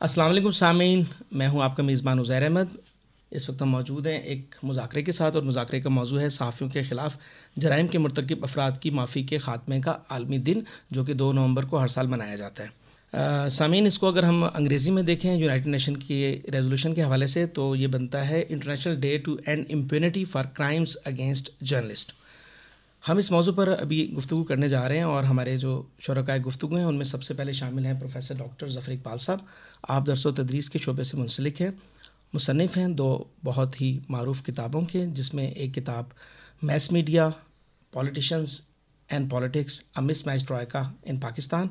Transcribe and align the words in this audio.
असलम 0.00 0.50
सामीन, 0.50 1.06
मैं 1.32 1.46
हूँ 1.48 1.62
आपका 1.62 1.82
मेज़बान 1.82 2.20
उज़ैर 2.20 2.42
अहमद। 2.42 2.68
इस 3.32 3.48
वक्त 3.48 3.62
हम 3.62 3.68
मौजूद 3.68 4.06
हैं 4.06 4.22
एक 4.24 4.54
मुजाकरे 4.64 5.02
के 5.02 5.12
साथ 5.12 5.32
और 5.32 5.42
मुजाकरे 5.44 5.80
का 5.80 5.90
मौजू 5.90 6.16
है 6.18 6.28
सहाफ़ियों 6.30 6.70
के 6.70 6.82
ख़िलाफ़ 6.84 7.16
जराइम 7.58 7.88
के 7.88 7.98
मरतकब 7.98 8.44
अफराद 8.44 8.78
की 8.82 8.90
माफ़ी 8.90 9.22
के 9.24 9.38
ख़ात्मे 9.38 9.80
का 9.80 9.92
आलमी 10.10 10.38
दिन, 10.38 10.64
जो 10.92 11.04
कि 11.04 11.14
दो 11.14 11.30
नवंबर 11.32 11.64
को 11.64 11.78
हर 11.78 11.88
साल 11.88 12.08
मनाया 12.08 12.36
जाता 12.36 12.62
है। 12.62 13.50
सामीन, 13.50 13.86
इसको 13.86 14.08
अगर 14.08 14.24
हम 14.24 14.44
अंग्रेज़ी 14.44 14.90
में 14.90 15.04
देखें 15.04 15.34
यूनाइटेड 15.34 15.66
नेशन 15.68 15.96
की 15.96 16.22
रेजोल्यूशन 16.48 16.92
के 16.92 17.02
हवाले 17.02 17.26
से 17.26 17.44
तो 17.48 17.74
ये 17.74 17.86
बनता 17.88 18.22
है 18.22 18.40
international 18.42 18.96
day 18.98 19.16
to 19.18 19.38
end 19.48 19.66
impunity 19.70 20.24
for 20.26 20.46
crimes 20.56 20.94
against 21.06 21.52
journalist. 21.64 22.14
हम 23.06 23.18
इस 23.18 23.30
मौजू 23.32 23.52
पर 23.52 23.68
अभी 23.68 24.06
गुफ्तु 24.14 24.42
करने 24.44 24.68
जा 24.68 24.86
रहे 24.86 24.98
हैं 24.98 25.04
और 25.04 25.24
हमारे 25.24 25.56
जो 25.58 25.90
शुरा 26.00 26.36
गुफ्तु 26.38 26.68
हैं, 26.68 26.84
उनमें 26.84 27.04
सबसे 27.04 27.34
पहले 27.34 27.52
शामिल 27.52 27.86
हैं 27.86 27.98
प्रोफेसर 27.98 28.38
डॉक्टर 28.38 28.68
जफ़र 28.68 28.92
इकबाल 28.92 29.18
साहब। 29.18 29.46
आप 29.88 30.04
दरस 30.06 30.26
तदरीस 30.26 30.68
के 30.68 30.78
शोबे 30.78 31.04
से 31.04 31.16
मुंसलिक 31.18 31.60
हैं 31.60 31.70
मुसनफ़ 32.34 32.78
हैं, 32.78 32.94
दो 32.94 33.30
बहुत 33.44 33.80
ही 33.80 34.00
मरूफ 34.10 34.40
किताबों 34.40 34.82
के, 34.84 35.06
जिसमें 35.06 35.52
एक 35.52 35.72
किताब, 35.72 36.10
mass 36.64 36.92
media 36.92 37.28
politicians 37.92 38.62
and 39.12 39.30
politics 39.30 39.82
a 39.96 40.00
mismatch 40.26 40.44
troika 40.46 40.92
in 41.06 41.18
Pakistan, 41.18 41.70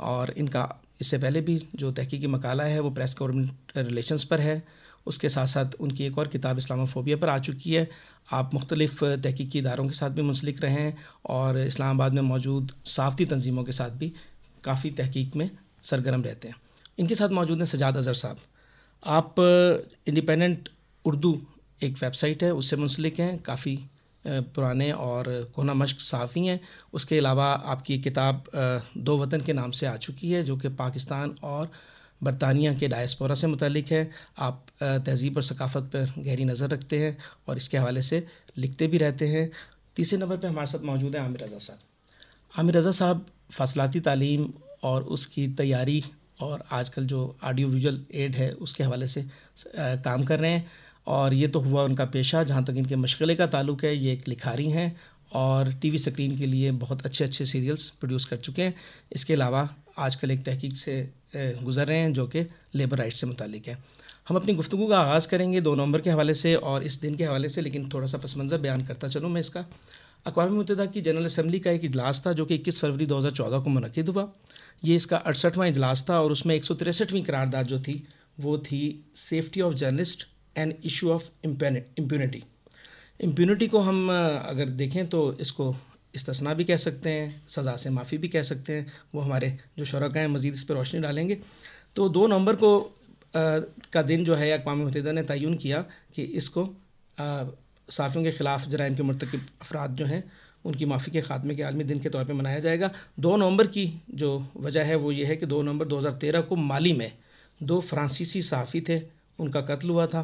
और 0.00 0.30
इनका, 0.30 0.82
इससे 1.00 1.18
पहले 1.18 1.40
भी 1.40 1.68
जो 1.74 1.92
तहकीकी 1.92 2.26
मकाला 2.26 2.64
है, 2.64 2.80
वो 2.80 2.90
प्रेस 2.90 3.16
गवर्नमेंट 3.18 3.72
रिलेशंस 3.76 4.24
पर 4.24 4.40
है। 4.40 4.81
उसके 5.06 5.28
साथ 5.28 5.46
साथ 5.46 5.74
उनकी 5.80 6.04
एक 6.04 6.18
और 6.18 6.28
किताब, 6.28 6.58
इस्लामोफोबिया 6.58 7.16
पर 7.16 7.28
आ 7.28 7.38
चुकी 7.40 7.74
है। 7.74 7.88
आप 8.28 8.54
मुख्तलिफ़ 8.54 9.04
तहकीकी 9.04 9.58
इदारों 9.58 9.86
के 9.86 9.94
साथ 9.94 10.10
भी 10.10 10.22
मुंसलिक 10.22 10.62
रहे 10.62 10.72
हैं 10.74 10.96
और 11.30 11.58
इस्लामाबाद 11.58 12.12
में 12.12 12.22
मौजूद 12.22 12.72
साफ़ती 12.86 13.24
तंजीमों 13.26 13.64
के 13.64 13.72
साथ 13.72 13.90
भी 13.98 14.12
काफ़ी 14.64 14.90
तहकीक 14.92 15.36
में 15.36 15.50
सरगर्म 15.84 16.22
रहते 16.22 16.48
हैं। 16.48 16.56
इनके 16.98 17.14
साथ 17.14 17.28
मौजूद 17.30 17.58
हैं 17.58 17.66
सजाद 17.66 17.96
अज़हर 17.96 18.14
साहब। 18.14 18.38
आप 19.02 19.34
इंडिपेंडेंट 20.08 20.68
उर्दू 21.04 21.40
एक 21.80 21.96
वेबसाइट 22.02 22.42
है, 22.42 22.52
उससे 22.52 22.76
मुंसलिक 22.76 23.18
हैं, 23.20 23.38
काफ़ी 23.40 23.78
पुराने 24.24 24.90
और 24.94 25.24
कोना 25.54 25.74
मश्क 25.74 26.00
साफ़ी 26.00 26.46
हैं। 26.46 26.60
उसके 26.92 27.18
अलावा 27.18 27.46
आपकी 27.46 27.98
किताब 28.00 28.44
दो 28.98 29.16
वतन 29.18 29.40
के 29.40 29.52
नाम 29.52 29.70
से 29.70 29.86
आ 29.86 29.96
चुकी 29.98 30.30
है, 30.32 30.42
जो 30.42 30.56
कि 30.56 30.68
पाकिस्तान 30.70 31.34
और 31.42 31.70
बरतानिया 32.22 32.72
के 32.74 32.88
डायस्पोरा 32.88 33.34
से 33.34 33.46
मुतलिक 33.46 33.92
है। 33.92 34.10
आप 34.38 34.64
तहज़ीब 34.80 35.36
और 35.36 35.42
सकाफ़त 35.42 35.90
पर 35.92 36.12
गहरी 36.18 36.44
नज़र 36.44 36.68
रखते 36.68 36.98
हैं 36.98 37.16
और 37.48 37.56
इसके 37.56 37.78
हवाले 37.78 38.02
से 38.02 38.24
लिखते 38.58 38.86
भी 38.86 38.98
रहते 38.98 39.28
हैं। 39.28 39.50
तीसरे 39.96 40.18
नंबर 40.18 40.36
पर 40.36 40.48
हमारे 40.48 40.66
साथ 40.66 40.84
मौजूद 40.84 41.16
है 41.16 41.24
आमिर 41.24 41.44
रज़ा 41.44 41.58
साहब। 41.58 41.78
आमिर 42.58 42.76
रज़ा 42.76 42.90
साहब, 42.92 43.26
फासलाती 43.50 44.00
तालीम 44.00 44.48
और 44.82 45.02
उसकी 45.04 45.46
तैयारी 45.54 46.02
और 46.40 46.64
आजकल 46.72 47.04
जो 47.06 47.36
ऑडियो 47.44 47.68
विजुअल 47.68 48.00
एड 48.14 48.36
है, 48.36 48.50
उसके 48.52 48.84
हवाले 48.84 49.06
से 49.06 49.24
काम 49.78 50.24
कर 50.24 50.40
रहे 50.40 50.50
हैं। 50.50 50.70
और 51.06 51.34
ये 51.34 51.48
तो 51.48 51.60
हुआ 51.60 51.82
उनका 51.84 52.04
पेशा, 52.06 52.42
जहाँ 52.42 52.64
तक 52.64 52.74
इनके 52.76 52.96
मशगले 52.96 53.34
का 53.34 53.46
ताल्लुक 53.48 53.84
है, 53.84 53.96
ये 53.96 54.12
एक 54.12 54.28
लिखारी 54.28 54.68
हैं 54.70 54.96
और 55.34 55.72
टीवी 55.72 55.98
स्क्रीन 55.98 56.36
के 56.38 56.46
लिए 56.46 56.70
बहुत 56.72 57.02
अच्छे 57.02 57.24
अच्छे 57.24 57.44
सीरियल्स 57.44 57.88
प्रोड्यूस 57.90 58.24
कर 58.24 58.36
चुके 58.38 58.62
हैं। 58.62 58.74
इसके 59.12 59.34
अलावा 59.34 59.68
आजकल 59.96 60.30
एक 60.30 60.44
तहकीक 60.44 60.76
से 60.76 60.94
गुज़र 61.34 61.86
रहे 61.86 61.98
हैं 61.98 62.12
जो 62.12 62.26
कि 62.26 62.44
लेबर 62.74 62.98
राइट 62.98 63.12
से 63.12 63.26
मुतलिक 63.26 63.68
है। 63.68 63.76
हम 64.28 64.36
अपनी 64.36 64.54
गुफ्तु 64.54 64.86
का 64.86 64.98
आगाज़ 64.98 65.28
करेंगे 65.28 65.60
दो 65.60 65.74
नवंबर 65.74 66.00
के 66.00 66.10
हवाले 66.10 66.34
से 66.34 66.54
और 66.56 66.82
इस 66.84 67.00
दिन 67.00 67.16
के 67.16 67.24
हवाले 67.24 67.48
से, 67.48 67.60
लेकिन 67.60 67.88
थोड़ा 67.94 68.06
सा 68.06 68.18
पस 68.18 68.36
मंज़र 68.36 68.58
बयान 68.58 68.84
करता 68.84 69.08
चलूँ 69.08 69.30
मैं 69.30 69.40
इसका। 69.40 69.64
अकवा 70.26 70.46
मुतदा 70.48 70.86
की 70.86 71.00
जनरल 71.00 71.24
असम्बली 71.24 71.58
का 71.60 71.70
एक 71.70 71.84
इजलास 71.84 72.22
था 72.26 72.32
जो 72.32 72.44
कि 72.46 72.54
इक्कीस 72.54 72.80
फरवरी 72.80 73.06
दो 73.06 73.18
हज़ार 73.18 73.32
चौदह 73.32 73.58
को 73.58 73.70
मनद 73.70 74.08
हुआ। 74.08 74.32
ये 74.84 74.94
इसका 74.94 75.16
अड़सठवां 75.18 75.68
इजलास 75.68 76.04
था 76.08 76.20
और 76.20 76.32
उसमें 76.32 76.54
एक 76.54 76.64
सौ 76.64 76.74
तिरसठवीं 76.74 77.22
करारदाद 77.22 77.66
जो 77.66 77.78
थी, 77.80 78.02
वो 78.40 78.58
थी 78.60 79.04
safety 79.16 79.60
of 79.60 79.74
journalist 79.74 80.26
and 80.56 80.74
issue 80.84 81.10
of 81.10 81.30
impunity. 81.44 82.42
Impunity 83.20 83.66
को 83.68 83.78
हम, 83.80 84.08
अगर 84.08 84.68
देखें 84.76 85.06
तो 85.08 85.32
इसको 85.40 85.74
इसतना 86.14 86.54
भी 86.54 86.64
कह 86.64 86.76
सकते 86.78 87.10
हैं 87.10 87.28
सज़ा 87.48 87.76
से 87.76 87.90
माफ़ी 87.90 88.18
भी 88.18 88.28
कह 88.28 88.42
सकते 88.44 88.72
हैं 88.72 88.86
वो 89.14 89.20
हमारे 89.20 89.56
जो 89.78 89.84
शुरा 89.84 90.08
हैं 90.16 90.26
मज़ीद 90.28 90.54
इस 90.54 90.64
पर 90.64 90.74
रोशनी 90.74 91.00
डालेंगे। 91.00 91.38
तो 91.96 92.08
दो 92.08 92.26
नवंबर 92.26 92.56
को 92.56 92.78
आ, 92.78 93.58
का 93.92 94.02
दिन 94.02 94.24
जो 94.24 94.34
है 94.34 94.50
अकवा 94.50 94.74
मुतदा 94.74 95.12
ने 95.12 95.22
तयन 95.24 95.56
किया 95.56 95.80
कि 96.14 96.22
इसको 96.22 96.64
साफ़ियों 97.18 98.24
के 98.24 98.32
ख़िलाफ़ 98.32 98.68
जराइम 98.68 98.96
के 98.96 99.02
मरतकब 99.02 99.40
अफराद 99.62 99.96
जो 99.96 100.06
हैं 100.06 100.22
उनकी 100.64 100.84
माफ़ी 100.84 101.12
के 101.12 101.20
ख़ात्मे 101.20 101.54
के 101.54 101.62
आलमी 101.62 101.84
दिन 101.84 101.98
के 101.98 102.08
तौर 102.08 102.24
पर 102.24 102.34
मनाया 102.34 102.58
जाएगा। 102.58 102.90
दो 103.20 103.36
नवंबर 103.36 103.66
की 103.66 103.86
जो 104.14 104.30
वजह 104.56 104.84
है 104.84 104.96
वो 104.96 105.12
ये 105.12 105.24
है 105.24 105.36
कि 105.36 105.46
दो 105.46 105.62
नवंबर 105.62 105.86
2013 105.88 106.42
को 106.42 106.56
माली 106.58 106.92
में 106.92 107.10
दो 107.60 107.80
फ्रांसीसी 107.80 108.42
सहाफ़ी 108.42 108.80
थे 108.80 109.00
उनका 109.38 109.60
कत्ल 109.62 109.90
हुआ 109.90 110.06
था। 110.06 110.22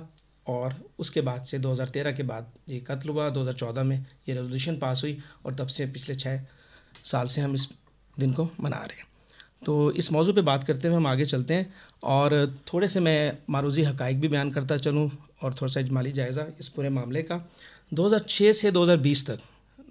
और 0.49 0.75
उसके 0.99 1.21
बाद 1.21 1.43
से 1.43 1.59
2013 1.59 2.13
के 2.13 2.23
बाद 2.23 2.53
ये 2.69 2.79
कत्ल 2.81 3.09
हुआ 3.09 3.29
2014 3.31 3.83
में 3.83 3.97
ये 3.97 4.35
रेजोल्यूशन 4.35 4.77
पास 4.77 5.03
हुई 5.03 5.19
और 5.47 5.55
तब 5.55 5.67
से 5.67 5.87
पिछले 5.87 6.15
छः 6.15 6.41
साल 7.05 7.27
से 7.27 7.41
हम 7.41 7.55
इस 7.55 7.69
दिन 8.19 8.33
को 8.33 8.49
मना 8.61 8.77
रहे 8.77 8.99
हैं। 8.99 9.07
तो 9.67 9.91
इस 9.93 10.13
मौजू 10.13 10.33
पे 10.33 10.41
बात 10.43 10.65
करते 10.65 10.89
हुए 10.89 10.97
हम 10.97 11.07
आगे 11.07 11.25
चलते 11.27 11.55
हैं 11.55 11.75
और 12.05 12.55
थोड़े 12.73 12.89
से 12.89 13.01
मैं 13.01 13.39
मारूजी 13.51 13.83
हकाइक 13.83 14.21
भी 14.21 14.29
बयान 14.29 14.51
करता 14.51 14.77
चलूँ 14.77 15.11
और 15.43 15.55
थोड़ा 15.55 15.73
सा 15.73 15.81
इजमाली 15.81 16.13
जायज़ा 16.13 16.47
इस 16.61 16.69
पूरे 16.69 16.89
मामले 16.89 17.23
का। 17.23 17.41
2006 17.95 18.53
से 18.53 18.71
2020 18.73 19.27
तक 19.27 19.39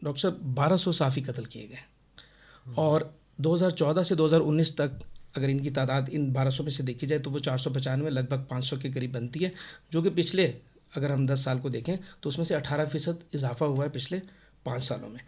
डॉक्टर 0.03 0.21
साहब 0.21 0.39
बारह 0.55 0.77
सौ 0.77 0.91
साफ़ी 0.91 1.21
कत्ल 1.21 1.45
किए 1.45 1.67
गए। 1.67 2.73
और 2.77 3.13
2014 3.41 4.03
से 4.03 4.15
2019 4.15 4.75
तक 4.77 4.99
अगर 5.37 5.49
इनकी 5.49 5.69
तादाद 5.71 6.09
इन 6.09 6.31
बारह 6.33 6.49
सौ 6.49 6.63
में 6.63 6.71
से 6.71 6.83
देखी 6.83 7.07
जाए 7.07 7.19
तो 7.19 7.29
वो 7.29 7.39
चार 7.41 7.57
सौ 7.57 7.69
पचानवे, 7.71 8.09
लगभग 8.09 8.45
पाँच 8.49 8.63
सौ 8.63 8.77
के 8.77 8.89
करीब 8.91 9.11
बनती 9.13 9.39
है, 9.39 9.53
जो 9.91 10.01
कि 10.01 10.09
पिछले, 10.11 10.53
अगर 10.93 11.11
हम 11.11 11.27
दस 11.27 11.43
साल 11.45 11.59
को 11.59 11.69
देखें 11.69 11.97
तो 12.23 12.29
उसमें 12.29 12.45
से 12.45 12.55
अठारह 12.55 12.85
फ़ीसद 12.85 13.23
इजाफा 13.35 13.65
हुआ 13.65 13.83
है 13.83 13.89
पिछले 13.89 14.21
पाँच 14.65 14.83
सालों 14.83 15.09
में। 15.09 15.19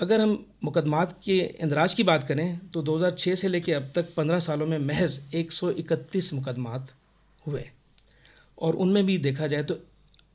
अगर 0.00 0.20
हम 0.20 0.44
मुकदमात 0.64 1.12
के 1.24 1.38
इंदराज 1.38 1.94
की 1.94 2.02
बात 2.02 2.26
करें 2.28 2.58
तो 2.70 2.82
2006 2.82 3.34
से 3.36 3.48
लेकर 3.48 3.74
अब 3.74 3.90
तक 3.94 4.14
15 4.14 4.40
सालों 4.40 4.66
में 4.66 4.78
महज 4.78 5.20
131 5.34 6.32
मुकदमात 6.34 6.92
हुए। 7.46 7.64
और 8.58 8.76
उनमें 8.76 9.04
भी 9.06 9.18
देखा 9.18 9.46
जाए 9.46 9.62
तो 9.62 9.74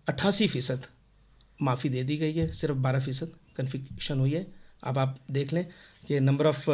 अट्ठासी 0.08 0.48
फ़ीसद 0.48 0.86
माफ़ी 1.60 1.90
दे 1.90 2.04
दी 2.04 2.18
गई 2.18 2.34
है, 2.34 2.52
सिर्फ़ 2.54 2.78
बारह 2.78 3.00
फ़ीसद 3.00 3.32
कन्फिक्शन 3.58 4.20
हुई 4.20 4.34
है। 4.34 4.46
अब 4.84 4.98
आप 4.98 5.18
देख 5.32 5.54
लें 5.54 5.66
कि 6.08 6.20
नंबर 6.20 6.48
ऑफ़ 6.48 6.70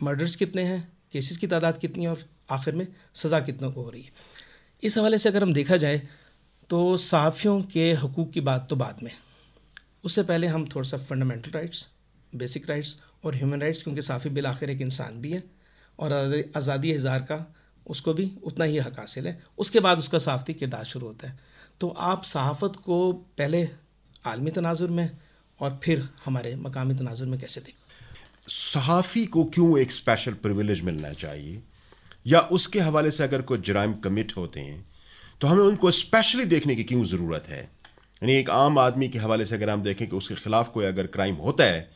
मर्डर्स 0.00 0.36
कितने 0.36 0.62
हैं 0.62 0.91
केसेस 1.12 1.36
की 1.36 1.46
तादाद 1.46 1.78
कितनी 1.78 2.04
है 2.04 2.10
और 2.10 2.24
आखिर 2.50 2.74
में 2.74 2.86
सज़ा 3.14 3.40
कितनों 3.40 3.70
को 3.72 3.82
हो 3.82 3.90
रही 3.90 4.02
है। 4.02 4.10
इस 4.82 4.98
हवाले 4.98 5.18
से 5.18 5.28
अगर 5.28 5.42
हम 5.42 5.52
देखा 5.54 5.76
जाए 5.76 6.02
तो 6.70 6.96
सहाफ़ियों 6.98 7.60
के 7.64 7.92
हकूक़ 7.94 8.30
की 8.30 8.40
बात 8.42 8.66
तो 8.70 8.76
बाद 8.76 9.02
में। 9.02 9.10
उससे 10.04 10.22
पहले 10.22 10.46
हम 10.46 10.66
थोड़ा 10.66 10.88
सा 10.88 10.98
फंडामेंटल 11.00 11.50
राइट्स 11.50 11.86
बेसिक 12.32 12.68
राइट्स 12.70 12.96
और 13.24 13.36
ह्यूमन 13.36 13.60
राइट्स 13.60 13.82
क्योंकि 13.82 14.02
साफ़ी 14.02 14.30
बिल 14.30 14.46
आखिर 14.46 14.70
एक 14.70 14.80
इंसान 14.80 15.20
भी 15.20 15.32
है 15.32 15.42
और 15.98 16.12
आज़ादी 16.56 16.92
इजहार 16.92 17.22
का 17.22 17.44
उसको 17.86 18.12
भी 18.14 18.30
उतना 18.44 18.64
ही 18.64 18.78
हक 18.78 18.98
हासिल 18.98 19.26
है। 19.26 19.38
उसके 19.58 19.80
बाद 19.80 19.98
उसका 19.98 20.18
सहाफ़ती 20.18 20.54
किरदार 20.54 20.84
शुरू 20.84 21.06
होता 21.06 21.28
है। 21.28 21.38
तो 21.80 21.88
आप 21.88 22.24
सहाफ़त 22.24 22.76
को 22.84 23.12
पहले 23.38 23.68
आलमी 24.26 24.50
तनाजुर 24.50 24.90
में 24.90 25.08
और 25.60 25.78
फिर 25.84 26.08
हमारे 26.24 26.54
मकामी 26.56 26.94
तनाजुर 26.94 27.28
में 27.28 27.38
कैसे 27.40 27.60
देखें? 27.60 27.81
सहाफ़ी 28.48 29.24
को 29.26 29.44
क्यों 29.44 29.78
एक 29.78 29.92
स्पेशल 29.92 30.32
प्रिविलेज 30.34 30.80
मिलना 30.82 31.12
चाहिए? 31.12 31.60
या 32.26 32.40
उसके 32.52 32.80
हवाले 32.80 33.10
से 33.10 33.22
अगर 33.24 33.42
कोई 33.42 33.58
जराइम 33.58 33.92
कमिट 33.94 34.32
होते 34.36 34.60
हैं 34.60 34.84
तो 35.40 35.46
हमें 35.46 35.62
उनको 35.64 35.90
स्पेशली 35.90 36.44
देखने 36.44 36.74
की 36.76 36.84
क्यों 36.84 37.04
ज़रूरत 37.04 37.44
है? 37.48 37.60
यानी 37.60 38.34
एक 38.34 38.50
आम 38.50 38.78
आदमी 38.78 39.08
के 39.08 39.18
हवाले 39.18 39.46
से 39.46 39.54
अगर 39.54 39.70
हम 39.70 39.82
देखें 39.82 40.06
कि 40.08 40.16
उसके 40.16 40.34
ख़िलाफ़ 40.34 40.70
कोई 40.70 40.84
अगर 40.84 41.06
क्राइम 41.08 41.34
होता 41.36 41.64
है 41.64 41.90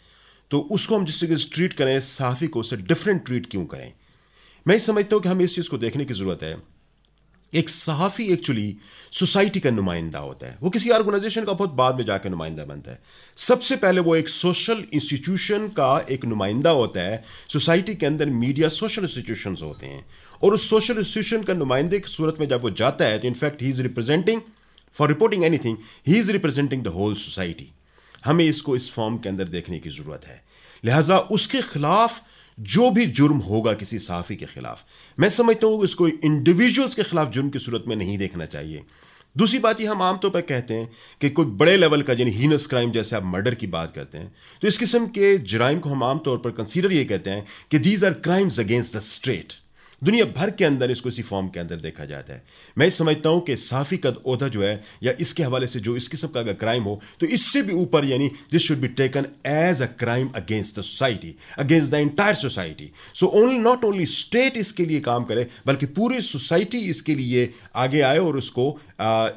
तो 0.51 0.59
उसको 0.61 0.97
हम 0.97 1.05
जिस 1.05 1.21
तरीके 1.21 1.37
से 1.37 1.49
ट्रीट 1.55 1.73
करें, 1.73 2.01
सहाफ़ी 2.01 2.47
को 2.47 2.61
उससे 2.61 2.77
डिफरेंट 2.77 3.25
ट्रीट 3.27 3.51
क्यों 3.51 3.65
करें? 3.67 3.93
मैं 4.67 4.79
समझता 4.79 5.17
हूँ 5.17 5.23
कि 5.23 5.29
हमें 5.29 5.45
इस 5.45 5.55
चीज़ 5.55 5.69
को 5.69 5.79
देखने 5.79 6.05
की 6.05 6.15
ज़रूरत 6.15 6.43
है। 6.43 6.57
एक 7.57 7.69
सहाफ़ी 7.69 8.25
एक्चुअली 8.25 8.77
सोसाइटी 9.13 9.61
का 9.61 9.71
नुमाइंदा 9.71 10.19
होता 10.19 10.47
है। 10.47 10.57
वो 10.63 10.71
किसी 10.71 10.91
ऑर्गेनाइजेशन 10.91 11.45
का 11.45 11.53
बहुत 11.53 11.71
बाद 11.73 11.97
में 11.97 12.05
जाकर 12.05 12.31
नुमाइंदा 12.31 12.65
बनता 12.65 12.91
है। 12.91 12.99
सबसे 13.39 13.77
पहले 13.77 14.01
वो 14.01 14.17
एक 14.17 14.29
सोशल 14.29 14.85
इंस्टीट्यूशन 14.93 15.69
का 15.69 16.07
एक 16.11 16.25
नुमाइंदा 16.25 16.71
होता 16.71 17.01
है। 17.01 17.23
सोसाइटी 17.53 17.95
के 17.95 18.07
अंदर 18.07 18.31
मीडिया 18.35 18.69
सोशल 18.69 19.03
इंस्टीट्यूशन 19.03 19.57
होते 19.63 19.87
हैं। 19.87 20.05
और 20.43 20.55
उस 20.55 20.69
सोशल 20.71 20.99
इंस्टीट्यूशन 20.99 21.43
का 21.43 21.55
नुमाइंदे 21.55 22.01
की 22.01 22.13
सूरत 22.13 22.37
में 22.41 22.49
जब 22.49 22.63
वो 22.63 22.71
जाता 22.71 23.05
है 23.05 23.19
तो 23.19 23.29
in fact 23.29 23.63
he 23.63 23.69
is 23.69 23.83
representing 23.83 24.41
for 24.95 25.09
reporting 25.09 25.45
anything 25.59 25.77
he 26.07 26.19
is 26.19 26.33
representing 26.33 26.83
the 26.83 26.89
whole 26.89 27.15
society 27.15 27.69
हमें 28.25 28.45
इसको 28.45 28.77
इस 28.77 28.91
फॉर्म 28.91 29.19
के 29.19 29.29
अंदर 29.29 29.49
देखने 29.49 29.79
की 29.79 29.91
ज़रूरत 29.91 30.27
है। 30.27 30.43
लिहाजा 30.85 31.19
उसके 31.19 31.63
खिलाफ 31.63 32.23
जो 32.59 32.91
भी 32.91 33.07
जुर्म 33.09 33.39
होगा 33.41 33.73
किसी 33.75 33.99
साफी 33.99 34.37
के 34.37 34.47
ख़िलाफ़। 34.47 34.85
मैं 35.19 35.29
समझता 35.31 35.67
हूँ 35.67 35.85
इसको 35.85 36.09
इंडिविजुअल्स 36.09 36.95
के 36.95 37.03
ख़िलाफ़ 37.03 37.31
जुर्म 37.31 37.51
की 37.51 37.59
सूरत 37.59 37.85
में 37.89 37.97
नहीं 37.97 38.17
देखना 38.19 38.47
चाहिए। 38.47 38.83
दूसरी 39.37 39.59
बात 39.59 39.81
यह 39.81 39.91
हम 39.91 40.03
आमतौर 40.03 40.31
पर 40.31 40.41
कहते 40.43 40.75
हैं 40.75 40.89
कि 41.21 41.31
कोई 41.31 41.47
बड़े 41.47 41.77
लेवल 41.77 42.03
का, 42.03 42.13
यानी 42.13 42.31
हीनस 42.31 42.67
क्राइम 42.67 42.93
जैसे 42.93 43.17
आप 43.17 43.25
मर्डर 43.25 43.55
की 43.55 43.67
बात 43.67 43.95
करते 43.95 44.19
हैं 44.19 44.33
तो 44.63 44.69
इस 44.69 44.79
किस्म 44.79 45.07
के 45.09 45.37
जराइम 45.41 45.79
को 45.79 45.91
हम 45.91 46.03
आमतौर 46.05 46.39
पर 46.39 46.51
कंसीडर 46.53 46.93
ये 46.93 47.05
कहते 47.05 47.31
हैं 47.31 47.47
कि 47.71 47.79
these 47.79 48.05
are 48.05 48.13
crimes 48.25 48.61
against 48.61 48.97
the 48.97 49.01
state 49.03 49.53
दुनिया 50.03 50.25
भर 50.27 50.51
के 50.51 50.65
अंदर 50.65 50.91
इसको 50.91 51.09
इसी 51.09 51.23
फॉर्म 51.23 51.49
के 51.49 51.61
अंदर 51.61 51.77
देखा 51.77 52.05
जाता 52.05 52.33
है। 52.33 52.43
मैं 52.77 52.89
समझता 52.91 53.29
हूँ 53.29 53.41
कि 53.41 53.57
साफी 53.57 53.97
का 53.97 54.13
ओहदा 54.27 54.49
जो 54.49 54.63
है, 54.63 54.83
या 55.03 55.13
इसके 55.21 55.43
हवाले 55.43 55.67
से 55.67 55.81
जो 55.81 55.97
इस 55.97 56.09
किस्म 56.09 56.29
का 56.29 56.41
अगर 56.41 56.53
क्राइम 56.55 56.83
हो 56.83 57.01
तो 57.21 57.27
इससे 57.29 57.63
भी 57.63 57.73
ऊपर 57.75 58.05
यानी 58.05 58.29
this 58.53 58.63
should 58.63 58.79
be 58.79 58.89
taken 58.91 59.27
as 59.47 59.83
a 59.83 59.87
crime 59.99 60.29
against 60.37 60.79
the 60.79 60.83
society 60.83 61.35
against 61.59 61.93
the 61.93 61.95
entire 61.97 62.35
society 62.37 62.91
so 63.15 63.27
only 63.35 63.59
not 63.59 63.85
only 63.85 64.07
state 64.09 64.57
इसके 64.57 64.87
लिए 64.87 65.01
काम 65.01 65.25
करे, 65.25 65.47
बल्कि 65.67 65.87
पूरी 65.89 66.21
सोसाइटी 66.23 66.79
इसके 66.91 67.15
लिए 67.15 67.53
आगे 67.77 68.01
आए 68.03 68.19
और 68.19 68.37
उसको 68.37 68.69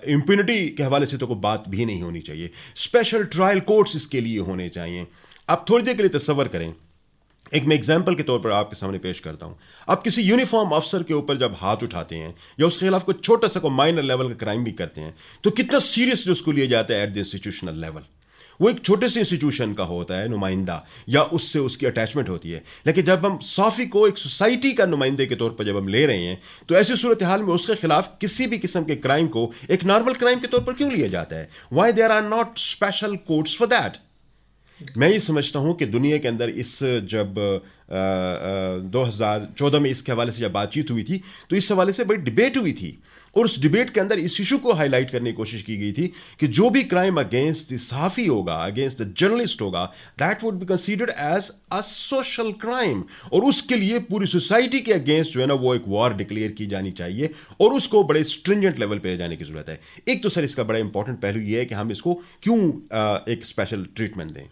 इम्प्यूनिटी 0.10 0.68
के 0.70 0.84
हवाले 0.84 1.06
से 1.06 1.18
तो 1.18 1.28
कोई 1.28 1.38
बात 1.40 1.70
भी 1.70 1.86
नहीं 1.86 2.02
होनी 2.02 2.20
चाहिए। 2.22 2.52
स्पेशल 2.78 3.24
ट्रायल 3.28 3.60
कोर्ट्स 3.62 3.96
इसके 3.96 4.22
लिए 4.22 4.40
होने 4.42 4.70
चाहिए। 4.70 5.08
आप 5.50 5.66
थोड़ी 5.70 5.84
देर 5.86 5.96
के 5.96 6.04
लिए 6.04 6.10
तस्वर 6.12 6.48
करें। 6.48 6.74
एक 7.52 7.66
मैं 7.66 7.76
एग्ज़ाम्पल 7.76 8.16
के 8.16 8.24
तौर 8.24 8.40
पर 8.40 8.52
आपके 8.52 8.76
सामने 8.76 8.98
पेश 9.00 9.20
करता 9.20 9.46
हूँ। 9.46 9.58
आप 9.90 10.04
किसी 10.04 10.22
यूनिफॉर्म 10.22 10.72
अफसर 10.72 11.04
के 11.04 11.14
ऊपर 11.14 11.38
जब 11.38 11.56
हाथ 11.60 11.84
उठाते 11.84 12.16
हैं 12.16 12.34
या 12.60 12.68
उसके 12.68 12.86
खिलाफ 12.86 13.04
कोई 13.04 13.16
छोटा 13.24 13.48
सा 13.48 13.60
कोई 13.60 13.72
माइनर 13.72 14.04
लेवल 14.04 14.28
का 14.28 14.36
क्राइम 14.36 14.64
भी 14.64 14.72
करते 14.74 15.02
हैं 15.02 15.16
तो 15.44 15.52
कितना 15.52 15.80
सीरियसली 15.80 16.32
उसको 16.32 16.52
लिया 16.52 16.66
जाता 16.68 16.94
है 16.94 17.04
एट 17.04 17.14
द 17.14 17.18
इंस्टीट्यूशनल 17.18 17.82
लेवल 17.82 18.02
वो 18.60 18.70
एक 18.70 18.80
छोटे 18.80 19.08
से 19.10 19.20
इंस्टीट्यूशन 19.20 19.74
का 19.74 19.84
होता 19.84 20.16
है, 20.16 20.28
नुमाइंदा, 20.30 20.86
या 21.10 21.22
उससे 21.24 21.60
उसकी 21.60 21.86
अटैचमेंट 21.86 22.30
होती 22.30 22.52
है। 22.52 22.64
लेकिन 22.88 23.06
जब 23.06 23.26
हम 23.26 23.38
साफ़ी 23.40 23.86
को 23.86 24.08
एक 24.08 24.18
सोसाइटी 24.18 24.72
का 24.74 24.86
नुमाइंदे 24.86 25.26
के 25.26 25.36
तौर 25.36 25.52
पर 25.52 25.66
जब 25.66 25.78
हम 25.78 25.88
ले 25.88 26.06
रहे 26.06 26.26
हैं 26.26 26.40
तो 26.70 26.76
ऐसी 26.76 26.96
सूरत 26.96 27.24
हाल 27.24 27.44
में 27.44 27.54
उसके 27.54 27.76
खिलाफ 27.76 28.12
किसी 28.22 28.48
भी 28.48 28.58
किस्म 28.60 28.84
के 28.84 28.96
क्राइम 28.98 29.28
को 29.28 29.50
एक 29.70 29.84
नॉर्मल 29.84 30.14
क्राइम 30.16 30.40
के 30.40 30.48
तौर 30.48 30.62
पर 30.62 30.74
क्यों 30.74 30.92
लिया 30.92 31.08
जाता 31.08 31.36
है? 31.36 31.50
Why 31.74 31.92
there 31.92 32.12
are 32.12 32.24
not 32.26 32.58
special 32.60 33.16
courts 33.28 33.58
for 33.58 33.68
that 33.68 33.98
मैं 34.98 35.10
ये 35.10 35.20
समझता 35.20 35.60
हूँ 35.60 35.76
कि 35.78 35.86
दुनिया 35.88 36.18
के 36.18 36.28
अंदर 36.28 36.50
इस, 36.50 36.80
जब 36.84 37.36
दो 38.92 39.02
हज़ार 39.04 39.48
चौदह 39.58 39.80
में 39.80 39.90
इसके 39.90 40.12
हवाले 40.12 40.32
से 40.32 40.42
जब 40.42 40.52
बातचीत 40.52 40.92
हुई 40.92 41.04
थी 41.04 41.22
तो 41.50 41.56
इस 41.56 41.72
हवाले 41.72 41.92
से 41.92 42.04
बड़ी 42.04 42.20
डिबेट 42.22 42.58
हुई 42.58 42.72
थी। 42.74 42.98
और 43.36 43.46
उस 43.46 43.60
डिबेट 43.62 43.90
के 43.90 44.00
अंदर 44.00 44.20
इस 44.20 44.40
इशू 44.42 44.58
को 44.58 44.74
हाईलाइट 44.74 45.10
करने 45.12 45.32
की 45.32 45.36
कोशिश 45.38 45.62
की 45.64 45.76
गई 45.78 45.92
थी 45.94 46.08
कि 46.40 46.48
जो 46.50 46.70
भी 46.70 46.84
क्राइम 46.84 47.20
अगेंस्ट 47.20 47.74
द 47.74 47.78
सहाफ़ी 47.78 48.26
होगा, 48.26 48.54
अगेंस्ट 48.56 49.02
द 49.02 49.14
जर्नलिस्ट 49.18 49.62
होगा 49.62 49.86
that 50.20 50.44
would 50.44 50.60
be 50.60 50.66
considered 50.66 51.10
as 51.10 51.52
a 51.72 51.82
social 51.82 52.52
crime 52.62 53.04
और 53.34 53.44
उसके 53.46 53.76
लिए 53.76 54.00
पूरी 54.10 54.28
सोसाइटी 54.28 54.80
के 54.80 54.94
अगेंस्ट 54.94 55.34
जो 55.34 55.42
है 55.42 55.48
ना, 55.48 55.54
वो 55.54 55.76
एक 55.76 55.84
वॉर 55.88 56.14
डिक्लेयर 56.14 56.52
की 56.52 56.66
जानी 56.68 56.92
चाहिए 56.92 57.30
और 57.62 57.74
उसको 57.74 58.04
बड़े 58.04 58.24
स्ट्रिंजेंट 58.26 58.80
लेवल 58.80 59.00
पर 59.00 59.18
जाने 59.18 59.36
की 59.36 59.44
ज़रूरत 59.44 59.70
है। 59.70 59.80
एक 60.08 60.24
तो 60.24 60.30
सर, 60.30 60.44
इसका 60.44 60.64
बड़ा 60.64 60.80
इंपॉर्टेंट 60.80 61.20
पहलू 61.22 61.42
ये 61.42 61.60
है 61.60 61.66
कि 61.66 61.76
हम 61.76 61.92
इसको 61.92 62.14
क्यों 62.44 62.58
एक 63.34 63.46
स्पेशल 63.46 63.86
ट्रीटमेंट 63.96 64.32
दें। 64.32 64.48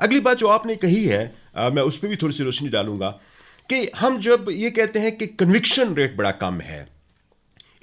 अगली 0.00 0.20
बात 0.20 0.38
जो 0.38 0.46
आपने 0.46 0.76
कही 0.76 1.04
है 1.04 1.34
आ, 1.56 1.70
मैं 1.70 1.82
उस 1.82 1.98
पर 1.98 2.08
भी 2.08 2.16
थोड़ी 2.16 2.34
सी 2.34 2.44
रोशनी 2.44 2.68
डालूँगा 2.68 3.10
कि 3.70 3.88
हम 3.96 4.20
जब 4.20 4.46
ये 4.50 4.70
कहते 4.70 4.98
हैं 4.98 5.16
कि 5.16 5.26
कन्विक्शन 5.26 5.94
रेट 5.94 6.16
बड़ा 6.16 6.30
कम 6.30 6.60
है 6.60 6.88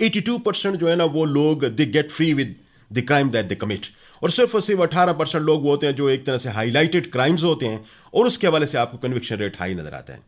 82 0.02 0.40
परसेंट 0.40 0.76
जो 0.76 0.88
है 0.88 0.96
ना 0.96 1.06
वो 1.06 1.26
लोग 1.26 1.66
they 1.66 1.86
get 1.86 2.12
free 2.12 2.34
with 2.34 2.56
the 2.94 3.00
crime 3.00 3.30
that 3.30 3.46
they 3.46 3.56
commit 3.56 3.86
और 4.24 4.32
सिर्फ़ 4.32 4.56
और 4.56 4.62
सिर्फ़ 4.62 4.82
अठारह 4.82 5.14
परसेंट 5.14 5.44
लोग 5.46 5.64
वो 5.64 5.70
होते 5.70 5.88
हैं 5.88 5.96
जो 5.96 6.10
एक 6.10 6.26
तरह 6.26 6.38
से 6.38 6.50
हाईलाइटेड 6.50 7.12
क्राइम्स 7.12 7.44
होते 7.44 7.66
हैं 7.66 7.86
और 8.14 8.28
उसके 8.28 8.48
हवाले 8.48 8.68
से 8.68 8.78
आपको 8.78 8.98
कन्विक्शन 8.98 9.36
रेट 9.36 9.60
हाई 9.60 9.74
नज़र 9.74 9.94
आता 9.94 10.14
है। 10.14 10.20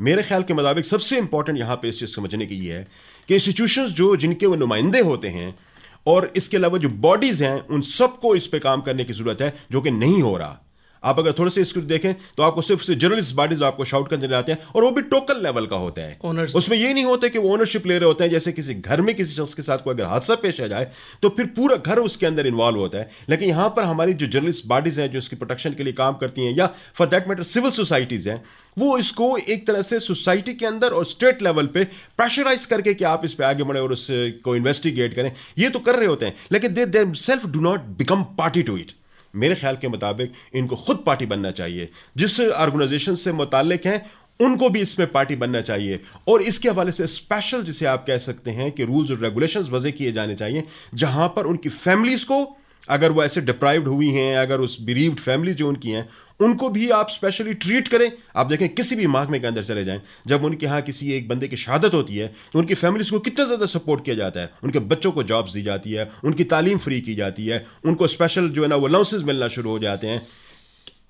मेरे 0.00 0.22
ख्याल 0.22 0.42
के 0.42 0.54
मुताबिक 0.54 0.84
सबसे 0.84 1.18
इंपॉर्टेंट 1.18 1.58
यहाँ 1.58 1.76
पे 1.76 1.88
इस 1.88 2.00
चीज़ 2.00 2.10
समझने 2.10 2.46
की 2.46 2.54
ये 2.54 2.72
है 2.72 2.88
कि 3.28 3.34
इंस्टीट्यूशंस 3.34 3.90
जो 3.90 4.16
जिनके 4.16 4.46
वो 4.46 4.54
नुमाइंदे 4.54 5.00
होते 5.00 5.28
हैं 5.28 5.58
और 6.06 6.32
इसके 6.36 6.56
अलावा 6.56 6.78
जो 6.78 6.88
बॉडीज़ 6.88 7.44
हैं 7.44 7.60
उन 7.60 7.80
सबको 7.80 8.36
इस 8.36 8.46
पर 8.46 8.58
काम 8.58 8.80
करने 8.80 9.04
की 9.04 9.12
ज़रूरत 9.12 9.42
है 9.42 9.54
जो 9.72 9.80
कि 9.80 9.90
नहीं 9.90 10.22
हो 10.22 10.36
रहा। 10.36 10.60
आप 11.04 11.18
अगर 11.18 11.32
थोड़े 11.38 11.50
से 11.50 11.62
इसको 11.62 11.80
देखें 11.82 12.12
तो 12.36 12.42
आपको 12.42 12.62
सिर्फ़ 12.62 12.82
से 12.82 12.94
जर्नलिस्ट 12.96 13.34
बॉडीज 13.36 13.62
आपको 13.62 13.84
शाउट 13.84 14.08
करने 14.10 14.28
जाते 14.28 14.52
हैं 14.52 14.58
और 14.74 14.84
वो 14.84 14.90
भी 14.90 15.02
टोकन 15.04 15.42
लेवल 15.42 15.66
का 15.66 15.76
होता 15.76 16.02
है. 16.02 16.46
उसमें 16.56 16.76
ये 16.76 16.92
नहीं 16.92 17.04
होता 17.04 17.28
कि 17.28 17.38
वो 17.38 17.52
ओनरशिप 17.52 17.86
ले 17.86 17.98
रहे 17.98 18.06
होते 18.06 18.24
हैं 18.24 18.30
जैसे 18.30 18.52
किसी 18.52 18.74
घर 18.74 19.00
में 19.00 19.14
किसी 19.14 19.34
शख्स 19.34 19.54
के 19.54 19.62
साथ 19.62 19.78
कोई 19.78 19.94
अगर 19.94 20.04
हादसा 20.06 20.34
पेश 20.36 20.60
आ 20.60 20.66
जाए 20.66 20.90
तो 21.22 21.28
फिर 21.28 21.46
पूरा 21.56 21.76
घर 21.76 21.98
उसके 22.00 22.26
अंदर 22.26 22.46
इन्वॉल्व 22.46 22.78
होता 22.78 22.98
है। 22.98 23.10
लेकिन 23.30 23.48
यहाँ 23.48 23.68
पर 23.76 23.84
हमारी 23.84 24.14
जो 24.14 24.26
जर्नलिस्ट 24.28 24.66
बॉडीज 24.66 25.00
हैं 25.00 25.10
जो 25.12 25.18
इसकी 25.18 25.36
प्रोटेक्शन 25.36 25.74
के 25.74 25.82
लिए 25.82 25.92
काम 25.94 26.14
करती 26.16 26.46
हैं 26.46 26.56
या 26.56 26.66
for 26.94 27.08
that 27.08 27.28
matter 27.28 27.42
civil 27.44 27.70
societies 27.72 28.28
हैं 28.28 28.42
वो 28.78 28.96
इसको 28.98 29.36
एक 29.38 29.66
तरह 29.66 29.82
से 29.82 29.98
सोसाइटी 30.00 30.54
के 30.54 30.66
अंदर 30.66 30.90
और 30.90 31.06
स्टेट 31.06 31.42
लेवल 31.42 31.66
पे 31.66 31.84
प्रेशराइज 32.18 32.64
करके 32.64 32.94
कि 32.94 33.04
आप 33.04 33.24
इस 33.24 33.34
पर 33.34 33.44
आगे 33.44 33.64
बढ़े 33.64 33.80
और 33.80 33.92
उसको 33.92 34.56
इन्वेस्टिगेट 34.56 35.14
करें। 35.14 35.32
ये 35.58 35.70
तो 35.70 35.78
कर 35.78 35.96
रहे 35.96 36.06
होते 36.06 36.26
हैं 36.26 36.36
लेकिन 36.52 36.74
they 36.74 36.86
themselves 37.18 37.46
do 37.46 37.60
not 37.60 37.80
become 37.98 38.22
party 38.38 38.62
to 38.62 38.76
it 38.76 38.92
मेरे 39.34 39.54
ख्याल 39.54 39.76
के 39.76 39.88
मुताबिक 39.88 40.32
इनको 40.54 40.76
खुद 40.76 41.02
पार्टी 41.06 41.26
बनना 41.26 41.50
चाहिए। 41.50 41.88
जिस 42.16 42.40
ऑर्गेनाइजेशन 42.40 43.14
से 43.14 43.32
मुतक 43.32 43.80
हैं, 43.86 44.10
उनको 44.40 44.68
भी 44.70 44.80
इसमें 44.80 45.12
पार्टी 45.12 45.36
बनना 45.36 45.60
चाहिए। 45.60 46.00
और 46.28 46.42
इसके 46.42 46.68
हवाले 46.68 46.92
से 46.92 47.06
स्पेशल 47.06 47.62
जिसे 47.62 47.86
आप 47.86 48.04
कह 48.06 48.18
सकते 48.18 48.50
हैं 48.50 48.72
कि 48.72 48.84
रूल्स 48.84 49.10
और 49.10 49.18
रेगुलेशंस 49.18 49.68
वजह 49.68 49.90
किए 49.90 50.12
जाने 50.12 50.34
चाहिए, 50.34 50.64
जहाँ 50.94 51.28
पर 51.28 51.46
उनकी 51.46 51.68
फैमिलीज़ 51.68 52.24
को 52.24 52.56
अगर 52.88 53.12
वो 53.12 53.22
ऐसे 53.24 53.40
डिप्राइव्ड 53.40 53.88
हुई 53.88 54.10
हैं, 54.10 54.36
अगर 54.38 54.60
उस 54.60 54.80
बिरीव्ड 54.82 55.20
फैमिली 55.20 55.54
जो 55.54 55.68
उनकी 55.68 55.90
हैं, 55.90 56.08
उनको 56.40 56.68
भी 56.68 56.88
आप 56.90 57.10
स्पेशली 57.10 57.54
ट्रीट 57.54 57.88
करें। 57.88 58.10
आप 58.36 58.46
देखें, 58.46 58.68
किसी 58.70 58.96
भी 58.96 59.06
महकमे 59.06 59.38
के 59.40 59.46
अंदर 59.46 59.62
चले 59.64 59.84
जाएँ। 59.84 60.00
जब 60.26 60.44
उनके 60.44 60.66
यहाँ 60.66 60.80
किसी 60.82 61.12
एक 61.12 61.28
बंदे 61.28 61.48
की 61.48 61.56
शहादत 61.56 61.94
होती 61.94 62.16
है 62.16 62.26
तो 62.52 62.58
उनकी 62.58 62.74
फैमिलीज़ 62.74 63.10
को 63.10 63.18
कितना 63.20 63.44
ज़्यादा 63.44 63.66
सपोर्ट 63.68 64.04
किया 64.04 64.16
जाता 64.16 64.40
है? 64.40 64.50
उनके 64.64 64.78
बच्चों 64.80 65.12
को 65.12 65.22
जॉब्स 65.24 65.52
दी 65.52 65.62
जाती 65.62 65.92
है, 65.92 66.10
उनकी 66.24 66.44
तालीम 66.44 66.78
फ्री 66.78 67.00
की 67.00 67.14
जाती 67.14 67.46
है, 67.46 67.64
उनको 67.84 68.06
स्पेशल 68.08 68.48
जो 68.48 68.62
है 68.62 68.68
ना, 68.68 68.76
वो 68.76 68.86
अलाउंसेज 68.86 69.22
मिलना 69.22 69.48
शुरू 69.48 69.70
हो 69.70 69.78
जाते 69.78 70.06
हैं। 70.06 70.26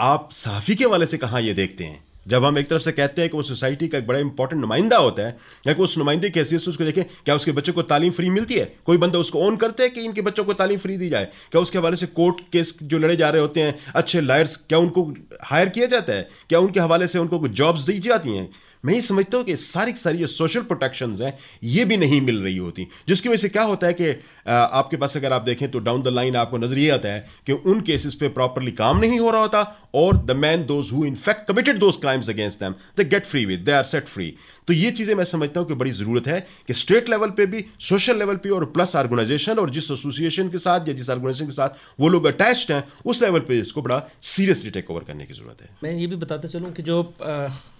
आप 0.02 0.28
सहाफ़ी 0.32 0.74
के 0.74 0.84
वाले 0.86 1.06
से 1.06 1.18
कहाँ 1.18 1.40
ये 1.40 1.54
देखते 1.54 1.84
हैं? 1.84 2.03
जब 2.28 2.44
हम 2.44 2.58
एक 2.58 2.68
तरफ़ 2.68 2.82
से 2.82 2.92
कहते 2.92 3.20
हैं 3.22 3.30
कि 3.30 3.36
वो 3.36 3.42
सोसाइटी 3.42 3.88
का 3.88 3.98
एक 3.98 4.06
बड़ा 4.06 4.18
इंपॉर्टेंट 4.18 4.60
नुमाइंदा 4.60 4.96
होता 4.96 5.22
है, 5.22 5.36
या 5.66 5.72
कि 5.72 5.82
उस 5.82 5.98
नुमाइंदे 5.98 6.30
की 6.30 6.40
हैसियत 6.40 6.60
से 6.60 6.70
उसको 6.70 6.84
देखें, 6.84 7.04
क्या 7.04 7.34
उसके 7.34 7.52
बच्चों 7.52 7.72
को 7.72 7.82
तालीम 7.82 8.12
फ्री 8.12 8.30
मिलती 8.30 8.54
है? 8.54 8.76
कोई 8.84 8.96
बंदा 8.96 9.18
उसको 9.18 9.46
ऑन 9.46 9.56
करता 9.56 9.82
है 9.82 9.88
कि 9.88 10.00
इनके 10.00 10.20
बच्चों 10.20 10.44
को 10.44 10.52
तालीम 10.52 10.78
फ्री 10.78 10.96
दी 10.96 11.08
जाए? 11.08 11.28
क्या 11.52 11.62
उसके 11.62 11.78
हवाले 11.78 11.96
से 11.96 12.06
कोर्ट 12.06 12.36
केस 12.52 12.78
जो 12.82 12.98
लड़े 12.98 13.16
जा 13.16 13.30
रहे 13.30 13.40
होते 13.40 13.60
हैं, 13.60 13.78
अच्छे 13.94 14.20
लायर्स 14.20 14.56
क्या 14.56 14.78
उनको 14.78 15.14
हायर 15.42 15.68
किया 15.68 15.86
जाता 15.86 16.12
है? 16.12 16.28
क्या 16.48 16.58
उनके 16.58 16.80
हवाले 16.80 17.06
से 17.06 17.18
उनको 17.18 17.48
जॉब्स 17.48 17.82
दी 17.82 17.98
जाती 17.98 18.30
हैं? 18.30 18.50
मैं 18.84 18.94
ये 18.94 19.00
समझता 19.00 19.36
हूँ 19.36 19.44
कि 19.44 19.56
सारी 19.56 19.92
सारी 19.92 20.18
जो 20.18 20.26
सोशल 20.26 20.60
प्रोटेक्शन 20.60 21.14
हैं, 21.14 21.38
ये 21.62 21.84
भी 21.84 21.96
नहीं 21.96 22.20
मिल 22.20 22.42
रही 22.42 22.56
होती। 22.56 22.86
जिसकी 23.08 23.28
वजह 23.28 23.36
से 23.36 23.48
क्या 23.48 23.62
होता 23.62 23.86
है 23.86 23.92
कि 23.92 24.10
आपके 24.46 24.96
पास 24.96 25.16
अगर 25.16 25.32
आप 25.32 25.42
देखें 25.42 25.70
तो 25.70 25.78
डाउन 25.80 26.02
द 26.02 26.08
लाइन 26.08 26.36
आपको 26.36 26.58
नज़र 26.58 26.78
ये 26.78 26.90
आता 26.90 27.08
है 27.08 27.26
कि 27.46 27.52
उन 27.52 27.80
केसेस 27.82 28.14
पे 28.14 28.28
प्रॉपरली 28.30 28.70
काम 28.74 28.98
नहीं 28.98 29.18
हो 29.18 29.30
रहा 29.30 29.40
होता 29.40 29.62
और 29.94 30.16
the 30.18 30.30
man 30.36 30.64
those 30.66 30.90
who 30.92 31.04
in 31.04 31.14
fact 31.16 31.46
committed 31.48 31.78
those 31.78 31.96
crimes 31.96 32.28
against 32.30 32.60
them 32.60 32.74
they 32.96 33.04
get 33.06 33.26
free 33.26 33.44
with 33.46 33.60
they 33.60 33.72
are 33.72 33.84
set 33.84 34.06
free 34.06 34.34
तो 34.68 34.72
ये 34.72 34.90
चीज़ें 34.90 35.14
मैं 35.14 35.24
समझता 35.24 35.60
हूँ 35.60 35.68
कि 35.68 35.74
बड़ी 35.74 35.90
ज़रूरत 35.92 36.26
है 36.26 36.40
कि 36.68 36.74
स्टेट 36.74 37.08
लेवल 37.08 37.30
पे 37.30 37.46
भी 37.46 37.64
सोशल 37.82 38.18
लेवल 38.18 38.36
पे 38.36 38.48
और 38.50 38.64
प्लस 38.74 38.94
ऑर्गेनाइजेशन 38.96 39.58
और 39.58 39.70
जिस 39.70 39.90
एसोसिएशन 39.90 40.48
के 40.48 40.58
साथ 40.58 40.88
या 40.88 40.94
जिस 40.94 41.10
ऑर्गेनाइजेशन 41.10 41.46
के 41.46 41.52
साथ 41.52 42.00
वो 42.00 42.08
लोग 42.08 42.24
अटैच्ड 42.26 42.72
हैं, 42.72 42.84
उस 43.06 43.22
लेवल 43.22 43.40
पे 43.40 43.58
इसको 43.58 43.82
बड़ा 43.82 44.02
सीरियसली 44.24 44.70
टेक 44.70 44.90
ओवर 44.90 45.04
करने 45.04 45.26
की 45.26 45.34
ज़रूरत 45.34 45.62
है। 45.62 45.68
मैं 45.82 45.92
ये 45.92 46.06
भी 46.06 46.16
बताता 46.16 46.48
चलूँ 46.48 46.72
कि 46.72 46.82
जो 46.82 47.02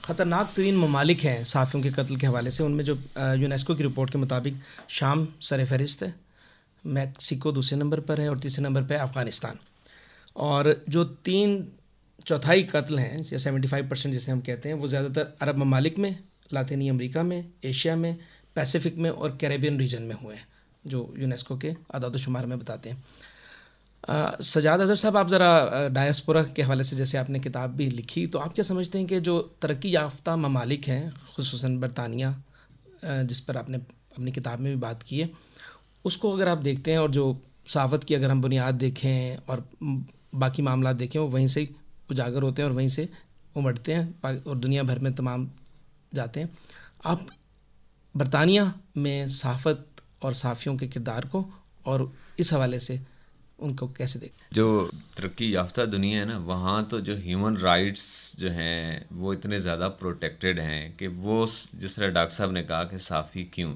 ख़तरनाक 0.05 0.53
तरीन 0.57 0.77
ममालिक 0.79 1.21
हैं 1.21 1.43
साफ़ियों 1.45 1.83
के 1.85 1.91
कत्ल 1.93 2.17
के 2.17 2.27
हवाले 2.27 2.51
से, 2.51 2.63
उनमें 2.63 2.85
जो 2.85 2.99
यूनेस्को 3.39 3.75
की 3.75 3.83
रिपोर्ट 3.83 4.11
के 4.11 4.19
मुताबिक 4.19 4.61
शाम 4.91 5.27
सर 5.43 5.65
फहरिस्त 5.65 6.03
है। 6.03 6.15
मैक्सिको 6.87 7.53
दूसरे 7.53 7.79
नंबर 7.79 8.01
पर 8.01 8.21
है 8.21 8.29
और 8.31 8.39
तीसरे 8.39 8.65
नंबर 8.65 8.83
पर 8.83 8.95
अफ़गानिस्तान। 8.97 9.59
और 10.37 10.85
जो 10.89 11.05
तीन 11.05 11.67
चौथाई 12.27 12.63
कत्ल 12.65 12.99
हैं, 12.99 13.25
या 13.33 13.39
सेवेंटी 13.39 13.69
फाइव 13.69 13.89
परसेंट 13.89 14.13
जिसे 14.15 14.33
हम 14.33 14.41
कहते 14.41 14.69
हैं, 14.69 14.77
वो 14.77 14.89
ज़्यादातर 14.89 15.37
अरब 15.43 15.57
ममालिक 15.59 15.99
में, 15.99 16.17
लातीनी 16.53 16.89
अमेरिका 16.89 17.23
में, 17.23 17.53
एशिया 17.65 17.97
में, 17.97 18.17
पैसिफिक 18.57 18.97
में 18.97 19.11
और 19.11 19.37
कैरेबियन 19.41 19.79
रीजन 19.79 20.03
में 20.03 20.15
हुए 20.15 20.35
हैं, 20.35 20.47
जो 20.85 21.15
यूनेस्को 21.19 21.57
के 21.59 21.75
अदाद 21.95 22.17
शुमार 22.17 22.47
में 22.47 22.59
बताते 22.59 22.91
हैं। 22.91 23.03
सजाद 24.43 24.81
अजहर 24.81 24.97
साहब, 24.97 25.17
आप 25.17 25.29
ज़रा 25.29 25.89
डायस्पोरा 25.89 26.43
के 26.47 26.63
हवाले 26.63 26.85
से 26.85 26.97
जैसे 26.97 27.19
आपने 27.19 27.39
किताब 27.41 27.71
भी 27.77 27.89
लिखी 27.91 28.27
तो 28.27 28.39
आप 28.39 28.55
क्या 28.55 28.65
समझते 28.65 28.99
हैं 28.99 29.07
कि 29.07 29.21
जो 29.21 29.41
तरक्की 29.63 29.95
याफ्ता 29.95 30.35
ममालिक 30.37 30.87
हैं 30.89 31.13
खसूस 31.37 31.65
बरतानिया 31.65 32.35
जिस 33.05 33.41
पर 33.41 33.57
आपने 33.57 33.79
अपनी 33.79 34.33
किताब 34.33 34.61
में 34.61 34.73
भी 34.73 34.79
बात 34.81 35.03
की 35.03 35.21
है 35.21 35.31
उसको 36.05 36.33
अगर 36.33 36.49
आप 36.49 36.59
देखते 36.59 36.91
हैं 36.91 36.99
और 36.99 37.11
जो 37.11 37.37
सावत 37.69 38.05
की 38.05 38.15
अगर 38.15 38.31
हम 38.31 38.41
बुनियाद 38.43 38.75
देखें 38.75 39.37
और 39.49 39.65
बाकी 40.35 40.63
मामला 40.63 40.93
देखें, 40.93 41.19
वो 41.21 41.27
वहीं 41.29 41.47
से 41.49 41.69
उजागर 42.11 42.43
होते 42.43 42.63
हैं 42.63 42.69
और 42.69 42.75
वहीं 42.77 42.89
से 42.89 43.09
उमड़ते 43.57 43.93
हैं 43.93 44.43
और 44.43 44.57
दुनिया 44.57 44.83
भर 44.83 44.99
में 44.99 45.15
तमाम 45.15 45.49
जाते 46.15 46.41
हैं। 46.41 46.51
आप 47.05 47.27
बरतानिया 48.15 48.73
में 48.97 49.29
साफत 49.29 49.87
और 50.23 50.35
साफ़ियों 50.35 50.77
के 50.77 50.87
किरदार 50.89 51.27
को 51.27 51.45
और 51.87 52.11
इस 52.39 52.53
हवाले 52.53 52.79
से 52.79 53.01
उनको 53.59 53.89
कैसे 53.89 54.19
देख 54.19 54.33
जो 54.53 54.67
तरक्की 55.17 55.55
याफ्ता 55.55 55.85
दुनिया 55.87 56.19
है 56.21 56.27
ना, 56.27 56.39
वहाँ 56.39 56.85
तो 56.89 57.01
जो 57.01 57.17
ह्यूमन 57.17 57.57
राइट्स 57.57 58.33
जो 58.39 58.51
हैं, 58.51 59.07
वो 59.13 59.33
इतने 59.33 59.61
ज़्यादा 59.61 59.89
प्रोटेक्टेड 60.01 60.61
हैं 60.61 60.97
कि 60.97 61.07
वो 61.07 61.47
जिस 61.75 61.97
तरह 61.97 62.09
डॉक्टर 62.09 62.35
साहब 62.35 62.53
ने 62.53 62.63
कहा 62.63 62.85
कि 62.85 62.99
साफ़ी 62.99 63.45
क्यों? 63.45 63.75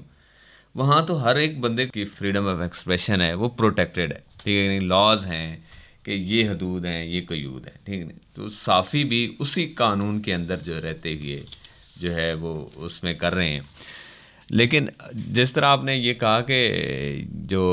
वहाँ 0.79 1.05
तो 1.05 1.15
हर 1.17 1.37
एक 1.37 1.59
बंदे 1.61 1.85
की 1.87 2.05
फ्रीडम 2.07 2.45
ऑफ़ 2.47 2.61
एक्सप्रेशन 2.63 3.21
है, 3.21 3.33
वो 3.35 3.47
प्रोटेक्टेड 3.51 4.13
है, 4.13 4.23
ठीक 4.39 4.69
है 4.69 4.79
लॉज 4.81 5.25
हैं 5.25 5.63
कि 6.05 6.13
ये 6.13 6.43
हदूद 6.45 6.85
हैं, 6.85 7.05
ये 7.05 7.21
कयूद 7.21 7.65
हैं, 7.65 7.79
ठीक 7.85 8.01
है 8.01 8.17
तो 8.35 8.49
साफ़ी 8.55 9.03
भी 9.05 9.27
उसी 9.41 9.65
कानून 9.77 10.19
के 10.21 10.31
अंदर 10.31 10.59
जो 10.61 10.79
रहते 10.79 11.13
हुए 11.13 11.43
जो 11.97 12.11
है 12.11 12.33
वो 12.35 12.53
उसमें 12.79 13.17
कर 13.17 13.33
रहे 13.33 13.49
हैं। 13.49 13.67
लेकिन 14.49 14.89
जिस 15.29 15.53
तरह 15.55 15.67
आपने 15.67 15.95
ये 15.95 16.13
कहा 16.13 16.39
कि 16.41 17.27
जो 17.49 17.63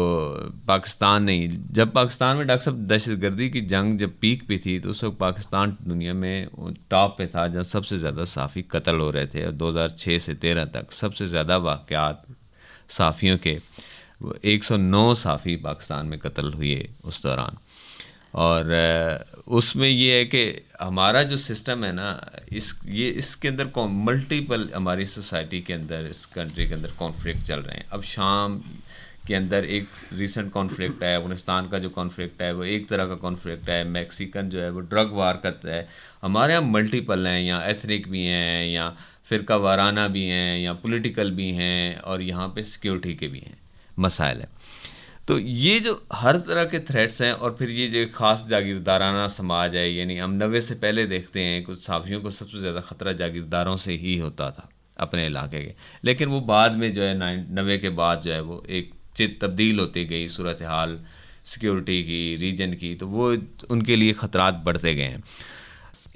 पाकिस्तान 0.69 1.23
नहीं, 1.23 1.49
जब 1.73 1.93
पाकिस्तान 1.93 2.37
में 2.37 2.47
डॉक्टर 2.47 2.65
साहब 2.65 2.87
दहशत 2.89 3.19
गर्दी 3.21 3.49
की 3.51 3.61
जंग 3.67 3.99
जब 3.99 4.19
पीक 4.21 4.47
पे 4.49 4.59
थी 4.59 4.79
तो 4.81 4.91
उस 4.91 5.03
वक्त 5.05 5.19
पाकिस्तान 5.19 5.77
दुनिया 5.83 6.15
में 6.15 6.49
टॉप 6.91 7.15
पे 7.19 7.27
था 7.27 7.47
जहाँ 7.49 7.65
सबसे 7.65 7.99
ज़्यादा 7.99 8.25
साफ़ी 8.27 8.63
कत्ल 8.71 8.99
हो 9.01 9.11
रहे 9.11 9.27
थे। 9.27 9.45
और 9.47 9.53
2006 9.55 10.19
से 10.19 10.35
13 10.37 10.65
तक 10.75 10.93
सबसे 10.95 11.29
ज़्यादा 11.29 11.57
वाक़ात 11.59 12.27
साफ़ियों 12.89 13.39
के। 13.39 13.59
109 14.45 15.15
साफ़ी 15.15 15.57
पाकिस्तान 15.57 16.07
में 16.07 16.19
कत्ल 16.19 16.53
हुए 16.53 16.89
उस 17.05 17.23
दौरान। 17.23 17.59
और 18.35 18.67
उसमें 19.49 19.89
ये 19.89 20.19
है 20.19 20.25
कि 20.25 20.67
हमारा 20.81 21.23
जो 21.23 21.37
सिस्टम 21.37 21.85
है 21.85 21.93
ना, 21.93 22.31
इस, 22.53 22.81
ये 22.87 23.09
इसके 23.09 23.49
अंदर 23.49 23.71
मल्टीपल 23.79 24.71
हमारी 24.77 25.07
सोसाइटी 25.07 25.61
के 25.61 25.73
अंदर, 25.73 26.07
इस 26.11 26.25
कंट्री 26.27 26.69
के 26.69 26.75
अंदर 26.75 26.91
कॉन्फ्लिक्ट 26.99 27.43
चल 27.43 27.61
रहे 27.61 27.77
हैं। 27.77 27.87
अब 27.93 28.03
शाम 28.03 28.63
के 29.27 29.35
अंदर 29.35 29.65
एक 29.65 29.89
रिसेंट 30.13 30.53
कॉन्फ्लिक्ट 30.53 31.03
है, 31.03 31.17
अफ़गानिस्तान 31.17 31.69
का 31.69 31.79
जो 31.79 31.91
कॉन्फ्लिक्ट 31.91 32.43
है, 32.43 32.55
वो 32.55 32.65
एक 32.65 32.89
तरह 32.89 33.07
का 33.07 33.15
कॉन्फ्लिक्ट 33.15 33.69
है 33.69 33.85
मैक्सिकन 33.85 34.49
जो 34.49 34.61
है, 34.61 34.71
वो 34.71 34.81
ड्रग 34.81 35.13
वार 35.13 35.37
करता 35.37 35.71
है। 35.71 35.89
हमारे 36.23 36.53
यहाँ 36.53 36.65
मल्टीपल 36.65 37.27
हैं, 37.27 37.43
या 37.43 37.65
एथनिक 37.65 38.09
भी 38.09 38.25
हैं, 38.25 38.69
या 38.69 38.97
फ़िरका 39.27 39.57
वाराना 39.59 40.07
भी 40.09 40.25
हैं 40.27 40.59
या 40.59 40.73
पॉलिटिकल 40.75 41.31
भी 41.33 41.51
हैं 41.53 41.99
और 42.01 42.23
यहाँ 42.23 42.49
पे 42.49 42.63
सिक्योरिटी 42.65 43.15
के 43.15 43.29
भी 43.29 43.39
हैं, 43.39 43.57
मसाइल 43.99 44.39
हैं। 44.39 44.49
तो 45.29 45.39
ये 45.39 45.79
जो 45.81 45.93
हर 46.15 46.37
तरह 46.39 46.65
के 46.65 46.79
थ्रेट्स 46.83 47.21
हैं 47.23 47.33
और 47.33 47.57
फिर 47.59 47.71
ये 47.71 47.87
जो 47.89 48.05
ख़ास 48.15 48.47
जागीरदाराना 48.49 49.27
समाज 49.31 49.75
है, 49.77 49.91
यानी 49.93 50.17
हम 50.19 50.33
नवे 50.35 50.61
से 50.61 50.75
पहले 50.77 51.07
देखते 51.07 51.41
हैं, 51.41 51.63
कुछ 51.65 51.83
साफियों 51.85 52.21
को 52.21 52.31
सबसे 52.33 52.59
ज़्यादा 52.61 52.81
ख़तरा 52.83 53.13
जागीरदारों 53.15 53.77
से 53.77 53.95
ही 53.97 54.17
होता 54.19 54.51
था 54.51 54.69
अपने 54.99 55.27
इलाके 55.27 55.65
के। 55.65 55.75
लेकिन 56.05 56.29
वो 56.29 56.41
बाद 56.43 56.73
में 56.75 56.93
जो 56.93 57.03
है 57.03 57.17
नाइन 57.19 57.47
नवे 57.51 57.79
के 57.79 57.89
बाद 57.93 58.23
जो 58.23 58.33
है 58.33 58.41
वो 58.43 58.63
एक 58.71 58.93
चित 59.17 59.39
तब्दील 59.43 59.81
होती 59.81 60.05
गई 60.05 60.29
सूरत 60.29 60.63
हाल 60.63 60.99
सिक्योरिटी 61.47 62.03
की 62.03 62.37
रीजन 62.37 62.73
की 62.75 62.95
तो 62.95 63.07
वो 63.09 63.31
उनके 63.71 63.97
लिए 63.97 64.13
ख़तरात 64.15 64.63
बढ़ते 64.65 64.95
गए 64.95 65.05
हैं। 65.05 65.23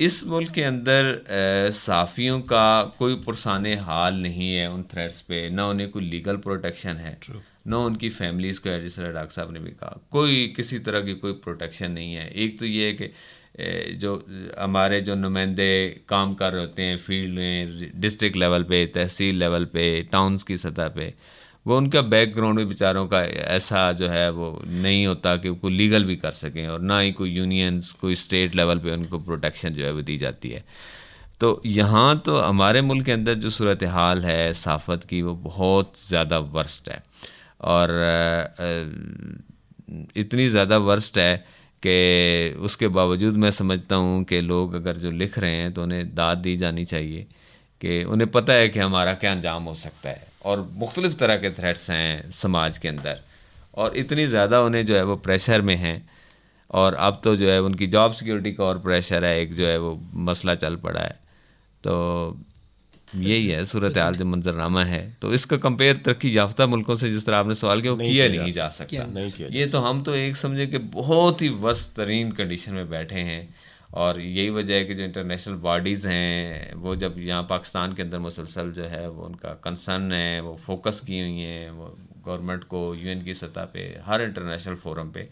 इस 0.01 0.23
मुल्क 0.27 0.51
के 0.51 0.63
अंदर 0.63 1.71
साफ़ियों 1.75 2.41
का 2.41 2.83
कोई 2.99 3.15
पुरसान 3.25 3.67
हाल 3.79 4.15
नहीं 4.17 4.53
है 4.53 4.71
उन 4.73 4.83
थ्रेट्स 4.93 5.21
पे। 5.21 5.49
ना 5.51 5.67
उन्हें 5.69 5.89
कोई 5.91 6.03
लीगल 6.03 6.37
प्रोटेक्शन 6.37 6.97
है। 6.97 7.19
ना 7.67 7.79
उनकी 7.79 8.09
फैमिलीज़ 8.11 8.61
को 8.61 8.79
जिस 8.83 8.97
तरह 8.97 9.13
डॉक्टर 9.13 9.33
साहब 9.33 9.53
ने 9.53 9.61
भी 9.61 9.71
कहा। 9.71 10.01
कोई 10.11 10.47
किसी 10.57 10.79
तरह 10.79 11.01
की 11.01 11.15
कोई 11.15 11.33
प्रोटेक्शन 11.45 11.91
नहीं 11.93 12.15
है। 12.15 12.29
एक 12.35 12.59
तो 12.61 12.67
ये 12.67 12.87
है 12.87 12.93
कि 12.93 13.97
जो 13.97 14.15
हमारे 14.61 15.01
जो 15.01 15.15
नुमाइंदे 15.15 15.69
काम 16.09 16.35
कर 16.35 16.53
रहे 16.53 16.61
होते 16.61 16.83
हैं 16.83 16.97
फ़ील्ड 16.99 17.35
में 17.35 17.91
डिस्ट्रिक्ट 18.01 18.37
लेवल 18.37 18.63
पे 18.63 18.85
तहसील 18.95 19.37
लेवल 19.37 19.65
पे 19.65 19.85
टाउन्स 20.13 20.43
की 20.43 20.57
सतह 20.57 20.89
पे 20.89 21.13
वो 21.67 21.77
उनका 21.77 22.01
बैकग्राउंड 22.03 22.59
भी 22.59 22.65
बेचारों 22.65 23.07
का 23.07 23.23
ऐसा 23.57 23.91
जो 23.93 24.09
है 24.09 24.31
वो 24.31 24.51
नहीं 24.67 25.07
होता 25.07 25.37
कि 25.37 25.49
वो 25.49 25.69
लीगल 25.69 26.05
भी 26.05 26.17
कर 26.17 26.33
सकें 26.35 26.67
और 26.69 26.81
ना 26.83 26.99
ही 27.01 27.13
कोई 27.13 27.31
यूनियंस 27.31 27.91
कोई 28.01 28.15
स्टेट 28.17 28.55
लेवल 28.55 28.79
पे 28.79 28.93
उनको 28.93 29.19
प्रोटेक्शन 29.19 29.75
जो 29.75 29.85
है 29.85 29.93
वो 29.93 30.03
दी 30.03 30.17
जाती 30.17 30.51
है। 30.51 30.65
तो 31.41 31.61
यहाँ 31.67 32.19
तो 32.21 32.39
हमारे 32.39 32.81
मुल्क 32.83 33.05
के 33.07 33.13
अंदर 33.13 33.35
जो 33.35 33.51
सूरत 33.51 33.85
हाल 33.87 34.25
है, 34.25 34.53
साफत 34.55 35.05
की, 35.05 35.21
वो 35.23 35.35
बहुत 35.35 35.93
ज़्यादा 36.09 36.39
वर्स्ट 36.39 36.89
है। 36.89 37.03
और 37.61 37.91
इतनी 40.17 40.49
ज़्यादा 40.49 40.79
वर्स्ट 40.79 41.19
है 41.19 41.37
कि 41.83 42.57
उसके 42.61 42.89
बावजूद 42.91 43.37
मैं 43.37 43.51
समझता 43.51 43.97
हूँ 43.97 44.23
कि 44.25 44.41
लोग 44.41 44.75
अगर 44.75 44.97
जो 44.97 45.11
लिख 45.13 45.39
रहे 45.39 45.57
हैं 45.57 45.73
तो 45.75 45.83
उन्हें 45.83 46.15
दाद 46.15 46.39
दी 46.39 46.57
जानी 46.57 46.85
चाहिए 46.85 47.27
कि 47.81 48.03
उन्हें 48.05 48.31
पता 48.31 48.53
है 48.53 48.69
कि 48.69 48.79
हमारा 48.79 49.15
क्या 49.15 49.33
अंजाम 49.33 49.63
हो 49.63 49.75
सकता 49.77 50.11
है। 50.11 50.30
और 50.45 50.69
मुख्तलिफ़ 50.75 51.15
तरह 51.15 51.37
के 51.37 51.51
थ्रेट्स 51.51 51.91
हैं 51.91 52.31
समाज 52.33 52.79
के 52.79 52.89
अंदर। 52.89 53.21
और 53.75 53.97
इतनी 53.97 54.27
ज़्यादा 54.27 54.61
उन्हें 54.61 54.85
जो 54.87 54.97
है 54.97 55.03
वो 55.05 55.17
प्रेशर 55.19 55.63
में 55.63 55.77
हैं। 55.77 56.09
और 56.71 56.95
अब 56.97 57.21
तो 57.25 57.35
जो 57.37 57.51
है 57.51 57.61
उनकी 57.63 57.87
जॉब 57.89 58.13
सिक्योरिटी 58.13 58.53
का 58.53 58.65
और 58.65 58.79
प्रेशर 58.79 59.25
है 59.25 59.41
एक 59.41 59.55
जो 59.55 59.67
है 59.67 59.79
वो 59.79 59.99
मसला 60.25 60.55
चल 60.57 60.77
पड़ा 60.77 61.01
है। 61.01 61.19
तो 61.85 62.39
यही 63.17 63.47
है 63.49 63.65
सूरत 63.65 63.97
हाल 63.99 64.15
जो 64.15 64.25
मंजरनामा 64.25 64.85
है। 64.85 65.01
तो 65.23 65.33
इसका 65.35 65.57
कंपेयर 65.57 65.97
तरक्की 65.97 66.37
याफ्ता 66.37 66.67
मुल्कों 66.67 66.95
से 66.95 67.11
जिस 67.11 67.27
तरह 67.27 67.37
आपने 67.37 67.55
सवाल 67.55 67.81
किया 67.81 67.93
वो 67.93 67.99
किया 67.99 68.29
नहीं 68.29 68.51
जा 68.51 68.69
सकता। 68.69 69.05
नहीं 69.05 69.31
किया 69.31 69.49
ये 69.51 69.67
तो 69.67 69.79
हम 69.79 70.03
तो 70.03 70.15
एक 70.15 70.37
समझे 70.37 70.67
कि 70.67 70.79
बहुत 70.95 71.43
ही 71.43 71.49
वस्त 71.61 71.93
तरीन 71.97 72.31
कंडीशन 72.33 72.73
में 72.73 72.89
बैठे 72.91 73.21
हैं। 73.21 73.43
और 73.95 74.21
यही 74.21 74.51
वजह 74.51 74.75
है 74.75 74.85
कि 74.85 74.95
जो 74.95 75.03
इंटरनेशनल 75.03 75.55
बॉडीज़ 75.55 76.09
हैं, 76.09 76.75
वो 76.75 76.97
जब 76.97 77.15
यहाँ 77.19 77.43
पाकिस्तान 77.43 77.93
के 77.93 78.03
अंदर 78.03 78.19
मुसलसल 78.19 78.73
जो 78.73 78.85
है, 78.85 79.09
वो 79.09 79.23
उनका 79.23 79.49
कंसर्न 79.49 80.13
है, 80.13 80.41
वो 80.41 80.57
फोकस 80.57 81.01
की 81.01 81.21
हुई 81.21 81.39
हैं, 81.39 81.71
वो 81.71 81.99
गवर्नमेंट 82.27 82.65
को 82.65 82.95
यूएन 82.95 83.23
की 83.23 83.35
सतह 83.35 83.65
पे, 83.65 84.01
हर 84.05 84.23
इंटरनेशनल 84.23 84.75
फोरम 84.75 85.11
पे 85.11 85.29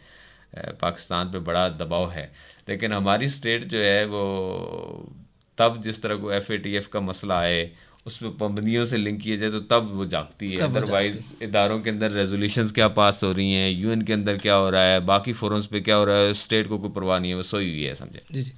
पाकिस्तान 0.57 1.33
पे 1.33 1.39
बड़ा 1.39 1.69
दबाव 1.69 2.11
है। 2.11 2.33
लेकिन 2.69 2.93
हमारी 2.93 3.29
स्टेट 3.29 3.65
जो 3.65 3.79
है, 3.79 4.05
वो 4.05 5.13
तब 5.59 5.81
जिस 5.83 6.03
तरह 6.03 6.17
को 6.17 6.33
एफएटीएफ 6.33 6.87
का 6.87 7.01
मसला 7.01 7.39
आए 7.39 7.73
उसमें 8.09 8.37
पाबंदियों 8.39 8.85
से 8.85 8.97
लिंक 8.97 9.21
किया 9.23 9.37
जाए 9.37 9.51
तो 9.51 9.61
तब 9.71 9.91
वो 9.95 10.07
जागती 10.09 10.51
है। 10.53 10.59
अदरवाइज़ 10.63 11.19
इदारों 11.43 11.79
के 11.81 11.91
अंदर 11.91 12.11
रेजोल्यूशन 12.13 12.69
क्या 12.71 12.89
पास 12.95 13.21
हो 13.25 13.33
रही 13.33 13.53
हैं 13.53 13.71
यूएन 13.71 14.03
के 14.03 14.13
अंदर 14.13 14.37
क्या 14.39 14.55
हो 14.55 14.71
रहा 14.71 14.83
है 14.85 15.01
बाकी 15.07 15.33
फोरम्स 15.35 15.67
पे 15.67 15.81
क्या 15.81 15.97
हो 15.97 16.05
रहा 16.05 16.17
है 16.19 16.35
स्टेट 16.37 16.69
को 16.69 16.79
कोई 16.79 16.91
परवाह 16.93 17.19
नहीं 17.19 17.31
है 17.31 17.37
वो 17.37 17.43
सोई 17.45 17.71
हुई 17.71 17.85
है 17.85 17.95
समझे? 17.95 18.23
जी 18.33 18.43
जी। 18.43 18.53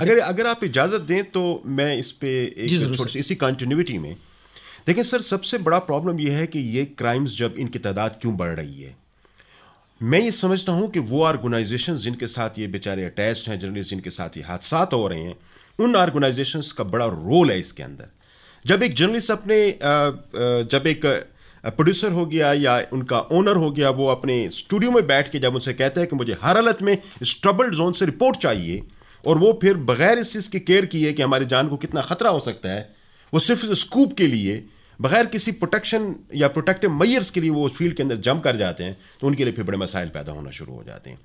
अगर 0.00 0.18
अगर 0.20 0.46
आप 0.46 0.64
इजाज़त 0.64 1.00
दें 1.02 1.30
तो 1.30 1.62
मैं 1.66 1.96
इस 1.96 2.10
पर 2.12 2.26
एक 2.26 2.94
छोटी 2.96 3.12
सी 3.12 3.18
इसी 3.18 3.34
कंटिन्यूटी 3.36 3.98
में। 3.98 4.14
देखिए 4.86 5.04
सर 5.04 5.20
सबसे 5.22 5.58
बड़ा 5.60 5.78
प्रॉब्लम 5.86 6.20
यह 6.20 6.36
है 6.36 6.46
कि 6.46 6.58
ये 6.76 6.84
क्राइम्स 6.98 7.36
जब 7.38 7.54
इनकी 7.58 7.78
तादाद 7.78 8.18
क्यों 8.22 8.36
बढ़ 8.36 8.54
रही 8.54 8.82
है? 8.82 8.94
मैं 10.00 10.20
ये 10.20 10.30
समझता 10.32 10.72
हूँ 10.72 10.90
कि 10.90 10.98
वो 11.08 11.24
ऑर्गेनाइजेशन 11.24 11.96
जिनके 11.96 12.26
साथ 12.26 12.58
ये 12.58 12.66
बेचारे 12.68 13.04
अटैच्ड 13.04 13.48
हैं 13.50 13.58
जर्नलिस्ट 13.60 13.90
जिनके 13.90 14.10
साथ 14.10 14.36
ये 14.36 14.42
हादसा 14.42 14.88
हो 14.92 15.06
रहे 15.08 15.22
हैं 15.22 15.36
उन 15.78 15.96
ऑर्गेनाइजेशंस 15.96 16.70
का 16.72 16.84
बड़ा 16.86 17.06
रोल 17.06 17.50
है 17.50 17.58
इसके 17.60 17.82
अंदर। 17.82 18.08
जब 18.64 18.82
एक 18.82 18.94
जर्नलिस्ट 18.94 19.30
अपने 19.30 19.56
जब 20.70 20.86
एक 20.86 21.06
प्रोड्यूसर 21.64 22.12
हो 22.12 22.24
गया 22.26 22.52
या 22.54 22.76
उनका 22.92 23.18
ओनर 23.32 23.56
हो 23.56 23.70
गया, 23.70 23.90
वो 23.90 24.06
अपने 24.08 24.48
स्टूडियो 24.50 24.90
में 24.90 25.06
बैठ 25.06 25.30
के 25.32 25.38
जब 25.38 25.54
उनसे 25.54 25.72
कहता 25.72 26.00
है 26.00 26.06
कि 26.06 26.16
मुझे 26.16 26.32
हर 26.42 26.56
हालत 26.56 26.82
में 26.82 26.96
इस 27.22 27.40
ट्रबल्ड 27.42 27.74
जोन 27.74 27.92
से 27.92 28.06
रिपोर्ट 28.06 28.36
चाहिए, 28.36 28.82
और 29.24 29.38
वो 29.38 29.58
फिर 29.62 29.76
बगैर 29.86 30.18
इस 30.18 30.32
चीज़ 30.32 30.50
की 30.50 30.60
केयर 30.60 30.86
किए 30.86 31.12
कि 31.12 31.22
हमारी 31.22 31.46
जान 31.46 31.68
को 31.68 31.76
कितना 31.76 32.02
ख़तरा 32.02 32.30
हो 32.30 32.40
सकता 32.40 32.68
है, 32.68 32.88
वो 33.32 33.40
सिर्फ़ 33.40 33.66
स्कूप 33.74 34.16
के 34.18 34.26
लिए, 34.26 34.62
बगैर 35.00 35.26
किसी 35.26 35.52
प्रोटेक्शन 35.54 36.14
या 36.34 36.48
प्रोटेक्टिव 36.48 36.90
मैयर्स 36.92 37.30
के 37.30 37.40
लिए 37.40 37.50
वो 37.50 37.68
फ़ील्ड 37.70 37.94
के 37.96 38.02
अंदर 38.02 38.16
जम 38.18 38.40
कर 38.40 38.56
जाते 38.56 38.84
हैं 38.84 38.96
तो 39.20 39.26
उनके 39.26 39.44
लिए 39.44 39.52
फिर 39.52 39.64
बड़े 39.64 39.78
मसाइल 39.78 40.08
पैदा 40.08 40.32
होना 40.32 40.50
शुरू 40.50 40.74
हो 40.74 40.82
जाते 40.84 41.10
हैं। 41.10 41.18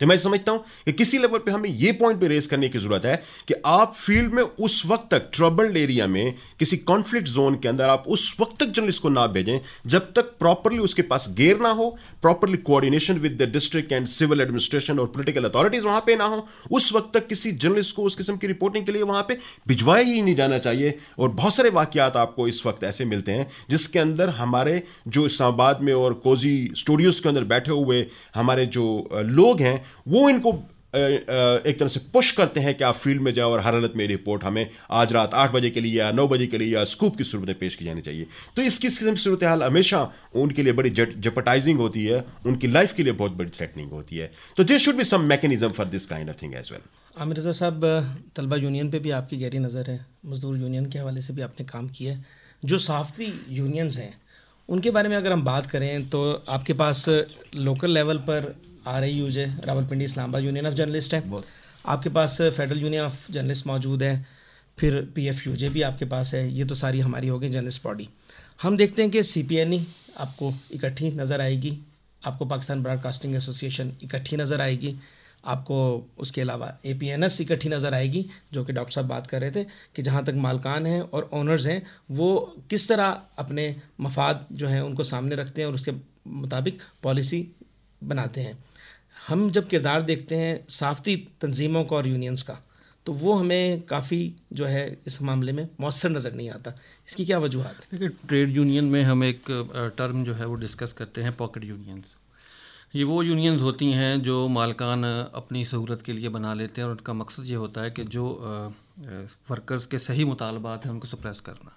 तो 0.00 0.06
मैं 0.06 0.16
समझता 0.18 0.52
हूँ 0.52 0.64
कि 0.86 0.92
किसी 0.92 1.18
लेवल 1.18 1.38
पे 1.38 1.50
हमें 1.50 1.68
यह 1.70 1.96
पॉइंट 2.00 2.20
पे 2.20 2.28
रेस 2.28 2.46
करने 2.46 2.68
की 2.68 2.78
ज़रूरत 2.78 3.04
है 3.04 3.16
कि 3.48 3.54
आप 3.66 3.94
फ़ील्ड 3.94 4.32
में 4.34 4.42
उस 4.42 4.82
वक्त 4.86 5.08
तक 5.10 5.30
ट्रबल्ड 5.32 5.76
एरिया 5.76 6.06
में 6.06 6.34
किसी 6.58 6.76
कॉन्फ्लिक्ट 6.86 7.28
जोन 7.28 7.54
के 7.56 7.68
अंदर 7.68 7.88
आप 7.88 8.04
उस 8.08 8.34
वक्त 8.40 8.58
तक 8.60 8.72
जर्नलिस्ट 8.72 9.02
को 9.02 9.08
ना 9.08 9.26
भेजें 9.26 9.58
जब 9.86 10.12
तक 10.12 10.36
प्रॉपरली 10.38 10.78
उसके 10.78 11.02
पास 11.02 11.28
गेयर 11.38 11.60
ना 11.60 11.68
हो 11.70 11.88
properly 12.22 12.56
coordination 12.66 13.18
with 13.18 13.42
the 13.42 13.48
district 13.52 13.92
and 13.92 14.06
civil 14.06 14.40
administration 14.40 14.98
और 14.98 15.06
पोलिटिकल 15.06 15.44
अथॉरिटीज 15.44 15.84
वहाँ 15.84 16.00
पर 16.00 16.16
ना 16.16 16.24
हो, 16.24 16.46
उस 16.70 16.92
वक्त 16.92 17.10
तक 17.14 17.26
किसी 17.26 17.52
जर्नलिस्ट 17.54 17.96
को 17.96 18.02
उस 18.02 18.14
किस्म 18.14 18.36
की 18.36 18.46
रिपोर्टिंग 18.46 18.86
के 18.86 18.92
लिए 18.92 19.02
वहाँ 19.02 19.22
पर 19.22 19.38
भिजवाया 19.68 20.04
ही 20.04 20.22
नहीं 20.22 20.34
जाना 20.34 20.58
चाहिए 20.58 20.94
और 21.18 21.28
बहुत 21.32 21.54
सारे 21.54 21.70
वाक्यात 21.70 22.16
आपको 22.16 22.48
इस 22.48 22.64
वक्त 22.66 22.84
ऐसे 22.84 23.04
मिलते 23.04 23.32
हैं 23.32 23.48
जिसके 23.70 23.98
अंदर 23.98 24.28
हमारे 24.36 24.82
जो 25.08 25.26
इस्लामाबाद 25.26 25.80
में 25.80 25.92
और 25.94 26.14
कोजी 26.24 26.54
स्टूडियोज 26.76 27.20
के 27.20 27.28
अंदर 27.28 27.44
बैठे 27.46 27.70
हुए 27.72 28.04
हमारे 28.34 28.66
जो 28.66 28.86
लोग 29.14 29.60
हैं 29.60 29.75
वो 30.08 30.28
इनको 30.30 30.58
एक 30.94 31.76
तरह 31.78 31.88
से 31.88 32.00
पुश 32.12 32.30
करते 32.32 32.60
हैं 32.60 32.74
कि 32.74 32.84
आप 32.84 32.94
फ़ील्ड 32.96 33.22
में 33.22 33.32
जाओ 33.34 33.52
और 33.52 33.60
हर 33.60 33.74
हालत 33.74 33.92
में 33.96 34.06
रिपोर्ट 34.08 34.44
हमें 34.44 34.68
आज 34.98 35.12
रात 35.12 35.34
आठ 35.34 35.52
बजे 35.52 35.70
के 35.70 35.80
लिए 35.80 35.92
या 35.94 36.10
नौ 36.12 36.26
बजे 36.28 36.46
के 36.46 36.58
लिए 36.58 36.74
या 36.74 36.84
स्कूप 36.86 37.16
की 37.16 37.24
सूरत 37.24 37.46
में 37.46 37.58
पेश 37.58 37.74
की 37.76 37.84
जानी 37.84 38.00
चाहिए। 38.02 38.26
तो 38.56 38.62
इसकी 38.62 38.88
किस्म 38.88 39.12
की 39.14 39.20
सूरत 39.20 39.44
हाल 39.44 39.62
हमेशा 39.62 40.00
उनके 40.34 40.62
लिए 40.62 40.72
बड़ी 40.72 40.90
जपटाइजिंग 40.90 41.78
होती 41.78 42.04
है, 42.04 42.24
उनकी 42.46 42.66
लाइफ 42.68 42.92
के 42.92 43.02
लिए 43.02 43.12
बहुत 43.14 43.32
बड़ी 43.32 43.50
थ्रेटनिंग 43.50 43.90
होती 43.90 44.16
है। 44.16 44.30
तो 44.56 44.64
this 44.64 44.82
should 44.82 44.96
be 44.96 45.04
some 45.04 45.24
mechanism 45.24 45.70
for 45.70 45.86
this 45.88 46.06
kind 46.06 46.30
of 46.30 46.42
thing 46.42 46.54
as 46.54 46.70
well 46.72 46.80
Aamir 47.16 47.38
Raza 47.38 47.52
साहब 47.52 47.84
तलबा 48.36 48.56
यूनियन 48.58 48.90
पे 48.90 48.98
भी 48.98 49.10
आपकी 49.12 49.36
गहरी 49.36 49.58
नज़र 49.58 49.90
है। 49.90 50.04
मजदूर 50.26 50.58
यूनियन 50.58 50.86
के 50.86 50.98
हवाले 50.98 51.22
से 51.22 51.32
भी 51.32 51.42
आपने 51.42 51.66
काम 51.66 51.88
किया 51.88 52.14
है। 52.14 52.24
जो 52.62 52.78
साफ़ी 52.80 53.32
यूनियंस 53.50 53.98
हैं, 53.98 54.14
उनके 54.68 54.90
बारे 54.90 55.08
में 55.08 55.16
अगर 55.16 55.32
हम 55.32 55.42
बात 55.44 55.66
करें 55.66 56.08
तो 56.08 56.22
आपके 56.50 56.72
पास 56.74 57.04
लोकल 57.08 57.90
लेवल 57.90 58.18
पर 58.30 58.54
आर 58.86 59.02
आई 59.02 59.12
यूज़ 59.12 59.38
है 59.38 59.46
Rawalpindi 59.66 60.04
Islamabad 60.04 60.44
union 60.44 60.66
of 60.66 60.74
journalist 60.74 61.14
है। 61.14 61.22
आपके 61.84 62.10
पास 62.10 62.36
फेडरल 62.42 62.82
यूनियन 62.82 63.02
ऑफ़ 63.04 63.32
जर्नलिस्ट 63.32 63.66
मौजूद 63.66 64.02
है 64.02 64.26
फिर 64.78 65.00
पी 65.14 65.26
एफ़ 65.28 65.48
यू 65.48 65.54
जे 65.56 65.68
भी 65.68 65.82
आपके 65.82 66.04
पास 66.04 66.32
है 66.34 66.48
ये 66.52 66.64
तो 66.64 66.74
सारी 66.74 67.00
हमारी 67.00 67.28
हो 67.28 67.38
गई 67.38 67.48
जर्नलिस्ट 67.50 67.82
बॉडी 67.84 68.08
हम 68.62 68.76
देखते 68.76 69.02
हैं 69.02 69.10
कि 69.10 69.22
सी 69.24 69.42
पी 69.42 69.56
एन 69.56 69.72
ई 69.72 69.86
आपको 70.18 70.52
इकट्ठी 70.72 71.10
नज़र 71.12 71.40
आएगी 71.40 71.78
आपको 72.22 72.44
पाकिस्तान 72.46 72.82
ब्रॉडकास्टिंग 72.82 73.34
एसोसिएशन 73.36 73.92
इकट्ठी 74.02 74.36
नज़र 74.36 74.60
आएगी 74.60 74.94
आपको 75.44 75.76
उसके 76.18 76.40
अलावा 76.40 76.72
ए 76.86 76.94
पी 77.00 77.08
एन 77.08 77.24
एस 77.24 77.40
इकट्ठी 77.40 77.68
नज़र 77.68 77.94
आएगी 77.94 78.24
जो 78.52 78.64
कि 78.64 78.72
डॉक्टर 78.72 78.92
साहब 78.92 79.06
बात 79.08 79.26
कर 79.26 79.40
रहे 79.40 79.50
थे 79.50 79.64
कि 79.96 80.02
जहाँ 80.02 80.24
तक 80.24 80.34
मालकान 80.46 80.86
हैं 80.86 81.00
और 81.00 81.28
ओनर्स 81.34 81.66
हैं 81.66 81.82
वो 82.10 82.28
किस 82.70 82.88
तरह 82.88 83.20
अपने 83.38 83.74
मफाद 84.00 84.46
जो 84.52 84.68
हैं 84.68 84.80
उनको 84.80 85.04
सामने 85.04 85.36
रखते 85.36 85.60
हैं 85.60 85.68
और 85.68 85.74
उसके 85.74 85.92
मुताबिक 86.26 86.80
पॉलिसी 87.02 87.46
बनाते 88.02 88.40
हैं। 88.40 88.58
हम 89.26 89.50
जब 89.50 89.68
किरदार 89.68 90.02
देखते 90.02 90.36
हैं 90.36 90.64
साफ़ती 90.70 91.16
तंजीमों 91.40 91.84
का 91.84 91.96
और 91.96 92.06
यूनियंस 92.08 92.42
का 92.42 92.58
तो 93.06 93.12
वो 93.14 93.32
हमें 93.34 93.82
काफ़ी 93.84 94.18
जो 94.52 94.64
है 94.66 94.84
इस 95.06 95.20
मामले 95.22 95.52
में 95.52 95.68
मौसर 95.80 96.10
नज़र 96.10 96.32
नहीं 96.32 96.50
आता। 96.50 96.72
इसकी 97.08 97.24
क्या 97.24 97.38
वजूहत 97.38 97.76
है? 97.76 97.86
देखिए 97.90 98.08
ट्रेड 98.28 98.56
यूनियन 98.56 98.84
में 98.84 99.02
हम 99.04 99.24
एक 99.24 99.42
टर्म 99.98 100.24
जो 100.24 100.34
है 100.34 100.46
वो 100.46 100.54
डिस्कस 100.56 100.92
करते 100.92 101.22
हैं 101.22 101.36
पॉकेट 101.36 101.64
यूनियंस 101.64 102.14
ये 102.94 103.04
वो 103.04 103.22
यूनियंस 103.22 103.60
होती 103.62 103.90
हैं 103.92 104.22
जो 104.22 104.36
मालकान 104.48 105.04
अपनी 105.04 105.64
सहूलत 105.64 106.02
के 106.02 106.12
लिए 106.12 106.28
बना 106.30 106.52
लेते 106.54 106.80
हैं 106.80 106.88
और 106.88 106.92
उनका 106.92 107.12
मकसद 107.14 107.46
ये 107.46 107.54
होता 107.56 107.82
है 107.82 107.90
कि 107.90 108.04
जो 108.06 108.28
वर्कर्स 109.50 109.86
के 109.86 109.98
सही 110.00 110.24
मुतालबात 110.26 110.84
हैं 110.84 110.92
उनको 110.92 111.08
सप्रेस 111.08 111.40
करना। 111.40 111.76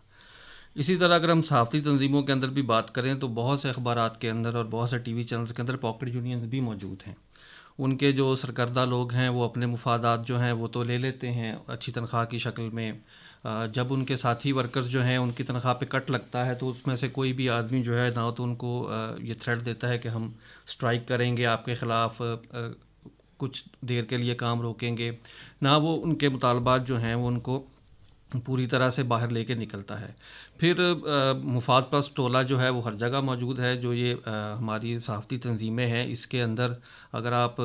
इसी 0.75 0.95
तरह 0.97 1.15
अगर 1.15 1.31
हम 1.31 1.41
सहाफ़ती 1.43 1.81
तंजीमों 1.81 2.21
के 2.23 2.31
अंदर 2.31 2.47
भी 2.49 2.61
बात 2.67 2.89
करें 2.89 3.17
तो 3.19 3.27
बहुत 3.35 3.61
से 3.61 3.69
अखबार 3.69 4.07
के 4.21 4.27
अंदर 4.27 4.57
और 4.57 4.67
बहुत 4.67 4.89
से 4.91 4.99
टी 4.99 5.13
वी 5.13 5.23
चैनल्स 5.25 5.51
के 5.51 5.61
अंदर 5.61 5.75
पॉकेट 5.79 6.15
यूनियंस 6.15 6.43
भी 6.45 6.61
मौजूद 6.61 7.03
हैं। 7.05 7.15
उनके 7.79 8.11
जो 8.11 8.35
सरकर्दा 8.35 8.83
लोग 8.85 9.13
हैं, 9.13 9.29
वो 9.29 9.43
अपने 9.43 9.65
मुफादात 9.67 10.25
जो 10.25 10.37
हैं, 10.37 10.51
वो 10.53 10.67
तो 10.67 10.83
ले 10.83 10.97
लेते 10.97 11.27
हैं 11.29 11.53
अच्छी 11.69 11.91
तनख्वाह 11.91 12.25
की 12.25 12.39
शक्ल 12.39 12.69
में। 12.73 13.01
जब 13.73 13.91
उनके 13.91 14.15
साथी 14.17 14.51
वर्कर्स 14.51 14.85
जो 14.87 15.01
हैं, 15.01 15.17
उनकी 15.17 15.43
तनख्वाह 15.43 15.73
पे 15.73 15.85
कट 15.85 16.09
लगता 16.11 16.43
है 16.43 16.55
तो 16.55 16.67
उसमें 16.67 16.95
से 16.95 17.09
कोई 17.09 17.33
भी 17.33 17.47
आदमी 17.49 17.81
जो 17.81 17.93
है, 17.95 18.09
ना 18.15 18.29
तो 18.31 18.43
उनको 18.43 18.71
ये 19.23 19.35
थ्रेट 19.35 19.61
देता 19.61 19.87
है 19.87 19.97
कि 19.97 20.09
हम 20.09 20.33
स्ट्राइक 20.67 21.07
करेंगे, 21.07 21.43
आपके 21.45 21.75
ख़िलाफ़ 21.75 22.17
कुछ 23.39 23.63
देर 23.85 24.05
के 24.05 24.17
लिए 24.17 24.33
काम 24.35 24.61
रोकेंगे। 24.61 25.17
ना 25.63 25.77
वो 25.77 25.95
उनके 25.95 26.29
मुतालबात 26.29 26.81
जो 26.81 26.97
हैं, 26.97 27.15
वो 27.15 27.27
उनको 27.27 27.57
पूरी 28.45 28.65
तरह 28.67 28.89
से 28.89 29.03
बाहर 29.05 29.31
लेके 29.31 29.55
निकलता 29.55 29.95
है। 29.95 30.15
फिर 30.59 30.77
मुफाद 31.45 31.83
प्लस 31.83 32.11
टोला 32.15 32.41
जो 32.43 32.57
है 32.57 32.69
वो 32.69 32.81
हर 32.81 32.95
जगह 32.97 33.21
मौजूद 33.21 33.59
है 33.59 33.75
जो 33.81 33.93
ये 33.93 34.13
आ, 34.13 34.31
हमारी 34.55 34.99
सहाफ़ती 34.99 35.37
तंजीमें 35.39 35.85
हैं। 35.87 36.05
इसके 36.07 36.39
अंदर 36.41 36.75
अगर 37.13 37.33
आप 37.33 37.55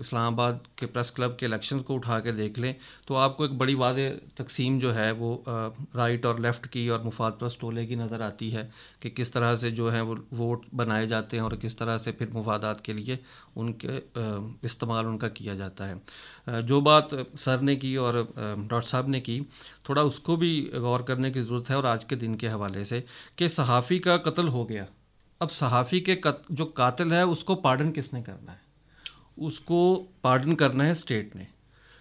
इस्लामाबाद 0.00 0.60
के 0.78 0.86
प्रेस 0.86 1.10
क्लब 1.10 1.36
के 1.40 1.46
इलेक्शन 1.46 1.80
को 1.80 1.94
उठा 1.94 2.18
के 2.20 2.32
देख 2.32 2.58
लें 2.58 2.74
तो 3.08 3.14
आपको 3.16 3.44
एक 3.44 3.58
बड़ी 3.58 3.74
वाद 3.74 3.96
तकसीम 4.38 4.78
जो 4.80 4.90
है 4.92 5.10
वो 5.14 5.34
आ, 5.38 5.66
राइट 5.96 6.26
और 6.26 6.40
लेफ़्ट 6.40 6.66
की 6.66 6.88
और 6.88 7.02
मुफाद 7.02 7.32
प्लस 7.32 7.56
टोले 7.60 7.86
की 7.86 7.96
नज़र 7.96 8.22
आती 8.22 8.50
है 8.50 8.70
कि 9.02 9.10
किस 9.10 9.32
तरह 9.32 9.56
से 9.56 9.70
जो 9.70 9.88
है 9.90 10.02
वो 10.02 10.16
वोट 10.34 10.64
बनाए 10.74 11.06
जाते 11.06 11.36
हैं 11.36 11.44
और 11.44 11.56
किस 11.56 11.78
तरह 11.78 11.98
से 11.98 12.12
फिर 12.12 12.30
मुफादात 12.34 12.80
के 12.80 12.92
लिए 12.92 13.18
उनके 13.56 13.96
इस्तेमाल 14.66 15.06
उनका 15.06 15.28
किया 15.30 15.54
जाता 15.54 15.84
है। 15.84 16.62
जो 16.62 16.80
बात 16.80 17.10
सर 17.36 17.60
ने 17.60 17.76
की 17.76 17.96
और 17.98 18.22
डॉक्टर 18.38 18.88
साहब 18.88 19.08
ने 19.08 19.20
की 19.20 19.40
थोड़ा 19.88 20.02
उसको 20.04 20.36
भी 20.36 20.50
गौर 20.76 21.02
करने 21.02 21.30
की 21.30 21.42
ज़रूरत 21.42 21.70
है 21.70 21.76
और 21.76 21.86
आज 21.86 22.04
के 22.04 22.16
दिन 22.16 22.34
के 22.36 22.48
हवाले 22.48 22.84
से 22.84 23.02
कि 23.38 23.48
सहाफ़ी 23.50 23.98
का 23.98 24.16
कत्ल 24.18 24.48
हो 24.48 24.64
गया। 24.64 24.86
अब 25.40 25.48
सहाफ़ी 25.50 26.00
के 26.00 26.14
कत, 26.16 26.42
जो 26.50 26.64
कातिल 26.66 27.12
है 27.12 27.24
उसको 27.26 27.54
पार्डन 27.56 27.90
किसने 27.90 28.22
करना 28.22 28.52
है? 28.52 28.60
उसको 29.40 29.96
पार्डन 30.24 30.54
करना 30.54 30.84
है 30.84 30.94
स्टेट 30.94 31.36
ने। 31.36 31.46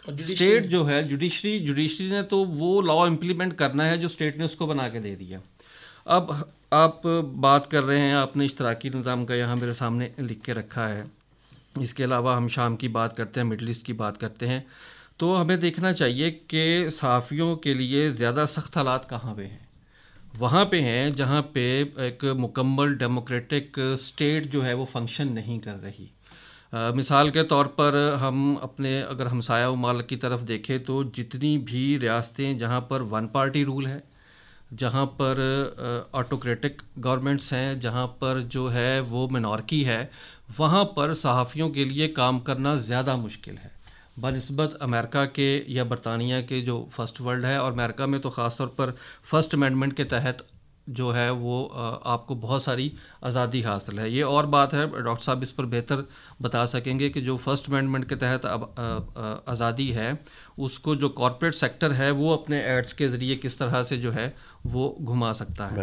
स्टेट 0.03 0.65
जो 0.67 0.83
है 0.83 1.03
जुडिशरी 1.07 1.59
जुडिशरी 1.59 2.09
ने 2.09 2.21
तो 2.23 2.43
वो 2.45 2.79
लॉ 2.81 3.05
इम्प्लीमेंट 3.07 3.53
करना 3.57 3.83
है 3.83 3.97
जो 3.97 4.07
स्टेट 4.07 4.37
ने 4.37 4.45
उसको 4.45 4.67
बना 4.67 4.87
के 4.89 4.99
दे 4.99 5.15
दिया। 5.15 5.41
अब 6.07 6.51
आप 6.73 7.01
बात 7.37 7.67
कर 7.67 7.83
रहे 7.83 7.99
हैं 7.99 8.15
आपने 8.15 8.45
इश्तराकी 8.45 8.89
निज़ाम 8.89 9.25
का 9.25 9.35
यहाँ 9.35 9.55
मेरे 9.55 9.73
सामने 9.73 10.11
लिख 10.19 10.41
के 10.41 10.53
रखा 10.53 10.87
है। 10.87 11.05
इसके 11.81 12.03
अलावा 12.03 12.35
हम 12.35 12.47
शाम 12.47 12.75
की 12.75 12.87
बात 12.89 13.15
करते 13.17 13.39
हैं 13.39 13.47
मिडल 13.47 13.69
ईस्ट 13.69 13.83
की 13.85 13.93
बात 13.95 14.17
करते 14.17 14.47
हैं। 14.47 14.65
तो 15.19 15.33
हमें 15.35 15.59
देखना 15.59 15.91
चाहिए 15.93 16.31
कि 16.31 16.89
सहाफ़ियों 16.91 17.55
के 17.57 17.73
लिए 17.73 18.11
ज़्यादा 18.13 18.45
सख्त 18.47 18.77
हालात 18.77 19.05
कहाँ 19.05 19.35
पे 19.35 19.43
हैं? 19.43 19.67
वहाँ 20.35 20.63
पे 20.65 20.79
हैं 20.81 21.13
जहाँ 21.15 21.41
पे 21.53 21.61
एक 22.07 22.23
मुकम्मल 22.37 22.93
डेमोक्रेटिक 22.95 23.73
स्टेट 23.99 24.45
जो 24.51 24.61
है 24.61 24.73
वो 24.73 24.85
फ़ंक्शन 24.85 25.27
नहीं 25.33 25.59
कर 25.59 25.75
रही। 25.75 26.09
आ, 26.73 26.91
मिसाल 26.91 27.29
के 27.31 27.43
तौर 27.43 27.67
पर 27.77 27.97
हम 28.21 28.55
अपने 28.63 28.99
अगर 29.01 29.27
हमसाया 29.27 29.71
माल 29.77 30.01
की 30.01 30.15
तरफ़ 30.15 30.41
देखें 30.41 30.83
तो 30.83 31.03
जितनी 31.15 31.57
भी 31.67 31.85
रियासतें 31.97 32.57
जहाँ 32.57 32.81
पर 32.89 33.01
वन 33.13 33.27
पार्टी 33.27 33.63
रूल 33.63 33.87
है 33.87 34.03
जहाँ 34.73 35.05
पर 35.21 35.41
ऑटोक्रेटिक 36.15 36.81
गवर्नमेंट्स 36.97 37.51
हैं 37.53 37.79
जहाँ 37.79 38.07
पर 38.21 38.41
जो 38.49 38.67
है 38.67 38.99
वो 39.03 39.27
मिनॉर्की 39.27 39.81
है 39.83 40.09
वहाँ 40.59 40.83
पर 40.97 41.13
सहाफ़ियों 41.13 41.69
के 41.69 41.85
लिए 41.85 42.07
काम 42.17 42.39
करना 42.39 42.75
ज़्यादा 42.81 43.15
मुश्किल 43.17 43.57
है। 43.57 43.74
बनस्बत 44.17 44.77
अमेरिका 44.81 45.25
के 45.27 45.47
या 45.73 45.83
बरतानिया 45.85 46.41
के 46.41 46.61
जो 46.61 46.77
फ़र्स्ट 46.93 47.21
वर्ल्ड 47.21 47.45
है, 47.45 47.59
और 47.59 47.71
अमेरिका 47.71 48.07
में 48.07 48.19
तो 48.21 48.29
ख़ास 48.31 48.57
तौर 48.57 48.67
पर 48.77 48.95
फ़र्स्ट 49.23 49.55
अमेंडमेंट 49.55 49.93
के 49.93 50.03
तहत 50.05 50.45
जो 50.87 51.09
है 51.11 51.29
वो 51.33 51.63
आपको 52.05 52.35
बहुत 52.37 52.63
सारी 52.63 52.91
आज़ादी 53.23 53.61
हासिल 53.61 53.99
है। 53.99 54.09
ये 54.11 54.21
और 54.23 54.45
बात 54.47 54.73
है, 54.73 54.85
डॉक्टर 55.03 55.23
साहब 55.23 55.43
इस 55.43 55.51
पर 55.51 55.65
बेहतर 55.65 56.03
बता 56.41 56.65
सकेंगे 56.67 57.09
कि 57.09 57.21
जो 57.21 57.37
फ़र्स्ट 57.37 57.69
अमेंडमेंट 57.69 58.07
के 58.09 58.15
तहत 58.15 58.45
अब 58.45 59.43
आज़ादी 59.49 59.87
है, 59.89 60.19
उसको 60.59 60.95
जो 60.95 61.09
कॉरपोरेट 61.11 61.53
सेक्टर 61.55 61.91
है, 61.91 62.11
वो 62.11 62.33
अपने 62.33 62.61
एड्स 62.67 62.93
के 62.93 63.07
ज़रिए 63.09 63.35
किस 63.37 63.57
तरह 63.59 63.83
से 63.83 63.97
जो 63.97 64.11
है 64.11 64.33
वो 64.65 64.97
घुमा 65.01 65.31
सकता 65.33 65.65
है। 65.65 65.75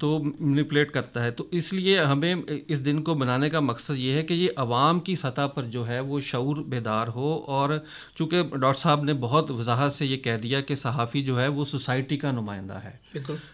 तो 0.00 0.18
मैनिपुलेट 0.18 0.90
करता 0.90 1.22
है। 1.22 1.30
तो 1.30 1.48
इसलिए 1.52 1.98
हमें 2.02 2.44
इस 2.44 2.78
दिन 2.78 3.00
को 3.00 3.14
बनाने 3.14 3.50
का 3.50 3.60
मकसद 3.60 3.94
ये 3.94 4.14
है 4.14 4.22
कि 4.22 4.34
ये 4.34 4.54
आवाम 4.58 5.00
की 5.00 5.16
सतह 5.16 5.46
पर 5.46 5.64
जो 5.66 5.84
है 5.84 6.00
वो 6.00 6.20
शूर 6.20 6.62
बेदार 6.68 7.08
हो 7.08 7.34
और 7.48 7.84
चूँकि 8.16 8.42
डॉक्टर 8.42 8.80
साहब 8.80 9.04
ने 9.04 9.12
बहुत 9.12 9.50
वजाहत 9.50 9.92
से 9.92 10.06
ये 10.06 10.16
कह 10.16 10.36
दिया 10.36 10.60
कि 10.60 10.76
सहाफ़ी 10.76 11.22
जो 11.22 11.36
है 11.36 11.48
वो 11.48 11.64
सोसाइटी 11.64 12.16
का 12.16 12.32
नुमाइंदा 12.32 12.74
है। 12.74 13.00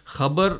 ख़बर 0.07 0.59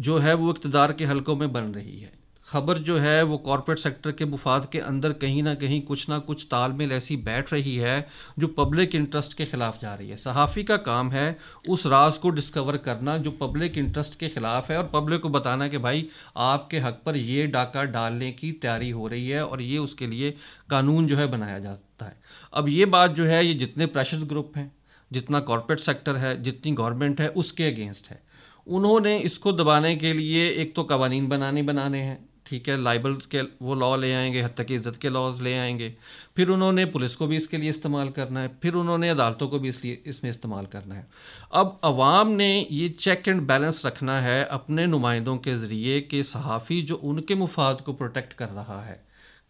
जो 0.00 0.18
है 0.18 0.34
वो 0.34 0.50
इकतदार 0.50 0.92
के 0.92 1.04
हलकों 1.04 1.36
में 1.36 1.52
बन 1.52 1.60
रही 1.60 2.00
है। 2.00 2.19
ख़बर 2.50 2.78
जो 2.78 2.96
है 2.98 3.22
वो 3.22 3.36
कॉरपोरेट 3.38 3.78
सेक्टर 3.78 4.12
के 4.12 4.24
मुफाद 4.24 4.66
के 4.72 4.78
अंदर 4.78 5.12
कहीं 5.14 5.42
ना 5.42 5.54
कहीं 5.54 5.80
कुछ 5.82 6.08
ना 6.08 6.18
कुछ 6.18 6.44
तालमेल 6.50 6.92
ऐसी 6.92 7.16
बैठ 7.18 7.52
रही 7.52 7.74
है 7.76 8.06
जो 8.38 8.46
पब्लिक 8.48 8.94
इंटरेस्ट 8.94 9.34
के 9.34 9.44
ख़िलाफ़ 9.46 9.78
जा 9.82 9.94
रही 9.94 10.08
है। 10.10 10.16
सहाफ़ी 10.16 10.62
का 10.62 10.76
काम 10.78 11.10
है 11.10 11.36
उस 11.68 11.86
राज 11.86 12.16
को 12.18 12.30
डिस्कवर 12.30 12.76
करना 12.78 13.16
जो 13.18 13.30
पब्लिक 13.30 13.78
इंटरेस्ट 13.78 14.18
के 14.20 14.28
ख़िलाफ़ 14.28 14.72
है 14.72 14.78
और 14.78 14.90
पब्लिक 14.94 15.20
को 15.20 15.28
बताना 15.28 15.68
कि 15.68 15.78
भाई 15.78 16.06
आपके 16.38 16.78
हक 16.78 17.00
पर 17.06 17.16
ये 17.16 17.46
डाका 17.48 17.84
डालने 17.90 18.30
की 18.32 18.50
तैयारी 18.52 18.90
हो 18.90 19.06
रही 19.06 19.28
है 19.28 19.44
और 19.44 19.62
ये 19.62 19.78
उसके 19.78 20.06
लिए 20.06 20.34
कानून 20.70 21.06
जो 21.06 21.16
है 21.16 21.26
बनाया 21.26 21.58
जाता 21.58 22.06
है। 22.06 22.16
अब 22.52 22.68
ये 22.68 22.84
बात 22.86 23.10
जो 23.10 23.24
है, 23.24 23.44
ये 23.46 23.54
जितने 23.54 23.86
प्रेशर 23.86 24.24
ग्रुप 24.24 24.56
हैं, 24.56 24.72
जितना 25.10 25.40
कॉरपोरेट 25.40 25.80
सेक्टर 25.80 26.16
है, 26.16 26.42
जितनी 26.42 26.72
गवर्नमेंट 26.72 27.20
है, 27.20 27.28
उसके 27.28 27.64
अगेंस्ट 27.64 28.10
है। 28.10 28.20
उन्होंने 28.66 29.16
इसको 29.18 29.52
दबाने 29.52 29.94
के 29.96 30.12
लिए 30.12 30.48
एक 30.52 30.74
तो 30.74 30.84
कवानीन 30.84 31.28
बनाने 31.28 31.62
बनाने 31.62 32.02
हैं 32.02 32.18
ठीक 32.50 32.68
है 32.68 32.76
लाइबल्स 32.76 33.26
के 33.26 33.40
वो 33.62 33.74
लॉ 33.74 33.94
ले 33.96 34.12
आएँगे 34.14 34.40
हद 34.42 34.54
तक 34.58 34.70
इज़्ज़त 34.70 34.96
के 34.96 35.08
लॉज 35.08 35.40
ले 35.40 35.56
आएँगे। 35.58 35.92
फिर 36.36 36.48
उन्होंने 36.48 36.84
पुलिस 36.86 37.14
को 37.16 37.26
भी 37.26 37.36
इसके 37.36 37.58
लिए 37.58 37.70
इस्तेमाल 37.70 38.08
करना 38.10 38.40
है, 38.40 38.48
फिर 38.62 38.74
उन्होंने 38.74 39.08
अदालतों 39.08 39.48
को 39.48 39.58
भी 39.58 39.68
इसलिए 39.68 40.02
इसमें 40.06 40.30
इस्तेमाल 40.30 40.66
करना 40.66 40.94
है। 40.94 41.06
अब 41.54 41.78
आवाम 41.84 42.28
ने 42.32 42.50
ये 42.70 42.88
चेक 42.90 43.28
एंड 43.28 43.46
बैलेंस 43.46 43.82
रखना 43.86 44.18
है 44.20 44.44
अपने 44.50 44.86
नुमाइंदों 44.86 45.36
के 45.38 45.56
ज़रिए 45.56 46.00
कि 46.00 46.22
सहाफ़ी 46.24 46.80
जो 46.82 46.94
उनके 46.94 47.34
मुफाद 47.36 47.80
को 47.80 47.92
प्रोटेक्ट 47.92 48.32
कर 48.32 48.48
रहा 48.50 48.82
है, 48.82 49.00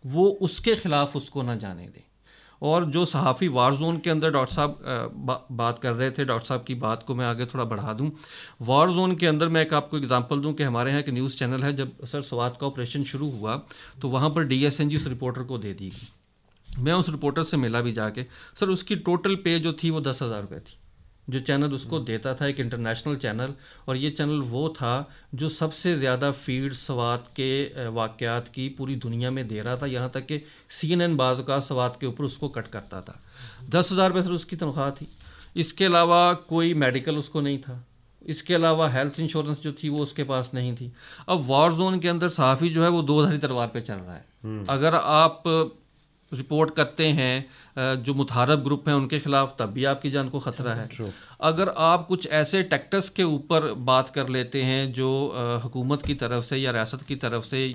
वो 0.05 0.29
उसके 0.43 0.75
ख़िलाफ़ 0.77 1.17
उसको 1.17 1.43
ना 1.43 1.55
जाने 1.57 1.87
दें। 1.87 2.03
और 2.63 2.85
जो 2.87 3.05
सहाफ़ी 3.05 3.49
वार 3.49 3.75
जोन 3.75 3.99
के 3.99 4.11
अंदर 4.11 4.31
डॉक्टर 4.31 4.55
साहब 4.55 4.79
बा, 5.17 5.41
बात 5.53 5.79
कर 5.79 5.93
रहे 5.93 6.11
थे 6.11 6.25
डॉक्टर 6.25 6.47
साहब 6.47 6.65
की 6.65 6.75
बात 6.77 7.03
को 7.03 7.15
मैं 7.15 7.27
आगे 7.27 7.47
थोड़ा 7.47 7.65
बढ़ा 7.67 7.93
दूँ। 7.93 8.11
वार 8.63 8.91
जोन 8.91 9.15
के 9.17 9.27
अंदर 9.27 9.49
मैं 9.49 9.63
एक 9.63 9.75
आपको 9.75 9.99
एग्जांपल 9.99 10.41
दूँ 10.41 10.53
कि 10.53 10.63
हमारे 10.63 10.91
यहाँ 10.91 11.03
एक 11.03 11.09
न्यूज़ 11.11 11.37
चैनल 11.37 11.63
है 11.63 11.73
जब 11.77 12.05
सर 12.05 12.23
स्वाद 12.23 12.57
का 12.61 12.67
ऑपरेशन 12.67 13.05
शुरू 13.05 13.31
हुआ 13.31 13.57
तो 14.03 14.09
वहाँ 14.09 14.31
पर 14.31 14.45
डीएसएनजी 14.47 14.97
उस 14.97 15.07
रिपोर्टर 15.07 15.43
को 15.43 15.59
दे 15.59 15.73
दी 15.75 15.89
गई। 15.89 16.83
मैं 16.83 16.93
उस 16.93 17.09
रिपोर्टर 17.11 17.43
से 17.43 17.57
मिला 17.57 17.81
भी 17.81 17.93
जाके 17.93 18.23
सर 18.61 18.69
उसकी 18.69 18.97
टोटल 18.99 19.35
पे 19.37 19.59
जो 19.61 19.73
थी 19.75 19.91
वो 19.91 20.01
दस 20.03 20.23
हज़ार 20.23 20.41
रुपये 20.41 20.61
थी। 20.61 20.77
जो 21.31 21.41
चैनल 21.41 21.73
उसको 21.73 21.99
देता 22.01 22.35
था 22.35 22.47
एक 22.47 22.61
इंटरनेशनल 22.61 23.17
चैनल 23.17 23.55
और 23.89 23.97
ये 23.97 24.11
चैनल 24.11 24.41
वो 24.47 24.69
था 24.71 25.11
जो 25.35 25.49
सबसे 25.51 25.95
ज़्यादा 25.97 26.31
फ़ीड 26.33 26.73
सवात 26.75 27.27
के 27.37 27.89
वाक़ात 27.91 28.49
की 28.49 28.69
पूरी 28.79 28.97
दुनिया 28.99 29.31
में 29.31 29.47
दे 29.49 29.61
रहा 29.61 29.77
था। 29.77 29.87
यहाँ 29.87 30.11
तक 30.11 30.27
कि 30.27 30.43
सी 30.71 30.93
एन 30.93 31.01
एन 31.01 31.17
बाज़ 31.17 31.43
का 31.43 31.59
सवात 31.61 31.99
के 32.01 32.07
ऊपर 32.07 32.25
उसको 32.25 32.49
कट 32.49 32.67
करता 32.69 33.01
था। 33.01 33.21
दस 33.71 33.93
हज़ार 33.93 34.09
रुपये 34.09 34.23
सर 34.23 34.33
उसकी 34.33 34.57
तनख्वाह 34.57 34.91
थी। 34.93 35.09
इसके 35.57 35.85
अलावा 35.85 36.33
कोई 36.49 36.75
मेडिकल 36.77 37.17
उसको 37.17 37.41
नहीं 37.41 37.59
था। 37.59 37.85
इसके 38.25 38.55
अलावा 38.55 38.89
हेल्थ 38.89 39.21
इंश्योरेंस 39.21 39.61
जो 39.61 39.73
थी 39.75 39.89
वो 39.89 40.03
उसके 40.03 40.25
पास 40.25 40.51
नहीं 40.55 40.75
थी। 40.77 40.93
अब 41.29 41.45
वॉर 41.47 41.73
जोन 41.75 41.99
के 42.01 42.09
अंदर 42.09 42.29
सहाफ़ी 42.31 42.69
जो 42.71 42.83
है 42.83 42.89
वो 42.91 43.03
दो 43.03 43.25
धारी 43.25 43.39
तलवार 43.39 43.69
पे 43.69 43.81
चल 43.81 43.95
रहा 43.95 44.15
है। 44.15 44.25
हम्म। 44.45 44.65
अगर 44.69 44.95
आप 44.95 45.43
रिपोर्ट 46.33 46.75
करते 46.75 47.07
हैं 47.11 47.47
जो 47.81 48.15
मुतहारब 48.15 48.63
ग्रुप 48.65 48.89
हैं 48.89 48.95
उनके 48.95 49.19
खिलाफ 49.21 49.55
तब 49.59 49.71
भी 49.73 49.85
आपकी 49.87 50.11
जान 50.11 50.29
को 50.29 50.41
ख़तरा 50.41 50.73
है। 50.75 50.89
अगर 51.43 51.69
आप 51.79 52.07
कुछ 52.07 52.27
ऐसे 52.29 52.63
टेक्टस 52.65 53.09
के 53.09 53.23
ऊपर 53.25 53.73
बात 53.83 54.09
कर 54.15 54.29
लेते 54.29 54.63
हैं 54.63 54.93
जो 54.93 55.11
हुकूमत 55.65 56.03
की 56.03 56.15
तरफ़ 56.17 56.45
से 56.45 56.57
या 56.57 56.71
रियासत 56.71 57.03
की 57.03 57.17
तरफ़ 57.17 57.45
से 57.45 57.67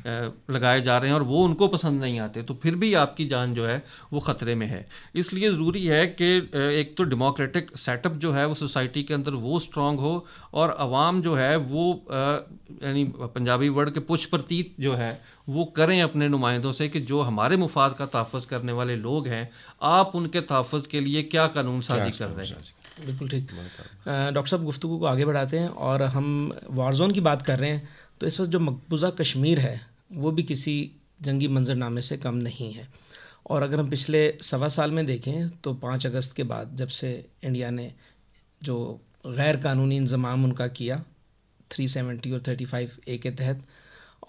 लगाए 0.52 0.82
जा 0.82 0.98
रहे 0.98 1.10
हैं 1.10 1.16
और 1.16 1.24
वो 1.24 1.44
उनको 1.44 1.68
पसंद 1.68 2.02
नहीं 2.02 2.20
आते 2.20 2.44
तो 2.44 2.54
फिर 2.64 2.76
भी 2.76 2.94
आपकी 2.96 3.26
जान 3.28 3.54
जो 3.54 3.66
है 3.66 3.84
वो 4.14 4.20
ख़तरे 4.22 4.56
में 4.56 4.68
है। 4.68 4.86
इसलिए 5.16 5.50
ज़रूरी 5.52 5.86
है 5.86 6.06
कि 6.22 6.34
एक 6.80 6.94
तो 6.98 7.04
डेमोक्रेटिक 7.06 7.78
सेटअप 7.78 8.14
जो 8.18 8.32
है 8.32 8.46
वो 8.46 8.54
सोसाइटी 8.56 9.04
के 9.04 9.14
अंदर 9.14 9.34
वो 9.42 9.60
स्ट्रॉन्ग 9.60 10.00
हो 10.00 10.26
और 10.54 10.76
आवाम 10.80 11.22
जो 11.22 11.36
है 11.36 11.56
वो 11.58 11.86
यानी 12.12 13.04
पंजाबी 13.14 13.70
वर्ड 13.70 13.90
के 13.90 14.00
पुष्प 14.02 14.32
प्रतीत 14.32 14.76
जो 14.80 14.94
है 14.94 15.14
वो 15.50 15.64
करें 15.76 16.02
अपने 16.02 16.28
नुमाइंदों 16.30 16.72
से 16.72 16.88
कि 16.90 17.00
जो 17.02 17.22
हमारे 17.22 17.58
मुफाद 17.58 17.94
का 17.94 18.06
तहफ़ 18.08 18.46
करने 18.46 18.72
वाले 18.72 18.96
लोग 18.98 19.28
हैं 19.28 19.50
आप 19.82 20.12
उनके 20.16 20.42
तहफ़ 20.44 20.88
के 20.92 21.00
लिए 21.00 21.24
क्या 21.24 21.46
कानून 21.48 21.82
साजी 21.82 22.12
कर 22.12 22.28
रहे 22.28 22.48
हैं? 22.48 22.64
बिल्कुल 23.06 23.30
ठीक। 23.30 23.48
डॉक्टर 24.08 24.50
साहब 24.50 24.64
गुफ्तु 24.66 24.88
को 24.90 25.06
आगे 25.06 25.26
बढ़ाते 25.26 25.60
हैं 25.60 25.68
और 25.68 26.04
हम 26.04 26.54
वारजोन 26.72 27.12
की 27.12 27.22
बात 27.22 27.42
कर 27.42 27.60
रहे 27.60 27.70
हैं 27.70 27.90
तो 28.20 28.28
इस 28.28 28.40
वक्त 28.40 28.52
जो 28.52 28.60
मकबूजा 28.60 29.10
कश्मीर 29.20 29.60
है 29.60 29.80
वो 30.14 30.32
भी 30.32 30.44
किसी 30.44 30.76
जंगी 31.22 31.48
मंजरनामे 31.48 32.02
से 32.02 32.18
कम 32.18 32.36
नहीं 32.38 32.72
है। 32.74 32.88
और 33.50 33.64
अगर 33.64 33.80
हम 33.80 33.90
पिछले 33.90 34.22
सवा 34.42 34.68
साल 34.68 34.92
में 34.92 35.06
देखें 35.06 35.50
तो 35.64 35.74
पाँच 35.76 36.06
अगस्त 36.06 36.34
के 36.36 36.44
बाद 36.44 36.76
जब 36.78 36.88
से 36.90 37.12
इंडिया 37.44 37.70
ने 37.70 37.92
जो 38.62 38.78
गैर 39.28 39.58
कानूनी 39.58 39.98
इंजमाम 39.98 40.44
उनका 40.44 40.68
किया 40.68 41.04
थ्री 41.72 41.88
सेवेंटी 41.88 42.32
और 42.32 42.44
थर्टी 42.48 42.66
फाइव 42.66 42.92
ए 43.08 43.18
के 43.18 43.32
तहत 43.32 43.64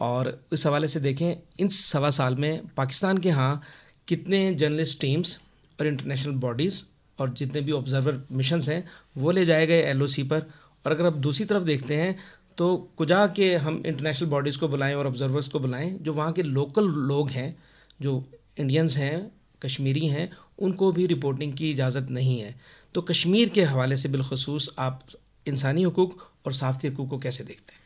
और 0.00 0.28
इस 0.52 0.66
हवाले 0.66 0.88
से 0.88 1.00
देखें 1.00 1.34
इन 1.60 1.68
सवा 1.68 2.10
साल 2.10 2.36
में 2.36 2.66
पाकिस्तान 2.76 3.18
के 3.18 3.28
यहाँ 3.28 3.62
कितने 4.08 4.54
जर्नलिस्ट 4.54 5.00
टीम्स 5.00 5.38
और 5.78 5.86
इंटरनेशनल 5.86 6.32
बॉडीज़ 6.40 6.82
और 7.18 7.32
जितने 7.32 7.60
भी 7.60 7.72
ऑब्जर्वर 7.72 8.22
मिशंस 8.32 8.68
हैं, 8.68 8.84
वो 9.16 9.30
ले 9.30 9.44
जाए 9.44 9.66
गए 9.66 9.82
एलओसी 9.82 10.22
पर। 10.22 10.42
और 10.84 10.92
अगर 10.92 11.06
आप 11.06 11.12
दूसरी 11.18 11.44
तरफ़ 11.46 11.62
देखते 11.64 11.96
हैं 11.96 12.16
तो 12.58 12.76
कुजा 12.96 13.26
के 13.26 13.54
हम 13.54 13.82
इंटरनेशनल 13.86 14.28
बॉडीज़ 14.30 14.58
को 14.58 14.68
बुलाएँ 14.68 14.94
और 14.94 15.06
ऑब्जर्वर्स 15.06 15.48
को 15.48 15.58
बुलाएँ, 15.60 15.90
जो 15.92 16.12
वहाँ 16.12 16.32
के 16.32 16.42
लोकल 16.42 16.84
लोग 16.84 17.30
हैं, 17.30 17.56
जो 18.02 18.24
इंडियंस 18.60 18.96
हैं, 18.96 19.30
कश्मीरी 19.62 20.06
हैं, 20.06 20.30
उनको 20.58 20.90
भी 20.92 21.06
रिपोर्टिंग 21.06 21.52
की 21.52 21.70
इजाज़त 21.70 22.06
नहीं 22.10 22.38
है। 22.40 22.54
तो 22.94 23.02
कश्मीर 23.02 23.48
के 23.48 23.62
हवाले 23.64 23.96
से 23.96 24.08
बिलखसूस 24.08 24.74
आप 24.78 25.00
इंसानी 25.46 25.82
हकूक़ 25.84 26.12
और 26.46 26.52
साफ़ी 26.52 26.88
हकूक़ 26.88 27.08
को 27.10 27.18
कैसे 27.18 27.44
देखते 27.44 27.74
हैं? 27.74 27.80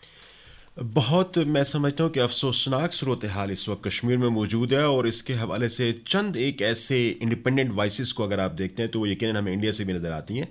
बहुत 0.81 1.37
मैं 1.39 1.63
समझता 1.65 2.05
हूँ 2.05 2.11
कि 2.13 2.21
अफसोसनाक 2.21 2.93
सूरत 2.93 3.25
हाल 3.31 3.51
इस 3.51 3.69
वक्त 3.69 3.87
कश्मीर 3.87 4.19
में 4.19 4.29
मौजूद 4.29 4.73
है 4.75 4.85
और 4.89 5.07
इसके 5.07 5.33
हवाले 5.35 5.69
से 5.69 5.93
चंद 6.07 6.37
एक 6.37 6.63
ऐसे 6.63 7.09
इंडिपेंडेंट 7.13 7.73
वाइसिस 7.73 8.13
को 8.13 8.25
अगर 8.25 8.41
आप 8.41 8.51
देखते 8.51 8.83
हैं 8.83 8.91
तो 8.91 8.99
वो 8.99 9.07
यकीन 9.07 9.37
हमें 9.37 9.53
इंडिया 9.53 9.73
से 9.73 9.85
भी 9.85 9.93
नज़र 9.93 10.11
आती 10.11 10.37
हैं। 10.37 10.49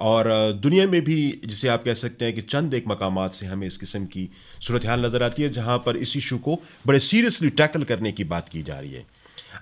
और 0.00 0.28
दुनिया 0.54 0.86
में 0.86 1.00
भी 1.04 1.16
जिसे 1.44 1.68
आप 1.68 1.84
कह 1.84 1.94
सकते 1.94 2.24
हैं 2.24 2.34
कि 2.34 2.42
चंद 2.42 2.74
एक 2.74 2.84
मकाम 2.88 3.26
से 3.28 3.46
हमें 3.46 3.66
इस 3.66 3.76
किस्म 3.76 4.04
की 4.06 4.28
सूरत 4.60 4.86
हाल 4.86 5.04
नज़र 5.06 5.22
आती 5.22 5.42
है, 5.42 5.48
जहाँ 5.50 5.78
पर 5.78 5.96
इस 5.96 6.16
इशू 6.16 6.38
को 6.38 6.58
बड़े 6.86 7.00
सीरियसली 7.00 7.50
टैकल 7.52 7.84
करने 7.84 8.12
की 8.12 8.24
बात 8.26 8.48
की 8.48 8.62
जा 8.62 8.78
रही 8.78 8.92
है। 8.92 9.04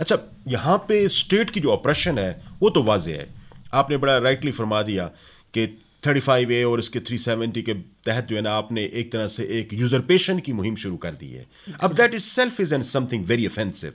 अच्छा 0.00 0.18
यहाँ 0.48 0.76
पे 0.88 1.06
स्टेट 1.10 1.50
की 1.50 1.60
जो 1.60 1.70
ऑपरेशन 1.72 2.18
है, 2.18 2.42
वो 2.60 2.70
तो 2.70 2.82
वाज 2.82 3.08
है। 3.08 3.26
आपने 3.74 3.96
बड़ा 3.96 4.18
राइटली 4.18 4.52
फरमा 4.52 4.82
दिया 4.82 5.06
कि 5.54 5.66
थर्टी 6.02 6.20
फाइव 6.20 6.52
ए 6.52 6.62
और 6.64 6.80
इसके 6.80 7.00
थ्री 7.00 7.18
सेवेंटी 7.18 7.62
के 7.62 7.74
तहत 7.74 8.26
जो 8.26 8.36
है 8.36 8.42
ना, 8.42 8.52
आपने 8.52 8.84
एक 8.84 9.12
तरह 9.12 9.28
से 9.28 9.44
एक 9.58 9.72
यूजरपेशन 9.74 10.38
की 10.38 10.52
मुहिम 10.52 10.76
शुरू 10.76 10.96
कर 10.96 11.14
दी 11.14 11.28
है। 11.28 11.46
अब 11.80 11.94
that 11.94 12.14
is 12.14 12.24
self 12.24 12.60
is 12.60 12.74
and 12.74 12.84
something 12.84 13.24
very 13.26 13.46
offensive 13.46 13.92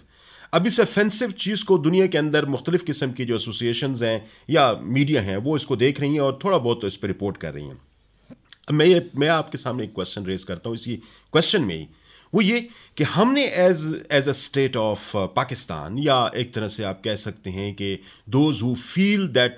अब 0.53 0.67
इस 0.67 0.79
ऑफेंसिव 0.79 1.31
चीज़ 1.39 1.63
को 1.65 1.77
दुनिया 1.77 2.05
के 2.07 2.17
अंदर 2.17 2.45
मुख्तलिफ़ 2.45 2.83
किस्म 2.83 3.11
की 3.11 3.25
जो 3.25 3.35
एसोसिएशन 3.35 3.95
हैं 3.95 4.25
या 4.49 4.71
मीडिया 4.73 5.21
हैं, 5.21 5.37
वो 5.37 5.55
इसको 5.57 5.75
देख 5.75 5.99
रही 5.99 6.13
हैं 6.13 6.21
और 6.21 6.39
थोड़ा 6.43 6.57
बहुत 6.57 6.81
तो 6.81 6.87
इस 6.87 6.95
पर 6.95 7.07
रिपोर्ट 7.07 7.37
कर 7.37 7.53
रही 7.53 7.65
हैं। 7.65 7.79
मैं 8.73 8.85
ये, 8.85 9.09
मैं 9.15 9.27
आपके 9.29 9.57
सामने 9.57 9.83
एक 9.83 9.93
क्वेश्चन 9.93 10.25
रेज 10.25 10.43
करता 10.43 10.69
हूँ 10.69 10.77
इसी 10.77 10.95
क्वेश्चन 11.33 11.61
में 11.63 11.75
ही। 11.75 11.87
वो 12.33 12.41
ये 12.41 12.59
कि 12.97 13.03
हमने 13.05 13.45
as 13.45 13.83
as 14.11 14.27
a 14.29 14.31
state 14.37 14.75
of 14.77 15.11
Pakistan 15.35 15.97
या 15.99 16.19
एक 16.35 16.53
तरह 16.53 16.67
से 16.67 16.83
आप 16.83 17.01
कह 17.03 17.15
सकते 17.15 17.49
हैं 17.49 17.73
कि 17.73 17.97
those 18.29 18.61
who 18.63 18.73
feel 18.75 19.27
that 19.27 19.57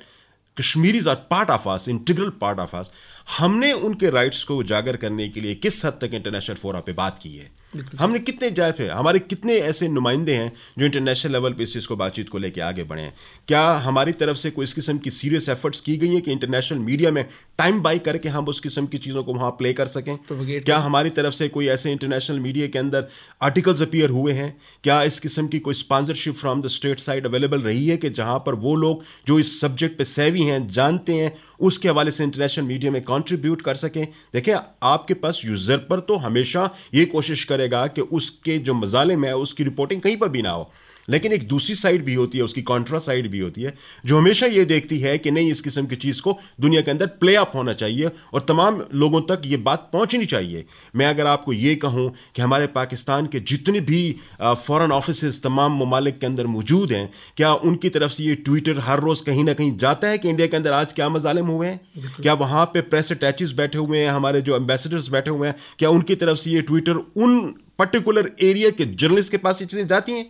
Kashmiris 0.59 1.07
are 1.07 1.15
part 1.29 1.49
of 1.49 1.67
us 1.69 1.87
integral 1.89 2.29
part 2.41 2.59
of 2.59 2.75
us 2.75 2.91
हमने 3.37 3.71
उनके 3.73 4.09
राइट्स 4.09 4.43
को 4.43 4.57
उजागर 4.57 4.97
करने 4.97 5.27
के 5.29 5.41
लिए 5.41 5.55
किस 5.55 5.85
हद 5.85 5.99
तक 6.01 6.13
इंटरनेशनल 6.13 6.55
फोरम 6.55 6.79
पे 6.79 6.93
बात 6.93 7.19
की 7.23 7.35
है? 7.37 7.51
हमने 7.73 8.19
कितने 8.19 8.49
जाए 8.51 8.71
थे 8.71 8.87
हमारे 8.87 9.19
कितने 9.19 9.55
ऐसे 9.55 9.87
नुमाइंदे 9.87 10.33
हैं 10.33 10.51
जो 10.79 10.85
इंटरनेशनल 10.85 11.31
लेवल 11.31 11.53
पे 11.53 11.63
इस 11.63 11.73
चीज़ 11.73 11.87
को 11.87 11.95
बातचीत 11.95 12.29
को 12.29 12.37
लेकर 12.37 12.61
आगे 12.61 12.83
बढ़े 12.83 13.01
हैं? 13.01 13.13
क्या 13.47 13.61
हमारी 13.77 14.11
तरफ़ 14.11 14.37
से 14.37 14.51
कोई 14.51 14.63
इस 14.63 14.73
किस्म 14.73 14.97
की 14.97 15.11
सीरियस 15.11 15.49
एफर्ट्स 15.49 15.81
की 15.81 15.97
गई 15.97 16.07
हैं 16.07 16.21
कि 16.21 16.31
इंटरनेशनल 16.31 16.79
मीडिया 16.79 17.11
में 17.11 17.23
टाइम 17.57 17.81
बाई 17.81 17.99
करके 17.99 18.29
हम 18.29 18.45
उस 18.45 18.59
किस्म 18.59 18.85
की 18.85 18.97
चीज़ों 18.97 19.23
को 19.23 19.33
वहाँ 19.33 19.51
प्ले 19.51 19.73
कर 19.73 19.85
सकें? 19.85 20.17
क्या 20.31 20.77
हमारी 20.77 21.09
तरफ़ 21.09 21.33
से 21.33 21.49
कोई 21.49 21.67
ऐसे 21.67 21.91
इंटरनेशनल 21.91 22.39
मीडिया 22.39 22.67
के 22.67 22.79
अंदर 22.79 23.07
आर्टिकल्स 23.41 23.81
अपीयर 23.81 24.09
हुए 24.09 24.33
हैं? 24.33 24.55
क्या 24.83 25.01
इस 25.03 25.19
किस्म 25.19 25.47
की 25.47 25.59
कोई 25.59 25.73
sponsorship 25.73 26.35
from 26.35 26.61
the 26.61 26.67
state 26.67 26.99
side 26.99 27.25
available 27.25 27.61
रही 27.61 27.87
है 27.87 27.97
कि 27.97 28.09
जहाँ 28.09 28.39
पर 28.45 28.55
वो 28.55 28.75
लोग 28.75 29.03
जो 29.27 29.39
इस 29.39 29.59
सब्जेक्ट 29.61 29.97
पर 29.97 30.03
सेवी 30.05 30.43
हैं 30.43 30.67
जानते 30.69 31.13
हैं 31.13 31.35
उसके 31.59 31.89
हवाले 31.89 32.11
से 32.11 32.23
इंटरनेशनल 32.23 32.65
मीडिया 32.65 32.91
में 32.91 33.01
कॉन्ट्रीब्यूट 33.03 33.61
कर 33.61 33.75
सकें? 33.75 34.05
देखें 34.33 34.53
आपके 34.83 35.13
पास 35.13 35.41
यूज़र 35.45 35.77
पर 35.77 35.99
तो 35.99 36.15
हमेशा 36.17 36.69
ये 36.93 37.05
कोशिश 37.05 37.43
करेगा 37.59 37.85
कि 37.87 38.01
उसके 38.01 38.57
जो 38.59 38.73
मजालिम 38.73 39.25
है 39.25 39.35
उसकी 39.37 39.63
रिपोर्टिंग 39.63 40.01
कहीं 40.01 40.17
पर 40.17 40.29
भी 40.29 40.41
ना 40.41 40.51
हो। 40.51 40.69
लेकिन 41.09 41.33
एक 41.33 41.47
दूसरी 41.47 41.75
साइड 41.75 42.03
भी 42.05 42.13
होती 42.13 42.37
है 42.37 42.43
उसकी 42.43 42.61
कॉन्ट्रा 42.61 42.99
साइड 42.99 43.29
भी 43.31 43.39
होती 43.39 43.61
है 43.61 43.73
जो 44.05 44.17
हमेशा 44.17 44.47
ये 44.47 44.65
देखती 44.65 44.99
है 44.99 45.17
कि 45.17 45.31
नहीं 45.31 45.51
इस 45.51 45.61
किस्म 45.61 45.85
की 45.85 45.95
चीज़ 45.95 46.21
को 46.21 46.37
दुनिया 46.61 46.81
के 46.81 46.91
अंदर 46.91 47.07
प्ले 47.19 47.35
अप 47.35 47.51
होना 47.55 47.73
चाहिए 47.73 48.11
और 48.33 48.45
तमाम 48.47 48.81
लोगों 48.93 49.21
तक 49.21 49.41
ये 49.45 49.57
बात 49.59 49.89
पहुंचनी 49.93 50.25
चाहिए। 50.25 50.65
मैं 50.95 51.05
अगर 51.05 51.27
आपको 51.27 51.53
ये 51.53 51.75
कहूँ 51.75 52.09
कि 52.35 52.41
हमारे 52.41 52.67
पाकिस्तान 52.67 53.25
के 53.25 53.39
जितने 53.39 53.79
भी 53.81 54.01
फ़ॉरन 54.41 54.91
ऑफ़िस 54.91 55.41
तमाम 55.43 55.77
ममालिक 55.77 56.19
के 56.19 56.25
अंदर 56.25 56.47
मौजूद 56.47 56.91
हैं 56.91 57.09
क्या 57.37 57.53
उनकी 57.53 57.89
तरफ़ 57.89 58.11
से 58.11 58.23
ये 58.23 58.35
ट्विटर 58.35 58.79
हर 58.79 58.99
रोज़ 58.99 59.23
कहीं 59.23 59.43
ना 59.43 59.53
कहीं 59.53 59.77
जाता 59.77 60.07
है 60.07 60.17
कि 60.17 60.29
इंडिया 60.29 60.47
के 60.47 60.57
अंदर 60.57 60.73
आज 60.73 60.93
क्या 60.93 61.09
मजालम 61.09 61.47
हुए 61.47 61.67
हैं? 61.67 61.79
क्या 62.21 62.33
वहाँ 62.35 62.65
पर 62.65 62.81
प्रेस 62.81 63.11
अटैचेस 63.11 63.51
बैठे 63.51 63.77
हुए 63.77 63.99
हैं 63.99 64.09
हमारे 64.09 64.41
जो 64.41 64.55
एम्बेसडर्स 64.55 65.09
बैठे 65.09 65.31
हुए 65.31 65.47
हैं 65.47 65.55
क्या 65.79 65.89
उनकी 65.89 66.15
तरफ़ 66.15 66.37
से 66.37 66.51
ये 66.51 66.61
ट्विटर 66.61 66.95
उन 67.17 67.39
पर्टिकुलर 67.79 68.31
एरिया 68.41 68.69
के 68.69 68.85
जर्नलिस्ट 68.85 69.31
के 69.31 69.37
पास 69.37 69.61
ये 69.61 69.67
चीज़ें 69.67 69.87
जाती 69.87 70.11
हैं? 70.11 70.25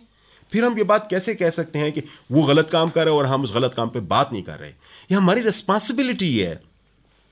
फिर 0.52 0.64
हम 0.64 0.78
ये 0.78 0.84
बात 0.84 1.06
कैसे 1.10 1.34
कह 1.34 1.50
सकते 1.50 1.78
हैं 1.78 1.92
कि 1.92 2.02
वो 2.32 2.42
गलत 2.44 2.68
काम 2.72 2.90
कर 2.90 3.04
रहे 3.04 3.14
और 3.14 3.26
हम 3.26 3.44
उस 3.44 3.54
गलत 3.54 3.74
काम 3.76 3.88
पे 3.88 4.00
बात 4.00 4.32
नहीं 4.32 4.42
कर 4.42 4.58
रहे? 4.58 4.70
ये 4.70 5.14
हमारी 5.14 5.40
रिस्पॉन्सिबिलिटी 5.40 6.38
है। 6.38 6.60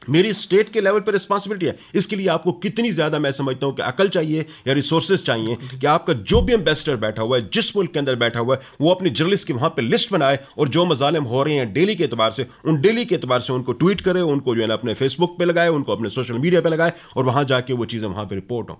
मेरी 0.03 0.33
स्टेट 0.33 0.69
के 0.73 0.81
लेवल 0.81 1.01
पर 1.01 1.13
रिस्पॉन्सिबिलिटी 1.13 1.67
है। 1.67 1.75
इसके 1.95 2.17
लिए 2.17 2.27
आपको 2.29 2.53
कितनी 2.55 2.91
ज़्यादा 2.93 3.19
मैं 3.19 3.33
समझता 3.33 3.67
हूँ 3.67 3.75
कि 3.77 3.83
अकल 3.83 4.09
चाहिए 4.09 4.45
या 4.67 4.75
रिसोर्सेज 4.75 5.23
चाहिए 5.23 5.57
कि 5.73 5.87
आपका 5.87 6.13
जो 6.13 6.41
भी 6.43 6.53
एम्बेसडर 6.53 6.97
बैठा 6.97 7.23
हुआ 7.23 7.37
है, 7.37 7.49
जिस 7.49 7.75
मुल्क 7.77 7.93
के 7.93 7.99
अंदर 7.99 8.15
बैठा 8.17 8.41
हुआ 8.41 8.55
है, 8.55 8.61
वो 8.81 8.91
अपनी 8.91 9.11
जर्नलिस्ट 9.11 9.47
की 9.47 9.53
वहाँ 9.53 9.71
पर 9.71 9.83
लिस्ट 9.83 10.13
बनाए 10.13 10.39
और 10.59 10.69
जो 10.69 10.85
मजालम 10.87 11.25
हो 11.25 11.43
रहे 11.43 11.55
हैं 11.55 11.73
डेली 11.73 11.97
के 11.97 12.05
अतबार 12.05 12.31
से, 12.31 12.47
उन 12.65 12.81
डेली 12.81 13.05
के 13.05 13.15
अतबार 13.15 13.41
से 13.41 13.53
उनको 13.53 13.73
ट्वीट 13.73 14.01
करे, 14.01 14.21
उनको 14.21 14.55
जो 14.55 14.63
है 14.63 14.69
ना 14.69 14.75
अपने 14.75 14.95
फेसबुक 14.95 15.39
पर 15.39 15.47
लगाए, 15.47 15.69
उनको 15.69 15.93
अपने 15.93 16.11
सोशल 16.11 16.39
मीडिया 16.39 16.61
पर 16.61 16.71
लगाए 16.71 16.93
और 17.17 17.25
वहाँ 17.25 17.45
जाके 17.45 17.73
वो 17.73 17.85
चीज़ें 17.85 18.09
वहाँ 18.09 18.25
पर 18.25 18.35
रिपोर्ट 18.35 18.71
हों। 18.71 18.77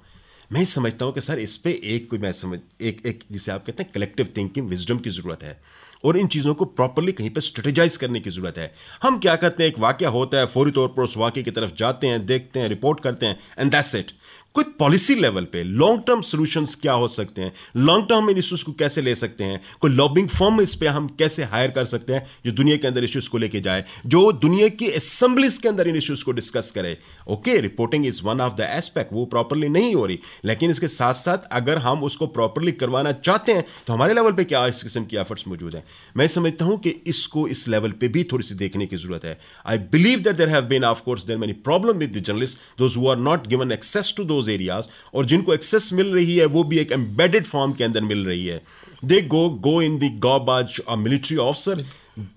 मैं 0.53 0.65
समझता 0.65 1.05
हूँ 1.05 1.13
कि 1.15 1.21
सर 1.21 1.39
इस 1.39 1.57
पर 1.57 1.71
एक 1.71 2.09
कोई 2.11 2.19
मैं 2.19 2.33
समझ, 2.33 2.59
एक 2.81 3.07
एक 3.07 3.25
जिसे 3.33 3.53
आप 3.53 3.67
कहते 3.67 3.83
हैं 3.83 3.93
कलेक्टिव 3.95 4.29
थिंकिंग 4.37 4.69
विजडम 4.69 4.99
की 4.99 5.11
ज़रूरत 5.11 5.43
है। 5.43 5.61
और 6.05 6.17
इन 6.19 6.27
चीज़ों 6.27 6.55
को 6.55 6.65
प्रॉपरली 6.65 7.13
कहीं 7.13 7.31
पर 7.31 7.41
स्ट्रेटेजाइज 7.41 7.97
करने 7.97 8.21
की 8.21 8.31
ज़रूरत 8.31 8.59
है। 8.59 8.75
हम 9.03 9.19
क्या 9.19 9.35
करते 9.37 9.63
हैं? 9.63 9.71
एक 9.71 9.79
वाक्य 9.79 10.07
होता 10.07 10.39
है, 10.39 10.47
फौरी 10.47 10.71
तौर 10.71 10.89
पर 10.89 11.03
उस 11.03 11.17
वाक्य 11.17 11.43
की 11.43 11.51
तरफ़ 11.51 11.75
जाते 11.79 12.07
हैं, 12.07 12.27
देखते 12.27 12.61
हैं 12.61 12.69
रिपोर्ट 12.69 13.01
करते 13.01 13.27
हैं 13.27 13.41
एंड 13.59 13.71
दैट्स 13.71 13.95
इट 13.95 14.13
कोई 14.55 14.65
पॉलिसी 14.79 15.15
लेवल 15.15 15.45
पे 15.45 15.63
लॉन्ग 15.63 16.01
टर्म 16.07 16.21
सॉल्यूशंस 16.23 16.75
क्या 16.83 16.93
हो 16.93 17.09
सकते 17.09 17.43
हैं? 17.43 17.53
लॉन्ग 17.77 18.07
टर्म 18.09 18.31
इन 18.31 18.39
इश्यूज़ 18.39 18.65
को 18.65 18.73
कैसे 18.73 19.03
ले 19.03 19.15
सकते 19.15 19.45
हैं? 19.45 19.61
कोई 19.81 19.91
लॉबिंग 19.91 20.29
फॉर्म 20.29 20.61
इस 20.61 20.75
पे 20.75 20.87
हम 20.87 21.07
कैसे 21.19 21.45
हायर 21.45 21.71
कर 21.71 21.85
सकते 21.85 22.13
हैं? 22.13 22.27
जो 22.47 22.53
दुनिया 22.53 22.77
के 22.77 22.87
अंदर 22.87 23.05
इश्यूज़ 23.05 23.29
को 23.31 23.39
लेके 23.39 23.61
जाए, 23.61 23.85
जो 24.07 24.33
दुनिया 24.35 24.69
की 24.71 24.89
असेंबलीज 24.91 25.59
के 25.59 25.69
अंदर 25.69 25.89
इन 25.89 25.97
इश्यूज़ 25.97 26.25
को 26.25 26.33
डिस्कस 26.33 26.71
करे। 26.75 26.97
Okay 27.29 27.57
reporting 27.61 28.07
is 28.07 28.21
one 28.25 28.41
of 28.41 28.55
the 28.55 28.67
aspect 28.71 29.13
वो 29.13 29.25
प्रॉपरली 29.27 29.69
नहीं 29.69 29.95
हो 29.95 30.07
रही। 30.07 30.19
लेकिन 30.45 30.71
इसके 30.71 30.89
साथ 30.89 31.15
साथ 31.15 31.47
अगर 31.53 31.79
हम 31.79 32.03
उसको 32.05 32.27
प्रॉपरली 32.29 32.73
करवाना 32.73 33.13
चाहते 33.15 33.53
हैं 33.53 33.65
तो 33.87 33.93
हमारे 33.93 34.15
लेवल 34.15 34.33
पर 34.33 34.45
क्या 34.45 34.67
इस 34.67 34.83
किस्म 34.83 35.05
की 35.05 35.17
एफर्ट्स 35.17 35.45
मौजूद 35.49 35.75
हैं? 35.75 35.85
मैं 36.17 36.27
समझता 36.29 36.65
हूँ 36.65 36.79
कि 36.81 36.95
इसको 37.07 37.47
इस 37.49 37.67
लेवल 37.69 37.93
पे 37.93 38.09
भी 38.09 38.25
थोड़ी 38.33 38.45
सी 38.45 38.55
देखने 38.57 38.87
की 38.87 38.97
ज़रूरत 38.97 39.25
है। 39.25 39.39
I 39.67 39.79
believe 39.93 40.19
that 40.21 40.37
there 40.37 40.49
have 40.49 40.65
been 40.67 40.85
of 40.85 41.03
course 41.03 41.25
there 41.27 41.39
many 41.39 41.53
problem 41.65 41.99
with 41.99 42.17
the 42.17 42.25
journalist 42.25 42.59
those 42.79 42.97
who 42.97 43.09
are 43.09 43.17
not 43.19 43.47
given 43.47 43.73
access 43.73 44.15
to 44.17 44.25
those 44.25 44.47
areas 44.51 44.89
और 45.15 45.27
जिनको 45.27 45.55
एक्सेस 45.55 45.91
मिल 45.93 46.15
रही 46.15 46.37
है 46.37 46.47
वो 46.49 46.65
भी 46.65 46.79
एक 46.79 46.93
एम्बेडेड 46.93 47.47
फॉर्म 47.47 47.73
के 47.73 47.85
अंदर 47.85 48.01
मिल 48.03 48.25
रही 48.27 48.47
है। 48.47 48.63
They 49.05 49.21
go 49.29 49.49
go 49.63 49.81
in 49.83 49.99
the 49.99 50.09
गॉबाज 50.21 50.81
military 50.99 51.37
officer 51.39 51.85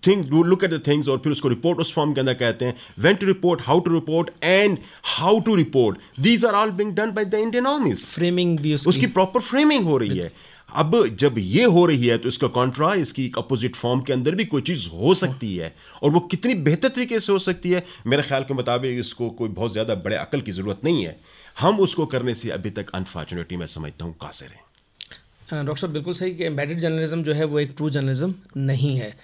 think 0.07 0.27
look 0.33 0.63
at 0.63 0.69
the 0.71 0.81
things 0.87 1.07
और 1.09 1.17
फिर 1.17 1.31
उसको 1.31 1.49
रिपोर्ट 1.49 1.79
उस 1.79 1.93
फॉर्म 1.93 2.13
के 2.13 2.19
अंदर 2.19 2.33
कहते 2.35 2.65
हैं 2.65 2.75
when 2.99 3.15
to 3.15 3.27
report 3.27 3.61
how 3.65 3.79
to 3.79 3.93
report 3.93 4.29
and 4.43 4.77
how 5.17 5.39
to 5.39 5.55
report 5.55 5.97
these 6.21 6.45
are 6.45 6.53
all 6.55 6.71
being 6.73 6.93
done 6.95 7.11
by 7.11 7.25
the 7.25 7.33
Indian 7.35 7.67
army's 7.67 8.07
framing 8.09 8.57
भी 8.59 8.73
उसकी। 8.73 8.89
उसकी 8.89 9.07
प्रॉपर 9.09 9.39
फ्रेमिंग 9.41 9.85
हो 9.85 9.97
रही 9.97 10.17
है। 10.17 10.31
अब 10.69 10.93
जब 11.19 11.35
ये 11.37 11.63
हो 11.65 11.85
रही 11.85 12.07
है 12.07 12.17
तो 12.17 12.27
इसका 12.29 12.47
कॉन्ट्रा 12.49 12.93
इसकी 12.95 13.25
एक 13.25 13.37
अपोजिट 13.37 13.75
फॉर्म 13.75 14.01
के 14.01 14.13
अंदर 14.13 14.35
भी 14.35 14.45
कोई 14.45 14.61
चीज़ 14.61 14.87
हो 14.91 15.13
सकती 15.15 15.55
है 15.55 15.73
और 16.03 16.11
वो 16.11 16.19
कितनी 16.31 16.53
बेहतर 16.63 16.89
तरीके 16.89 17.19
से 17.19 17.31
हो 17.31 17.39
सकती 17.39 17.69
है 17.69 17.83
मेरे 18.07 18.23
ख्याल 18.23 18.43
के 18.43 18.53
मुताबिक 18.53 18.99
इसको 18.99 19.29
कोई 19.31 19.49
बहुत 19.49 19.71
ज़्यादा 19.71 19.95
बड़े 19.97 20.15
अकल 20.15 20.41
की 20.41 20.51
ज़रूरत 20.51 20.81
नहीं 20.83 21.03
है। 21.03 21.19
हम 21.57 21.79
उसको 21.79 22.05
करने 22.05 22.35
से 22.35 22.49
अभी 22.51 22.69
तक 22.71 22.89
अनफॉर्चुनेटली 22.95 23.57
मैं 23.57 23.67
समझता 23.67 24.05
हूँ 24.05 24.15
कासिर 24.21 24.49
हैं। 24.49 25.65
डॉक्टर 25.65 25.79
साहब, 25.81 25.93
बिल्कुल 25.93 26.13
सही 26.13 26.33
कि 26.35 26.45
एम्बेडेड 26.45 26.79
जर्नलिज्म 26.79 27.23
जो 27.23 27.33
है 27.33 27.45
वो 27.45 27.59
एक 27.59 27.73
ट्रू 27.77 27.89
जर्नलिज्म 27.89 28.33
नहीं 28.57 28.95
है। 28.97 29.15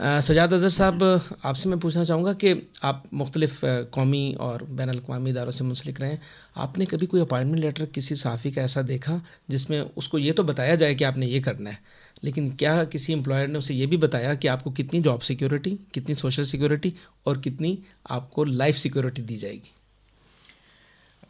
सजाद 0.00 0.52
अजहर 0.54 0.70
साहब, 0.70 1.02
आपसे 1.44 1.68
मैं 1.68 1.78
पूछना 1.80 2.02
चाहूँगा 2.04 2.32
कि 2.34 2.52
आप 2.84 3.04
मुख्तलिफ़ 3.14 3.60
कौमी 3.92 4.34
और 4.40 4.62
बैन 4.70 4.88
अवी 4.88 5.30
इदारों 5.30 5.52
से 5.52 5.64
मुंसलिक 5.64 6.00
रहे 6.00 6.10
हैं। 6.10 6.20
आपने 6.56 6.84
कभी 6.86 7.06
कोई 7.06 7.20
अपॉइंटमेंट 7.20 7.60
लेटर 7.60 7.86
किसी 7.86 8.16
साफ़ी 8.16 8.52
का 8.52 8.62
ऐसा 8.62 8.82
देखा 8.84 9.20
जिसमें 9.50 9.80
उसको 9.80 10.18
ये 10.18 10.32
तो 10.32 10.42
बताया 10.44 10.74
जाए 10.74 10.94
कि 10.94 11.04
आपने 11.04 11.26
ये 11.26 11.40
करना 11.40 11.70
है, 11.70 11.78
लेकिन 12.24 12.50
क्या 12.52 12.84
किसी 12.84 13.12
एम्प्लॉयर 13.12 13.48
ने 13.48 13.58
उसे 13.58 13.74
ये 13.74 13.86
भी 13.86 13.96
बताया 13.96 14.34
कि 14.34 14.48
आपको 14.48 14.70
कितनी 14.72 15.00
जॉब 15.00 15.20
सिक्योरिटी 15.22 15.78
कितनी 15.94 16.14
सोशल 16.14 16.44
सिक्योरिटी 16.44 16.94
और 17.26 17.40
कितनी 17.40 17.78
आपको 18.10 18.44
लाइफ 18.44 18.76
सिक्योरिटी 18.76 19.22
दी 19.22 19.36
जाएगी? 19.36 19.72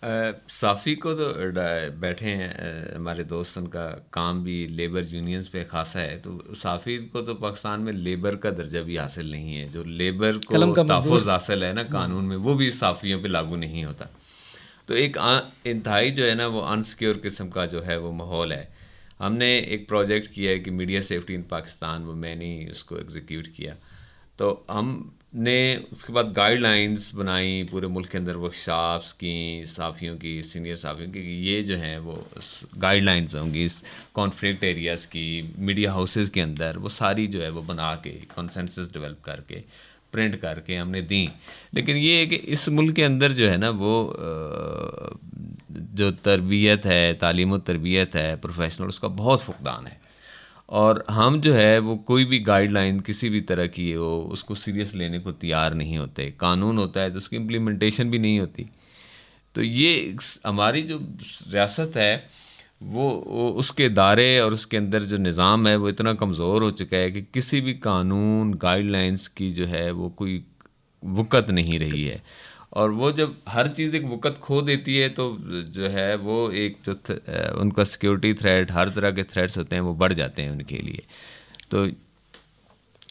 साफ़ी 0.03 0.95
को 0.97 1.13
तो 1.15 1.27
बैठे 2.01 2.27
हैं 2.29 2.95
हमारे 2.95 3.25
दोस्त 3.25 3.59
उनका 3.59 3.87
काम 4.13 4.43
भी 4.45 4.67
लेबर 4.69 5.07
यूनियंस 5.07 5.49
पे 5.49 5.65
खासा 5.65 6.01
है 6.01 6.19
तो 6.21 6.55
साफ़ी 6.55 6.97
को 7.07 7.23
तो 7.23 7.35
पाकिस्तान 7.37 7.81
में 7.81 7.93
लेबर 7.93 8.37
का 8.37 8.51
दर्जा 8.53 8.83
भी 8.83 8.97
हासिल 8.97 9.31
नहीं 9.33 9.57
है। 9.57 9.69
जो 9.69 9.83
लेबर 9.85 10.37
को 10.47 10.75
तहफ़ 10.77 11.29
हासिल 11.31 11.65
है 11.65 11.73
ना 11.73 11.83
कानून 11.91 12.25
में 12.25 12.37
वो 12.39 12.55
भी 12.55 12.71
साफ़ियों 12.73 13.23
पे 13.23 13.29
लागू 13.29 13.57
नहीं 13.57 13.85
होता। 13.85 14.09
तो 14.89 14.95
एक 14.97 15.17
इंतहाई 15.67 16.11
जो 16.11 16.25
है 16.25 16.35
ना 16.35 16.47
वो 16.47 16.61
अनसिक्योर 16.69 17.17
किस्म 17.19 17.49
का 17.49 17.67
जो 17.67 17.81
है 17.83 17.99
वो 17.99 18.13
माहौल 18.15 18.53
है। 18.53 18.69
हमने 19.21 19.57
एक 19.59 19.89
प्रोजेक्ट 19.89 20.33
किया 20.33 20.51
है 20.51 20.59
कि 20.59 20.71
मीडिया 20.73 21.01
सेफ्टी 21.03 21.35
इन 21.35 21.43
पाकिस्तान 21.51 22.05
वो 22.05 22.15
मैंने 22.17 22.57
ही 22.57 22.71
उसको 22.71 22.99
एग्जीक्यूट 22.99 23.47
किया। 23.57 23.75
तो 24.39 24.67
हम 24.71 25.18
ने 25.35 25.77
उसके 25.93 26.13
बाद 26.13 26.33
गाइडलाइंस 26.33 27.11
बनाई 27.15 27.63
पूरे 27.71 27.89
मुल्क 27.89 28.09
के 28.09 28.19
अंदर 28.19 28.37
वर्कशॉप्स 28.37 29.13
की, 29.13 29.65
साफ़ियों 29.67 30.17
की 30.17 30.43
सीनियर 30.43 30.77
साफ़ियों 30.77 31.11
की 31.11 31.21
ये 31.47 31.63
जो 31.63 31.77
हैं 31.77 31.99
वो 31.99 32.25
गाइडलाइंस 32.79 33.35
होंगी, 33.35 33.65
इस 33.65 33.83
कॉन्फ्लिक्ट 34.15 34.65
एरियाज़ 34.65 35.07
की 35.07 35.55
मीडिया 35.59 35.93
हाउसेस 35.93 36.31
के 36.31 36.41
अंदर 36.41 36.79
वो 36.79 36.89
सारी 36.89 37.27
जो 37.27 37.43
है 37.43 37.51
वो 37.51 37.63
बना 37.63 37.95
के 37.95 38.11
कंसेंसस 38.11 38.91
डेवलप 38.93 39.21
करके 39.25 39.63
प्रिंट 40.13 40.41
करके 40.41 40.77
हमने 40.77 41.03
दी। 41.03 41.29
लेकिन 41.75 41.97
ये 41.97 42.19
है 42.19 42.27
कि 42.27 42.37
इस 42.37 42.69
मुल्क 42.69 42.95
के 42.97 43.03
अंदर 43.03 43.33
जो 43.33 43.49
है 43.49 43.57
ना 43.57 43.71
वो 43.71 43.95
जो 45.71 46.11
तरबियत 46.11 46.87
है, 46.87 47.15
तालीम 47.15 47.59
तरबियत 47.59 48.15
है 48.15 48.37
प्रोफेशनल 48.37 48.89
उसका 48.89 49.09
बहुत 49.09 49.43
फुकदान 49.43 49.87
है। 49.87 50.08
और 50.69 51.05
हम 51.11 51.41
जो 51.41 51.53
है 51.55 51.79
वो 51.79 51.97
कोई 52.07 52.25
भी 52.25 52.39
गाइडलाइन 52.41 53.01
किसी 53.01 53.29
भी 53.29 53.41
तरह 53.43 53.67
की 53.69 53.91
हो 53.93 54.11
उसको 54.33 54.55
सीरियस 54.55 54.95
लेने 54.95 55.19
को 55.19 55.33
तैयार 55.35 55.75
नहीं 55.75 55.99
होते। 55.99 56.31
कानून 56.41 56.79
होता 56.79 57.01
है 57.01 57.11
तो 57.11 57.19
उसकी 57.19 57.37
इम्प्लीमेंटेशन 57.37 58.11
भी 58.11 58.19
नहीं 58.19 58.41
होती। 58.41 58.67
तो 59.55 59.63
ये 59.63 60.17
हमारी 60.47 60.83
जो 60.83 60.99
रियासत 61.53 61.97
है 61.97 62.29
वो, 62.83 63.11
उसके 63.59 63.89
दायरे 63.89 64.39
और 64.41 64.53
उसके 64.53 64.77
अंदर 64.77 65.03
जो 65.03 65.17
निज़ाम 65.19 65.67
है 65.69 65.77
वो 65.77 65.89
इतना 65.89 66.13
कमज़ोर 66.15 66.63
हो 66.63 66.71
चुका 66.73 66.97
है 66.97 67.11
कि 67.11 67.23
किसी 67.35 67.61
भी 67.61 67.75
कानून 67.81 68.53
गाइडलाइंस 68.55 69.27
की 69.29 69.51
जो 69.51 69.67
है 69.67 69.91
वो 69.93 70.09
कोई 70.11 70.43
वक़्त 71.03 71.51
नहीं 71.51 71.79
रही 71.79 72.05
है। 72.05 72.23
और 72.73 72.91
वो 72.91 73.11
जब 73.13 73.37
हर 73.49 73.69
चीज़ 73.69 73.97
एक 73.97 74.05
वक़्त 74.07 74.39
खो 74.43 74.61
देती 74.63 74.97
है 74.97 75.09
तो 75.11 75.25
जो 75.71 75.89
है 75.89 76.15
वो 76.19 76.51
एक 76.53 76.77
जो 76.85 76.93
उनका 77.61 77.85
सिक्योरिटी 77.87 78.33
थ्रेट 78.35 78.73
हर 78.73 78.89
तरह 78.91 79.11
के 79.11 79.23
थ्रेट्स 79.25 79.59
होते 79.59 79.77
हैं 79.77 79.83
वो 79.83 79.95
बढ़ 79.95 80.13
जाते 80.13 80.43
हैं 80.43 80.51
उनके 80.51 80.79
लिए। 80.79 81.03
तो 81.71 81.87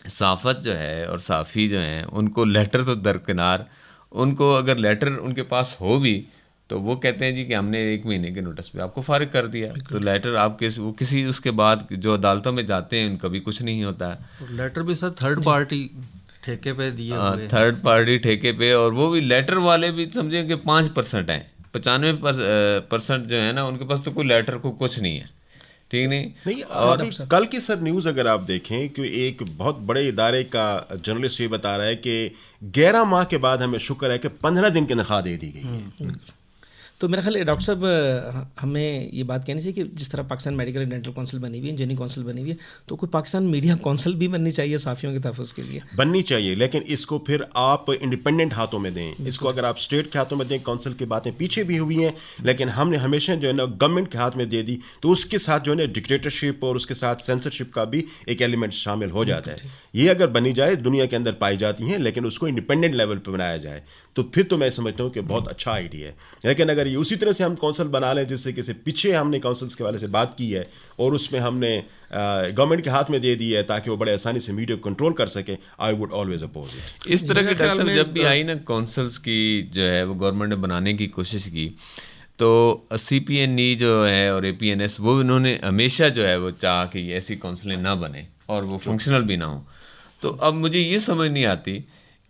साफ़त 0.09 0.61
जो 0.63 0.73
है 0.73 1.05
और 1.07 1.19
साफ़ी 1.19 1.67
जो 1.67 1.79
हैं 1.79 2.03
उनको 2.13 2.45
लेटर 2.45 2.83
तो 2.83 2.95
दरकिनार 2.97 3.67
उनको 4.11 4.53
अगर 4.53 4.77
लेटर 4.77 5.09
उनके 5.09 5.41
पास 5.45 5.77
हो 5.81 5.97
भी 5.99 6.13
तो 6.69 6.79
वो 6.79 6.95
कहते 6.95 7.25
हैं 7.25 7.35
जी 7.35 7.43
कि 7.43 7.53
हमने 7.53 7.81
एक 7.93 8.05
महीने 8.05 8.31
के 8.31 8.41
नोटिस 8.41 8.69
पे 8.69 8.79
आपको 8.81 9.01
फारिग 9.01 9.29
कर 9.31 9.47
दिया। 9.47 9.71
तो 9.91 9.99
लेटर 9.99 10.35
आपके 10.35 10.67
वो 10.69 10.91
किसी 10.91 11.23
उसके 11.25 11.51
बाद 11.53 11.87
जो 11.93 12.13
अदालतों 12.13 12.51
में 12.51 12.65
जाते 12.65 12.99
हैं 12.99 13.09
उनका 13.09 13.27
भी 13.27 13.39
कुछ 13.39 13.61
नहीं 13.61 13.83
होता। 13.83 14.07
है 14.07 14.55
लेटर 14.57 14.83
भी 14.83 14.95
सर 14.95 15.11
थर्ड 15.21 15.43
पार्टी 15.43 15.79
ठेके 16.47 16.73
पे 16.73 16.89
दिए 16.93 17.47
थर्ड 17.49 17.81
पार्टी 17.83 18.17
ठेके 18.19 18.51
पे 18.59 18.73
और 18.73 18.93
वो 18.93 19.09
भी 19.09 19.21
लेटर 19.23 19.57
वाले 19.63 19.91
भी 19.91 20.09
समझे 20.15 20.43
कि 20.43 20.55
पाँच 20.67 20.89
परसेंट 20.91 21.29
हैं। 21.29 21.41
पचानवे 21.73 22.13
परसेंट 22.91 23.25
जो 23.25 23.35
है 23.37 23.51
ना 23.53 23.65
उनके 23.65 23.85
पास 23.85 24.01
तो 24.01 24.11
कोई 24.11 24.25
लेटर 24.27 24.57
को 24.57 24.71
कुछ 24.73 24.99
नहीं 24.99 25.17
है। 25.17 25.35
ठीक 25.91 26.05
नहीं? 26.07 26.25
नहीं 26.47 26.61
और 26.61 27.03
कल 27.31 27.45
की 27.45 27.59
सर 27.61 27.81
न्यूज़ 27.81 28.07
अगर 28.09 28.27
आप 28.27 28.41
देखें 28.43 28.89
कि 28.89 29.03
एक 29.25 29.43
बहुत 29.51 29.77
बड़े 29.89 30.07
इदारे 30.07 30.43
का 30.55 30.65
जर्नलिस्ट 30.95 31.41
ये 31.41 31.47
बता 31.47 31.75
रहा 31.77 31.87
है 31.87 31.95
कि 31.97 32.15
ग्यारह 32.75 33.03
माह 33.05 33.23
के 33.25 33.37
बाद 33.45 33.61
हमें 33.61 33.77
शुक्र 33.81 34.11
है 34.11 34.17
कि 34.17 34.27
पंद्रह 34.43 34.69
दिन 34.69 34.85
की 34.85 34.93
तनख्वाह 34.93 35.21
दे 35.21 35.35
दी 35.37 35.47
गई 35.47 35.61
है। 35.61 35.67
हम्म, 35.67 36.13
तो 37.01 37.07
मेरा 37.07 37.21
ख्याल 37.21 37.43
डॉक्टर 37.45 37.63
साहब 37.63 38.53
हमें 38.59 39.09
ये 39.13 39.23
बात 39.23 39.43
कहनी 39.47 39.61
चाहिए 39.61 39.73
कि 39.73 39.83
जिस 39.97 40.11
तरह 40.11 40.23
Pakistan 40.23 40.53
medical 40.53 40.81
and 40.81 40.89
dental 40.91 41.11
council 41.13 41.39
बनी 41.39 41.57
हुई 41.57 41.67
है 41.67 41.73
इंजीनियरिंग 41.73 41.97
काउंसिल 41.97 42.23
बनी 42.23 42.41
हुई 42.41 42.49
है 42.49 42.57
तो 42.89 42.95
कोई 42.95 43.09
पाकिस्तान 43.13 43.43
मीडिया 43.45 43.75
काउंसिल 43.83 44.13
भी 44.15 44.27
बननी 44.27 44.51
चाहिए 44.51 44.77
साफियों 44.77 45.11
के 45.13 45.19
तहफ़ 45.19 45.53
के 45.55 45.61
लिए? 45.61 45.81
बननी 45.97 46.21
चाहिए 46.21 46.55
लेकिन 46.55 46.81
इसको 46.87 47.23
फिर 47.27 47.45
आप 47.55 47.89
इंडिपेंडेंट 47.91 48.53
हाथों 48.53 48.79
में 48.79 48.93
दें। 48.93 49.25
इसको 49.27 49.49
अगर 49.49 49.65
आप 49.65 49.77
स्टेट 49.79 50.11
के 50.11 50.19
हाथों 50.19 50.37
में 50.37 50.47
दें 50.47 50.59
काउंसिल 50.63 50.93
की 50.93 51.05
बातें 51.05 51.31
पीछे 51.37 51.63
भी 51.63 51.77
हुई 51.77 51.95
हैं 51.95 52.13
लेकिन 52.45 52.69
हमने 52.69 52.97
हमेशा 52.97 53.35
जो 53.35 53.47
है 53.47 53.53
ना 53.53 53.65
गवर्नमेंट 53.65 54.11
के 54.11 54.17
हाथ 54.17 54.37
में 54.37 54.47
दे 54.49 54.63
दी 54.63 54.79
तो 55.03 55.09
उसके 55.09 55.39
साथ 55.39 55.59
जो 55.59 55.71
है 55.71 55.77
ना 55.77 55.85
डिक्टेटरशिप 55.93 56.63
और 56.63 56.75
उसके 56.75 56.95
साथ 56.95 57.25
सेंसरशिप 57.25 57.71
का 57.73 57.85
भी 57.85 58.03
एक 58.29 58.41
एलिमेंट 58.41 58.73
शामिल 58.73 59.09
हो 59.09 59.25
जाता 59.25 59.51
है। 59.51 59.71
ये 59.95 60.09
अगर 60.09 60.27
बनी 60.31 60.53
जाए 60.53 60.75
दुनिया 60.77 61.05
के 61.05 61.15
अंदर 61.15 61.31
पाई 61.37 61.57
जाती 61.57 61.89
हैं 61.89 61.99
लेकिन 61.99 62.25
उसको 62.25 62.47
इंडिपेंडेंट 62.47 62.93
लेवल 62.95 63.17
पर 63.17 63.31
बनाया 63.31 63.57
जाए। 63.59 63.83
तो 64.17 64.23
फिर 64.35 64.43
तो 64.43 64.57
मैं 64.57 64.69
समझता 64.69 65.03
हूँ 65.03 65.11
कि 65.11 65.21
बहुत 65.29 65.47
अच्छा 65.47 65.71
आइडिया 65.71 66.07
है। 66.07 66.15
लेकिन 66.45 66.69
अगर 66.69 66.87
ये 66.87 66.95
उसी 66.95 67.15
तरह 67.15 67.31
से 67.31 67.43
हम 67.43 67.55
काउंसिल 67.55 67.87
बना 67.87 68.11
लें 68.13 68.25
जिससे 68.27 68.53
किसी 68.53 68.73
पीछे 68.85 69.11
हमने 69.11 69.39
काउंसिल्स 69.39 69.75
के 69.75 69.83
वाले 69.83 69.99
से 69.99 70.07
बात 70.07 70.33
की 70.37 70.49
है 70.51 70.67
और 70.99 71.13
उसमें 71.13 71.39
हमने 71.39 71.71
गवर्नमेंट 72.13 72.83
के 72.83 72.89
हाथ 72.89 73.09
में 73.09 73.19
दे 73.21 73.35
दी 73.35 73.51
है 73.51 73.63
ताकि 73.63 73.89
वो 73.89 73.97
बड़े 73.97 74.13
आसानी 74.13 74.39
से 74.39 74.53
मीडिया 74.53 74.77
को 74.77 74.89
कंट्रोल 74.89 75.13
कर 75.13 75.27
सके 75.27 75.57
I 75.79 75.93
would 75.93 76.11
always 76.11 76.43
oppose 76.43 76.75
it 76.75 77.11
इस 77.11 77.27
तरह 77.27 77.47
के 77.47 77.53
डॉक्टर 77.53 77.93
जब 77.95 78.11
भी 78.11 78.23
आई 78.23 78.43
ना 78.43 78.55
काउंसिल्स 78.67 79.17
की 79.17 79.39
जो 79.73 79.81
है 79.81 80.03
वो 80.05 80.13
गवर्नमेंट 80.13 80.49
ने 80.49 80.55
बनाने 80.55 80.93
की 80.93 81.07
कोशिश 81.07 81.47
की 81.47 81.67
तो 82.39 82.49
सी 82.93 83.19
पी 83.19 83.37
एन 83.37 83.59
ई 83.59 83.75
जो 83.75 83.91
है 84.05 84.33
और 84.33 84.45
ए 84.45 84.51
पी 84.51 84.69
एन 84.69 84.81
एस 84.81 84.97
वो 84.99 85.15
उन्होंने 85.19 85.59
हमेशा 85.63 86.09
जो 86.09 86.23
है 86.23 86.37
वो 86.39 86.51
चाह 86.51 86.83
कि 86.85 87.11
ऐसी 87.13 87.35
काउंसलें 87.35 87.77
ना 87.77 87.95
बने 87.95 88.25
और 88.49 88.63
वो 88.63 88.77
फंक्शनल 88.77 89.21
भी 89.21 89.37
ना 89.37 89.45
हो। 89.45 89.65
तो 90.21 90.29
अब 90.29 90.53
मुझे 90.53 90.79
ये 90.79 90.99
समझ 90.99 91.29
नहीं 91.31 91.45
आती 91.45 91.73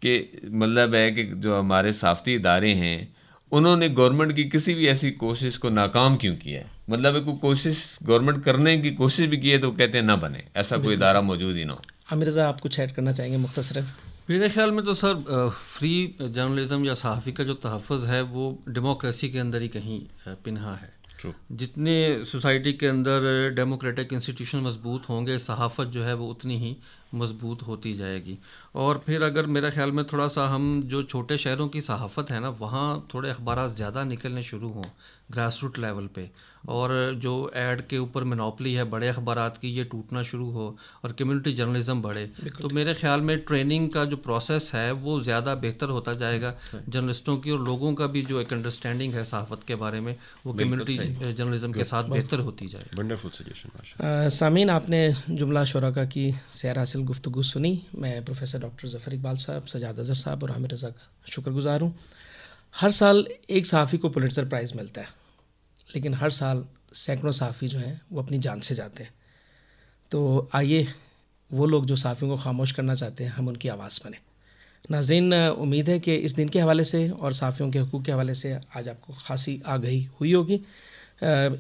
कि 0.01 0.41
मतलब 0.45 0.95
है 0.95 1.11
कि 1.11 1.23
जो 1.23 1.59
हमारे 1.59 1.93
साफ्ती 1.93 2.33
इदारे 2.35 2.73
हैं 2.73 2.97
उन्होंने 3.51 3.89
गवर्नमेंट 3.89 4.35
की 4.35 4.43
किसी 4.45 4.73
भी 4.73 4.87
ऐसी 4.87 5.11
कोशिश 5.11 5.57
को 5.57 5.69
नाकाम 5.69 6.15
क्यों 6.17 6.35
किया 6.35 6.61
है? 6.61 6.71
मतलब 6.89 7.15
है 7.15 7.21
कोई 7.21 7.33
कोशिश 7.33 7.99
गवर्नमेंट 8.03 8.43
करने 8.43 8.77
की 8.77 8.91
कोशिश 8.91 9.29
भी 9.29 9.37
की 9.37 9.49
है 9.49 9.57
तो 9.57 9.71
कहते 9.71 9.97
हैं 9.97 10.05
ना 10.05 10.15
बने 10.15 10.43
ऐसा 10.55 10.77
कोई 10.77 10.93
इदारा 10.93 11.21
मौजूद 11.21 11.55
ही 11.55 11.65
ना 11.65 11.73
हो। 11.73 11.81
आमिर 12.13 12.27
रजा 12.27 12.47
आप 12.47 12.59
कुछ 12.61 12.79
ऐड 12.79 12.91
करना 12.91 13.11
चाहेंगे 13.11 13.37
मुख्तर 13.37 13.85
मेरे 14.29 14.49
ख्याल 14.49 14.71
में 14.71 14.83
तो 14.85 14.93
सर 14.93 15.49
फ्री 15.63 16.15
जर्नलिज्म 16.21 16.85
या 16.85 16.93
सहाफ़ी 16.93 17.31
का 17.31 17.43
जो 17.43 17.53
तहफ़ 17.53 18.05
है 18.05 18.21
वो 18.21 18.63
डेमोक्रेसी 18.69 19.29
के 19.29 19.39
अंदर 19.39 19.61
ही 19.61 19.67
कहीं 19.67 20.01
पिनहा 20.27 20.75
है। 20.75 20.89
True. 21.21 21.33
जितने 21.51 22.25
सोसाइटी 22.25 22.73
के 22.73 22.87
अंदर 22.87 23.49
डेमोक्रेटिक 23.55 24.13
इंस्टीट्यूशन 24.13 24.57
मज़बूत 24.57 25.09
होंगे 25.09 25.39
सहाफ़त 25.39 25.87
जो 25.87 26.03
है 26.03 26.13
वो 26.13 26.27
उतनी 26.27 26.57
ही 26.57 26.75
मज़बूत 27.15 27.61
होती 27.61 27.93
जाएगी। 27.93 28.37
और 28.75 29.03
फिर 29.05 29.23
अगर 29.23 29.45
मेरा 29.47 29.69
ख्याल 29.69 29.91
में 29.91 30.03
थोड़ा 30.05 30.27
सा 30.27 30.47
हम 30.47 30.81
जो 30.83 31.03
छोटे 31.03 31.37
शहरों 31.37 31.67
की 31.67 31.81
सहाफ़त 31.81 32.31
है 32.31 32.39
ना, 32.39 32.49
वहाँ 32.49 33.07
थोड़े 33.13 33.29
अखबार 33.29 33.67
ज़्यादा 33.67 34.03
निकलने 34.03 34.43
शुरू 34.43 34.69
हों 34.69 34.85
ग्रास 35.31 35.59
रूट 35.63 35.79
लेवल 35.79 36.07
पे। 36.07 36.29
और 36.69 36.91
जो 37.21 37.33
एड 37.55 37.81
के 37.87 37.97
ऊपर 37.97 38.23
मिनोपली 38.25 38.73
है 38.73 38.83
बड़े 38.89 39.07
अखबार 39.07 39.39
की 39.61 39.69
ये 39.69 39.83
टूटना 39.85 40.23
शुरू 40.23 40.49
हो 40.51 40.65
और 41.05 41.11
कम्युनिटी 41.11 41.53
जर्नलिज्म 41.53 42.01
बढ़े। 42.01 42.25
तो 42.51 42.69
मेरे 42.69 42.93
ख्याल 42.93 43.21
में 43.21 43.37
ट्रेनिंग 43.41 43.89
का 43.89 44.05
जो 44.05 44.17
प्रोसेस 44.19 44.71
है 44.73 44.91
वो 44.93 45.19
ज़्यादा 45.21 45.55
बेहतर 45.57 45.89
होता 45.89 46.13
जाएगा। 46.15 46.53
जर्नलिस्टों 46.89 47.37
की 47.37 47.51
और 47.51 47.63
लोगों 47.65 47.93
का 47.93 48.07
भी 48.07 48.21
जो 48.23 48.41
एक 48.41 48.53
अंडरस्टैंडिंग 48.53 49.13
है 49.13 49.23
सहाफ़त 49.25 49.63
के 49.67 49.75
बारे 49.77 49.99
में 49.99 50.15
वो 50.45 50.53
कम्युनिटी 50.53 50.97
जर्नलिज्म 51.33 51.71
के 51.73 51.83
साथ 51.85 52.09
बेहतर 52.11 52.39
होती 52.41 52.67
जाए। 52.67 54.29
सामीन 54.31 54.69
आपने 54.69 55.01
जुमला 55.29 55.63
शुरा 55.65 55.91
की 56.07 56.31
सैर 56.53 56.79
हासिल 56.79 57.03
गुफ्तु 57.05 57.43
सुनी। 57.45 57.81
मैं 57.95 58.23
प्रोफेसर 58.25 58.59
डॉक्टर 58.59 58.87
ज़फ़र 58.89 59.13
इकबाल 59.13 59.35
साहब 59.37 59.65
सजाद 59.67 59.99
अजहर 59.99 60.15
साहब 60.17 60.43
और 60.43 60.51
हामिद 60.51 60.73
रज़ा 60.73 60.89
का 60.89 61.31
शुक्रगुजार 61.31 61.81
हूँ। 61.81 61.93
हर 62.75 62.91
साल 62.93 63.25
एक 63.49 63.65
सहाफ़ी 63.65 63.97
को 63.97 64.09
पुलिसर 64.09 64.45
प्राइज़ 64.45 64.73
मिलता 64.77 65.01
है। 65.01 65.07
लेकिन 65.89 66.13
हर 66.13 66.29
साल 66.31 66.63
सैकड़ों 66.95 67.31
सहाफ़ी 67.31 67.67
जो 67.67 67.79
हैं, 67.79 68.01
वो 68.11 68.21
अपनी 68.21 68.37
जान 68.39 68.59
से 68.59 68.75
जाते 68.75 69.03
हैं। 69.03 69.13
तो 70.11 70.49
आइए, 70.55 70.87
वो 71.51 71.65
लोग 71.65 71.85
जो 71.85 71.95
सहाफ़ियों 71.95 72.31
को 72.31 72.41
खामोश 72.43 72.71
करना 72.71 72.95
चाहते 72.95 73.23
हैं, 73.23 73.31
हम 73.31 73.47
उनकी 73.47 73.69
आवाज़ 73.69 73.99
बने 74.05 74.17
नाजरीन, 74.91 75.33
उम्मीद 75.33 75.89
है 75.89 75.99
कि 75.99 76.15
इस 76.17 76.35
दिन 76.35 76.49
के 76.49 76.59
हवाले 76.59 76.83
से 76.83 77.09
और 77.09 77.33
साफ़ियों 77.33 77.69
के 77.71 77.79
हकूक़ 77.79 78.03
के 78.05 78.11
हवाले 78.11 78.33
से 78.35 78.53
आज 78.75 78.89
आपको 78.89 79.13
खासी 79.17 79.61
आगही 79.67 80.03
हुई 80.19 80.33
होगी। 80.33 80.59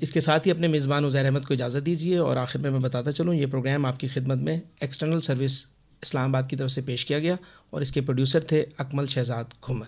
इसके 0.03 0.21
साथ 0.21 0.45
ही 0.45 0.51
अपने 0.51 0.67
मेज़बान 0.67 1.05
उज़ैर 1.05 1.25
अहमद 1.25 1.45
को 1.45 1.53
इजाज़त 1.53 1.83
दीजिए 1.83 2.17
और 2.19 2.37
आखिर 2.37 2.61
में 2.61 2.69
मैं 2.69 2.81
बताता 2.81 3.11
चलूँ, 3.11 3.35
ये 3.35 3.45
प्रोग्राम 3.45 3.85
आपकी 3.85 4.07
खिदमत 4.07 4.39
में 4.39 4.61
एक्सटर्नल 4.83 5.19
सर्विस 5.21 5.65
इस्लामाबाद 6.03 6.49
की 6.49 6.55
तरफ़ 6.55 6.71
से 6.71 6.81
पेश 6.81 7.03
किया 7.03 7.19
गया 7.19 7.37
और 7.73 7.81
इसके 7.81 8.01
प्रोड्यूसर 8.01 8.45
थे 8.51 8.61
अकमल 8.79 9.07
शहजाद 9.07 9.53
घुमन। 9.63 9.87